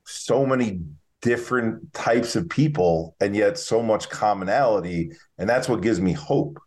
so 0.06 0.46
many 0.46 0.82
different 1.22 1.94
types 1.94 2.36
of 2.36 2.50
people 2.50 3.16
and 3.20 3.36
yet 3.36 3.58
so 3.60 3.84
much 3.84 4.10
commonality. 4.10 5.12
And 5.38 5.48
that's 5.48 5.70
what 5.70 5.82
gives 5.82 6.02
me 6.02 6.14
hope 6.14 6.60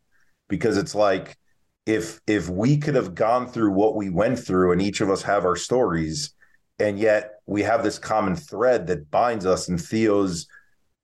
because 0.48 0.76
it's 0.76 0.94
like, 0.94 1.36
if 1.84 2.20
if 2.26 2.48
we 2.48 2.76
could 2.76 2.94
have 2.94 3.14
gone 3.14 3.48
through 3.48 3.72
what 3.72 3.96
we 3.96 4.08
went 4.08 4.38
through 4.38 4.70
and 4.70 4.80
each 4.80 5.00
of 5.00 5.10
us 5.10 5.22
have 5.22 5.44
our 5.44 5.56
stories 5.56 6.32
and 6.78 6.98
yet 6.98 7.40
we 7.46 7.62
have 7.62 7.82
this 7.82 7.98
common 7.98 8.36
thread 8.36 8.86
that 8.88 9.10
binds 9.10 9.46
us. 9.46 9.68
And 9.68 9.80
Theo's 9.80 10.46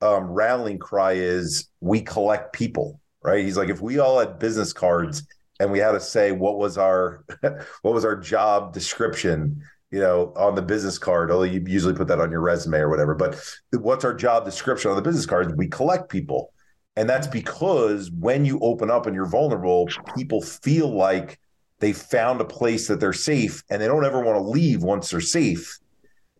um, 0.00 0.24
rallying 0.24 0.78
cry 0.78 1.12
is 1.12 1.68
we 1.80 2.00
collect 2.00 2.52
people, 2.52 3.00
right? 3.22 3.44
He's 3.44 3.56
like, 3.56 3.68
if 3.68 3.80
we 3.80 3.98
all 3.98 4.18
had 4.18 4.38
business 4.38 4.72
cards 4.72 5.26
and 5.60 5.70
we 5.70 5.78
had 5.78 5.92
to 5.92 6.00
say 6.00 6.32
what 6.32 6.58
was 6.58 6.78
our 6.78 7.24
what 7.82 7.94
was 7.94 8.04
our 8.04 8.16
job 8.16 8.72
description, 8.72 9.62
you 9.90 10.00
know, 10.00 10.32
on 10.36 10.54
the 10.54 10.62
business 10.62 10.98
card. 10.98 11.30
Although 11.30 11.44
you 11.44 11.62
usually 11.66 11.94
put 11.94 12.08
that 12.08 12.20
on 12.20 12.30
your 12.30 12.40
resume 12.40 12.78
or 12.78 12.88
whatever, 12.88 13.14
but 13.14 13.40
what's 13.72 14.04
our 14.04 14.14
job 14.14 14.44
description 14.44 14.90
on 14.90 14.96
the 14.96 15.02
business 15.02 15.26
card? 15.26 15.56
We 15.56 15.68
collect 15.68 16.08
people. 16.08 16.52
And 16.96 17.08
that's 17.08 17.28
because 17.28 18.10
when 18.10 18.44
you 18.44 18.58
open 18.58 18.90
up 18.90 19.06
and 19.06 19.14
you're 19.14 19.28
vulnerable, 19.28 19.88
people 20.16 20.42
feel 20.42 20.92
like 20.92 21.38
they 21.80 21.92
found 21.92 22.40
a 22.40 22.44
place 22.44 22.88
that 22.88 23.00
they're 23.00 23.12
safe 23.12 23.62
and 23.70 23.80
they 23.80 23.86
don't 23.86 24.04
ever 24.04 24.20
want 24.20 24.36
to 24.36 24.42
leave 24.42 24.82
once 24.82 25.10
they're 25.10 25.20
safe 25.20 25.78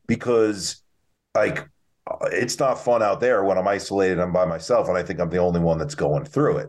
because 0.07 0.83
like 1.35 1.59
uh, 2.11 2.29
it's 2.33 2.59
not 2.59 2.83
fun 2.83 3.03
out 3.03 3.21
there 3.21 3.45
when 3.45 3.59
I'm 3.59 3.69
isolated 3.69 4.19
I'm 4.19 4.33
by 4.33 4.45
myself 4.45 4.89
and 4.89 4.97
I 4.97 5.03
think 5.03 5.21
I'm 5.21 5.31
the 5.31 5.39
only 5.39 5.61
one 5.61 5.79
that's 5.79 5.95
going 5.95 6.25
through 6.25 6.59
it. 6.59 6.69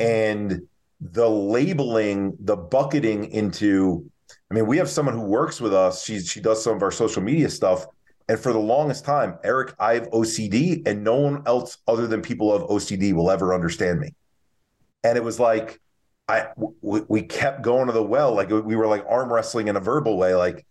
And 0.00 0.62
the 1.00 1.28
labeling, 1.28 2.36
the 2.40 2.56
bucketing 2.56 3.26
into 3.26 4.10
I 4.50 4.54
mean, 4.54 4.66
we 4.66 4.76
have 4.78 4.88
someone 4.88 5.14
who 5.14 5.22
works 5.22 5.60
with 5.60 5.74
us. 5.74 6.04
She 6.04 6.20
she 6.20 6.40
does 6.40 6.62
some 6.62 6.76
of 6.76 6.82
our 6.82 6.90
social 6.90 7.22
media 7.22 7.48
stuff. 7.48 7.86
And 8.28 8.38
for 8.38 8.52
the 8.52 8.58
longest 8.58 9.04
time, 9.04 9.36
Eric, 9.44 9.74
I 9.78 9.94
have 9.94 10.08
OCD, 10.10 10.86
and 10.86 11.04
no 11.04 11.16
one 11.16 11.42
else 11.46 11.78
other 11.86 12.06
than 12.06 12.22
people 12.22 12.52
of 12.52 12.62
OCD 12.70 13.12
will 13.12 13.30
ever 13.30 13.52
understand 13.52 14.00
me. 14.00 14.14
And 15.02 15.18
it 15.18 15.24
was 15.24 15.38
like, 15.38 15.80
I 16.28 16.46
we, 16.56 17.02
we 17.08 17.22
kept 17.22 17.62
going 17.62 17.86
to 17.86 17.92
the 17.92 18.02
well, 18.02 18.34
like 18.34 18.50
we 18.50 18.76
were 18.76 18.86
like 18.86 19.04
arm 19.08 19.32
wrestling 19.32 19.68
in 19.68 19.76
a 19.76 19.80
verbal 19.80 20.16
way, 20.16 20.34
like 20.34 20.66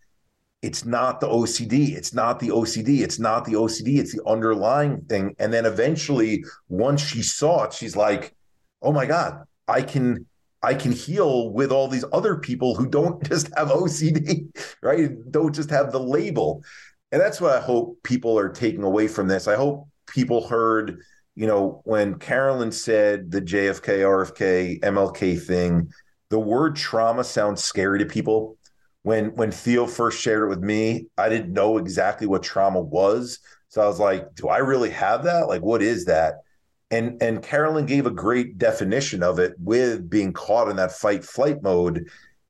it's 0.62 0.84
not 0.84 1.20
the 1.20 1.28
OCD, 1.28 1.94
it's 1.94 2.14
not 2.14 2.40
the 2.40 2.48
OCD, 2.48 3.00
it's 3.00 3.18
not 3.18 3.44
the 3.44 3.52
OCD, 3.52 3.98
it's 3.98 4.14
the 4.14 4.24
underlying 4.26 5.02
thing. 5.02 5.36
And 5.38 5.52
then 5.52 5.66
eventually, 5.66 6.44
once 6.68 7.02
she 7.02 7.22
saw 7.22 7.64
it, 7.64 7.72
she's 7.72 7.96
like, 7.96 8.34
"Oh 8.82 8.92
my 8.92 9.06
god, 9.06 9.44
I 9.68 9.82
can 9.82 10.26
I 10.62 10.74
can 10.74 10.92
heal 10.92 11.50
with 11.50 11.70
all 11.70 11.88
these 11.88 12.04
other 12.12 12.36
people 12.36 12.74
who 12.74 12.88
don't 12.88 13.22
just 13.28 13.48
have 13.56 13.68
OCD, 13.68 14.48
right? 14.82 15.10
Don't 15.30 15.54
just 15.54 15.70
have 15.70 15.92
the 15.92 16.00
label." 16.00 16.64
And 17.12 17.20
that's 17.20 17.40
what 17.40 17.52
I 17.52 17.60
hope 17.60 18.02
people 18.02 18.38
are 18.38 18.48
taking 18.48 18.82
away 18.82 19.06
from 19.06 19.28
this. 19.28 19.46
I 19.46 19.54
hope 19.54 19.86
people 20.08 20.48
heard, 20.48 21.00
you 21.36 21.46
know, 21.46 21.80
when 21.84 22.14
Carolyn 22.18 22.70
said 22.70 23.30
the 23.30 23.40
JFK, 23.40 24.00
RFK, 24.00 24.80
MLK 24.80 25.40
thing, 25.40 25.92
the 26.30 26.38
word 26.38 26.76
trauma 26.76 27.24
sounds 27.24 27.62
scary 27.62 27.98
to 27.98 28.06
people. 28.06 28.56
When 29.02 29.34
when 29.34 29.50
Theo 29.50 29.86
first 29.86 30.20
shared 30.20 30.44
it 30.44 30.48
with 30.48 30.62
me, 30.62 31.06
I 31.18 31.28
didn't 31.28 31.52
know 31.52 31.78
exactly 31.78 32.26
what 32.26 32.42
trauma 32.42 32.80
was. 32.80 33.40
So 33.68 33.82
I 33.82 33.86
was 33.86 33.98
like, 33.98 34.34
do 34.36 34.48
I 34.48 34.58
really 34.58 34.90
have 34.90 35.24
that? 35.24 35.48
Like, 35.48 35.62
what 35.62 35.82
is 35.82 36.04
that? 36.04 36.36
And 36.90 37.20
and 37.20 37.42
Carolyn 37.42 37.86
gave 37.86 38.06
a 38.06 38.10
great 38.10 38.56
definition 38.56 39.22
of 39.22 39.38
it 39.40 39.54
with 39.58 40.08
being 40.08 40.32
caught 40.32 40.68
in 40.68 40.76
that 40.76 40.92
fight 40.92 41.24
flight 41.24 41.62
mode. 41.62 42.08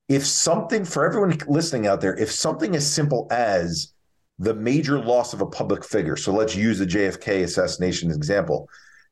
If 0.09 0.27
something 0.27 0.85
for 0.85 1.07
everyone 1.07 1.39
listening 1.49 1.87
out 1.87 2.03
there, 2.03 2.15
if 2.15 2.31
something 2.31 2.77
as 2.77 2.87
simple 2.91 3.27
as 3.31 3.94
the 4.39 4.55
major 4.55 4.99
loss 4.99 5.33
of 5.33 5.41
a 5.41 5.47
public 5.47 5.85
figure. 5.85 6.17
So 6.17 6.33
let's 6.33 6.57
use 6.57 6.79
the 6.79 6.87
JFK 6.87 7.45
assassination 7.45 8.11
example. 8.11 8.69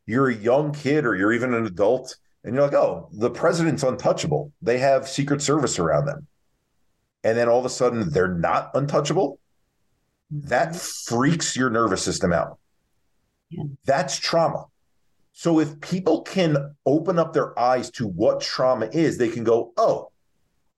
You're 0.07 0.31
a 0.31 0.35
young 0.35 0.73
kid 0.73 1.05
or 1.05 1.15
you're 1.15 1.33
even 1.33 1.55
an 1.55 1.65
adult, 1.67 2.17
and 2.45 2.55
you're 2.55 2.65
like, 2.65 2.75
oh, 2.75 3.09
the 3.13 3.31
president's 3.31 3.85
untouchable. 3.85 4.53
They 4.61 4.79
have 4.79 5.09
Secret 5.09 5.41
Service 5.41 5.79
around 5.79 6.07
them. 6.07 6.27
And 7.23 7.39
then 7.39 7.49
all 7.49 7.61
of 7.61 7.65
a 7.65 7.71
sudden 7.71 8.11
they're 8.11 8.35
not 8.35 8.71
untouchable. 8.75 9.39
Mm-hmm. 10.35 10.49
That 10.49 10.75
freaks 10.75 11.57
your 11.57 11.71
nervous 11.71 12.03
system 12.03 12.33
out. 12.33 12.59
Yeah. 13.51 13.65
That's 13.85 14.19
trauma. 14.19 14.67
So 15.33 15.61
if 15.61 15.81
people 15.81 16.23
can 16.23 16.75
open 16.85 17.19
up 17.19 17.33
their 17.33 17.59
eyes 17.59 17.91
to 17.93 18.07
what 18.07 18.41
trauma 18.41 18.89
is, 18.93 19.19
they 19.19 19.29
can 19.29 19.45
go, 19.45 19.73
oh, 19.77 20.11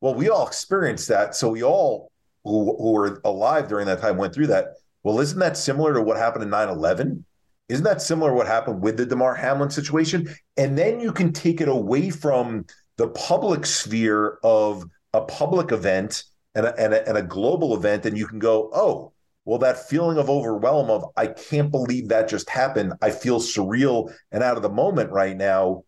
well, 0.00 0.14
we 0.14 0.28
all 0.28 0.46
experienced 0.46 1.08
that. 1.08 1.34
So 1.34 1.48
we 1.50 1.62
all 1.62 2.12
who, 2.44 2.76
who 2.76 2.92
were 2.92 3.20
alive 3.24 3.68
during 3.68 3.86
that 3.86 4.00
time 4.00 4.16
went 4.16 4.34
through 4.34 4.48
that. 4.48 4.74
Well, 5.02 5.20
isn't 5.20 5.38
that 5.38 5.56
similar 5.56 5.94
to 5.94 6.02
what 6.02 6.16
happened 6.16 6.44
in 6.44 6.50
9 6.50 6.68
11? 6.68 7.24
Isn't 7.68 7.84
that 7.84 8.02
similar 8.02 8.30
to 8.30 8.36
what 8.36 8.46
happened 8.46 8.82
with 8.82 8.96
the 8.96 9.06
Damar 9.06 9.34
Hamlin 9.34 9.70
situation? 9.70 10.34
And 10.56 10.76
then 10.76 11.00
you 11.00 11.12
can 11.12 11.32
take 11.32 11.60
it 11.60 11.68
away 11.68 12.10
from 12.10 12.66
the 12.96 13.08
public 13.08 13.66
sphere 13.66 14.38
of 14.42 14.84
a 15.12 15.22
public 15.22 15.72
event 15.72 16.24
and 16.54 16.66
a, 16.66 16.78
and 16.78 16.94
a, 16.94 17.08
and 17.08 17.18
a 17.18 17.22
global 17.22 17.74
event, 17.74 18.06
and 18.06 18.16
you 18.16 18.26
can 18.26 18.38
go, 18.38 18.70
oh, 18.72 19.12
well, 19.44 19.58
that 19.58 19.88
feeling 19.88 20.18
of 20.18 20.30
overwhelm 20.30 20.90
of 20.90 21.06
I 21.16 21.26
can't 21.26 21.70
believe 21.70 22.08
that 22.08 22.28
just 22.28 22.48
happened. 22.48 22.94
I 23.02 23.10
feel 23.10 23.40
surreal 23.40 24.12
and 24.32 24.42
out 24.42 24.56
of 24.56 24.62
the 24.62 24.70
moment 24.70 25.10
right 25.10 25.36
now. 25.36 25.84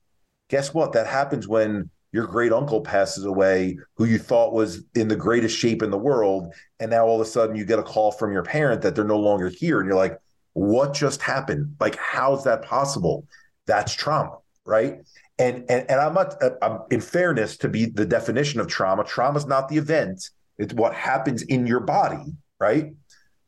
Guess 0.49 0.75
what? 0.75 0.93
That 0.93 1.07
happens 1.07 1.49
when 1.49 1.91
your 2.13 2.27
great 2.27 2.53
uncle 2.53 2.81
passes 2.81 3.25
away 3.25 3.79
who 3.97 4.05
you 4.05 4.19
thought 4.19 4.53
was 4.53 4.83
in 4.95 5.09
the 5.09 5.17
greatest 5.17 5.57
shape 5.57 5.83
in 5.83 5.91
the 5.91 5.99
world. 5.99 6.53
And 6.81 6.91
now 6.91 7.07
all 7.07 7.21
of 7.21 7.27
a 7.27 7.31
sudden 7.31 7.57
you 7.57 7.65
get 7.65 7.79
a 7.79 7.83
call 7.83 8.13
from 8.13 8.33
your 8.33 8.43
parent 8.43 8.83
that 8.83 8.95
they're 8.95 9.05
no 9.05 9.19
longer 9.19 9.49
here. 9.49 9.81
And 9.81 9.89
you're 9.89 9.97
like 9.97 10.19
what 10.55 10.95
just 10.95 11.21
happened? 11.21 11.77
Like 11.79 11.97
how's 11.97 12.45
that 12.45 12.63
possible? 12.63 13.27
That's 13.67 13.95
trauma 13.95 14.39
right? 14.65 15.01
And 15.39 15.65
and, 15.69 15.89
and 15.91 16.01
i'm 16.01 16.15
not 16.15 16.43
I'm, 16.63 16.81
in 16.91 17.01
fairness 17.01 17.59
to 17.59 17.69
be 17.69 17.85
the 17.85 18.07
definition 18.07 18.59
of 18.61 18.67
trauma 18.67 19.05
trauma 19.05 19.39
is 19.39 19.47
not 19.47 19.69
the 19.69 19.77
event. 19.77 20.31
It's 20.59 20.73
what 20.73 20.95
happens 20.95 21.43
in 21.43 21.67
your 21.67 21.81
body 21.81 22.25
right? 22.59 22.95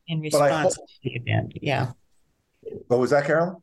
In 0.07 0.21
response 0.21 0.75
hope, 0.75 0.87
to 0.87 0.93
the 1.03 1.15
event 1.15 1.53
yeah. 1.61 1.91
What 2.87 2.99
was 2.99 3.09
that 3.09 3.25
carolyn? 3.25 3.55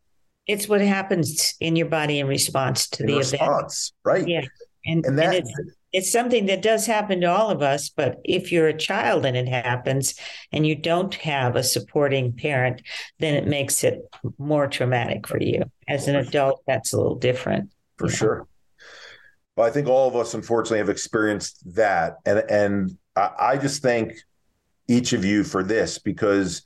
It's 0.48 0.68
what 0.68 0.80
happens 0.80 1.54
in 1.60 1.76
your 1.76 1.86
body 1.86 2.18
in 2.18 2.26
response 2.26 2.88
to 2.90 3.02
in 3.02 3.06
the 3.08 3.18
response, 3.18 3.92
event 4.04 4.18
right. 4.18 4.28
Yeah 4.28 4.46
and, 4.86 5.04
and, 5.04 5.18
that, 5.18 5.34
and 5.34 5.34
it's, 5.34 5.76
it's 5.92 6.12
something 6.12 6.46
that 6.46 6.62
does 6.62 6.86
happen 6.86 7.20
to 7.20 7.26
all 7.26 7.50
of 7.50 7.62
us. 7.62 7.88
But 7.88 8.20
if 8.24 8.52
you're 8.52 8.68
a 8.68 8.76
child 8.76 9.24
and 9.26 9.36
it 9.36 9.48
happens 9.48 10.14
and 10.52 10.66
you 10.66 10.74
don't 10.74 11.14
have 11.14 11.56
a 11.56 11.62
supporting 11.62 12.32
parent, 12.32 12.82
then 13.18 13.34
it 13.34 13.46
makes 13.46 13.84
it 13.84 14.00
more 14.38 14.66
traumatic 14.66 15.26
for 15.26 15.42
you. 15.42 15.64
As 15.88 16.08
an 16.08 16.16
adult, 16.16 16.62
that's 16.66 16.92
a 16.92 16.96
little 16.96 17.16
different. 17.16 17.70
For 17.96 18.08
sure. 18.08 18.46
Well, 19.56 19.66
I 19.66 19.70
think 19.70 19.88
all 19.88 20.06
of 20.06 20.16
us, 20.16 20.34
unfortunately, 20.34 20.78
have 20.78 20.90
experienced 20.90 21.74
that. 21.74 22.16
And, 22.26 22.38
and 22.50 22.98
I, 23.16 23.30
I 23.38 23.56
just 23.56 23.82
thank 23.82 24.12
each 24.86 25.12
of 25.12 25.24
you 25.24 25.44
for 25.44 25.62
this 25.62 25.98
because 25.98 26.62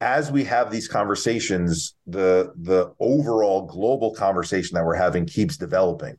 as 0.00 0.30
we 0.30 0.44
have 0.44 0.70
these 0.70 0.86
conversations, 0.86 1.94
the 2.06 2.52
the 2.56 2.92
overall 3.00 3.62
global 3.62 4.14
conversation 4.14 4.74
that 4.74 4.84
we're 4.84 4.94
having 4.94 5.24
keeps 5.24 5.56
developing. 5.56 6.16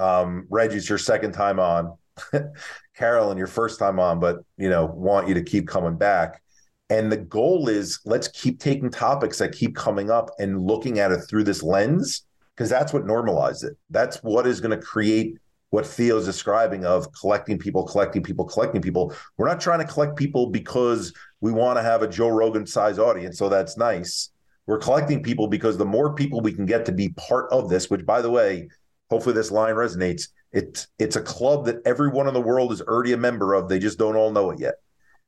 Um, 0.00 0.46
Reggie's 0.48 0.88
your 0.88 0.98
second 0.98 1.32
time 1.32 1.60
on. 1.60 1.96
Carolyn, 2.96 3.38
your 3.38 3.46
first 3.46 3.78
time 3.78 3.98
on, 3.98 4.20
but 4.20 4.38
you 4.56 4.68
know, 4.68 4.86
want 4.86 5.28
you 5.28 5.34
to 5.34 5.42
keep 5.42 5.68
coming 5.68 5.96
back. 5.96 6.42
And 6.88 7.10
the 7.10 7.16
goal 7.16 7.68
is 7.68 8.00
let's 8.04 8.28
keep 8.28 8.58
taking 8.58 8.90
topics 8.90 9.38
that 9.38 9.52
keep 9.52 9.76
coming 9.76 10.10
up 10.10 10.30
and 10.38 10.60
looking 10.60 10.98
at 10.98 11.12
it 11.12 11.20
through 11.28 11.44
this 11.44 11.62
lens, 11.62 12.26
because 12.54 12.68
that's 12.68 12.92
what 12.92 13.06
normalized 13.06 13.64
it. 13.64 13.74
That's 13.90 14.16
what 14.18 14.46
is 14.46 14.60
going 14.60 14.78
to 14.78 14.84
create 14.84 15.36
what 15.70 15.86
Theo's 15.86 16.26
describing 16.26 16.84
of 16.84 17.12
collecting 17.12 17.58
people, 17.58 17.84
collecting 17.86 18.22
people, 18.22 18.44
collecting 18.44 18.82
people. 18.82 19.14
We're 19.36 19.46
not 19.46 19.60
trying 19.60 19.78
to 19.78 19.90
collect 19.90 20.16
people 20.16 20.50
because 20.50 21.12
we 21.40 21.52
want 21.52 21.78
to 21.78 21.82
have 21.82 22.02
a 22.02 22.08
Joe 22.08 22.28
Rogan 22.28 22.66
size 22.66 22.98
audience. 22.98 23.38
So 23.38 23.48
that's 23.48 23.76
nice. 23.76 24.30
We're 24.66 24.78
collecting 24.78 25.22
people 25.22 25.46
because 25.46 25.78
the 25.78 25.84
more 25.84 26.14
people 26.14 26.40
we 26.40 26.52
can 26.52 26.66
get 26.66 26.84
to 26.86 26.92
be 26.92 27.10
part 27.10 27.50
of 27.52 27.68
this, 27.68 27.88
which 27.88 28.04
by 28.04 28.20
the 28.20 28.30
way, 28.30 28.68
hopefully 29.10 29.34
this 29.34 29.50
line 29.50 29.74
resonates. 29.74 30.28
It's 30.52 30.88
it's 30.98 31.16
a 31.16 31.22
club 31.22 31.66
that 31.66 31.76
everyone 31.84 32.26
in 32.26 32.34
the 32.34 32.40
world 32.40 32.72
is 32.72 32.80
already 32.80 33.12
a 33.12 33.16
member 33.16 33.54
of. 33.54 33.68
They 33.68 33.78
just 33.78 33.98
don't 33.98 34.16
all 34.16 34.32
know 34.32 34.50
it 34.50 34.60
yet. 34.60 34.74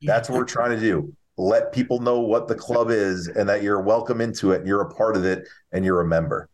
That's 0.01 0.29
what 0.29 0.37
we're 0.37 0.45
trying 0.45 0.71
to 0.71 0.79
do. 0.79 1.13
Let 1.37 1.71
people 1.71 1.99
know 1.99 2.19
what 2.19 2.47
the 2.47 2.55
club 2.55 2.89
is 2.89 3.27
and 3.27 3.47
that 3.47 3.63
you're 3.63 3.81
welcome 3.81 4.21
into 4.21 4.51
it 4.51 4.59
and 4.59 4.67
you're 4.67 4.81
a 4.81 4.93
part 4.93 5.15
of 5.15 5.25
it 5.25 5.47
and 5.71 5.85
you're 5.85 6.01
a 6.01 6.05
member. 6.05 6.49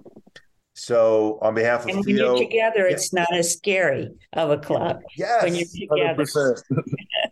So 0.80 1.40
on 1.42 1.56
behalf 1.56 1.82
of 1.82 1.90
and 1.90 1.98
when 1.98 2.06
Theo, 2.06 2.36
you're 2.36 2.38
together, 2.38 2.88
yeah. 2.88 2.94
it's 2.94 3.12
not 3.12 3.28
as 3.34 3.52
scary 3.52 4.12
of 4.34 4.52
a 4.52 4.58
club. 4.58 5.02
Yes, 5.18 5.44
when 5.44 5.56
you're 5.56 5.90
together, 5.90 6.56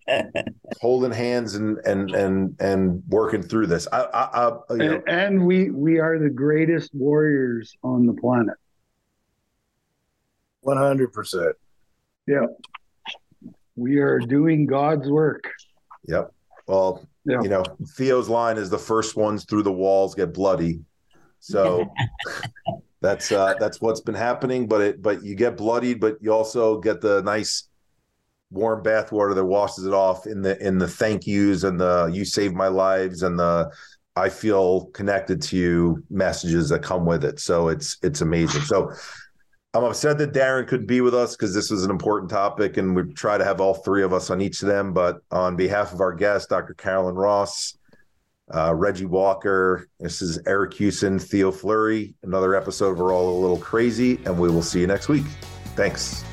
holding 0.82 1.12
hands 1.12 1.56
and 1.56 1.78
and 1.86 2.12
and 2.12 2.56
and 2.60 3.04
working 3.08 3.42
through 3.42 3.68
this. 3.68 3.88
I, 3.94 4.02
I, 4.02 4.50
I 4.50 4.58
you 4.72 4.78
know. 4.78 4.96
and, 4.96 5.08
and 5.08 5.46
we 5.46 5.70
we 5.70 6.00
are 6.00 6.20
the 6.20 6.30
greatest 6.30 6.94
warriors 6.94 7.74
on 7.84 8.06
the 8.06 8.14
planet. 8.14 8.56
One 10.68 10.76
hundred 10.76 11.14
percent. 11.14 11.56
Yeah, 12.28 12.48
we 13.78 14.00
are 14.00 14.20
doing 14.20 14.66
God's 14.66 15.10
work. 15.10 15.50
Yep. 16.10 16.34
Well, 16.68 17.08
yeah. 17.24 17.42
you 17.42 17.48
know, 17.48 17.64
Theo's 17.96 18.28
line 18.28 18.58
is 18.58 18.70
the 18.70 18.78
first 18.78 19.16
ones 19.16 19.46
through 19.46 19.64
the 19.64 19.72
walls 19.72 20.14
get 20.14 20.34
bloody. 20.34 20.82
So 21.40 21.90
that's 23.02 23.32
uh 23.32 23.54
that's 23.58 23.80
what's 23.80 24.02
been 24.02 24.14
happening. 24.14 24.68
But 24.68 24.82
it 24.82 25.02
but 25.02 25.24
you 25.24 25.36
get 25.36 25.56
bloodied, 25.56 26.02
but 26.02 26.18
you 26.20 26.34
also 26.34 26.82
get 26.82 27.00
the 27.00 27.22
nice 27.22 27.70
warm 28.52 28.84
bath 28.84 29.14
water 29.14 29.34
that 29.36 29.46
washes 29.46 29.86
it 29.86 29.94
off 29.94 30.28
in 30.28 30.42
the 30.42 30.62
in 30.62 30.80
the 30.80 30.88
thank 30.90 31.26
yous 31.26 31.64
and 31.64 31.80
the 31.80 32.12
you 32.12 32.26
saved 32.26 32.56
my 32.56 32.68
lives 32.68 33.24
and 33.24 33.40
the 33.40 33.72
I 34.18 34.28
feel 34.28 34.88
connected 34.88 35.42
to 35.44 35.56
you 35.56 36.04
messages 36.10 36.68
that 36.70 36.84
come 36.84 37.06
with 37.06 37.24
it. 37.24 37.40
So 37.40 37.70
it's 37.70 37.96
it's 38.04 38.20
amazing. 38.20 38.64
So 38.64 38.92
I'm 39.78 39.84
upset 39.84 40.18
that 40.18 40.34
Darren 40.34 40.68
couldn't 40.68 40.88
be 40.88 41.02
with 41.02 41.14
us 41.14 41.36
because 41.36 41.54
this 41.54 41.70
was 41.70 41.84
an 41.84 41.92
important 41.92 42.32
topic 42.32 42.78
and 42.78 42.96
we 42.96 43.04
try 43.14 43.38
to 43.38 43.46
have 43.46 43.62
all 43.62 43.76
three 43.76 44.02
of 44.02 44.12
us 44.12 44.32
on 44.32 44.42
each 44.42 44.64
of 44.64 44.68
them. 44.68 44.92
But 44.92 45.22
on 45.30 45.56
behalf 45.56 45.94
of 45.94 46.02
our 46.02 46.14
guest, 46.16 46.50
Dr. 46.50 46.74
Carolyn 46.74 47.14
Ross, 47.14 47.78
uh, 48.52 48.74
Reggie 48.74 49.06
Walker, 49.06 49.88
this 50.00 50.20
is 50.20 50.40
Eric 50.48 50.72
Kussin, 50.72 51.22
Theo 51.22 51.52
Fleury, 51.52 52.16
another 52.24 52.56
episode. 52.56 52.98
We're 52.98 53.14
all 53.14 53.38
a 53.38 53.40
little 53.40 53.60
crazy, 53.60 54.20
and 54.26 54.40
we 54.40 54.50
will 54.50 54.64
see 54.64 54.80
you 54.82 54.88
next 54.88 55.10
week. 55.10 55.26
Thanks. 55.76 56.24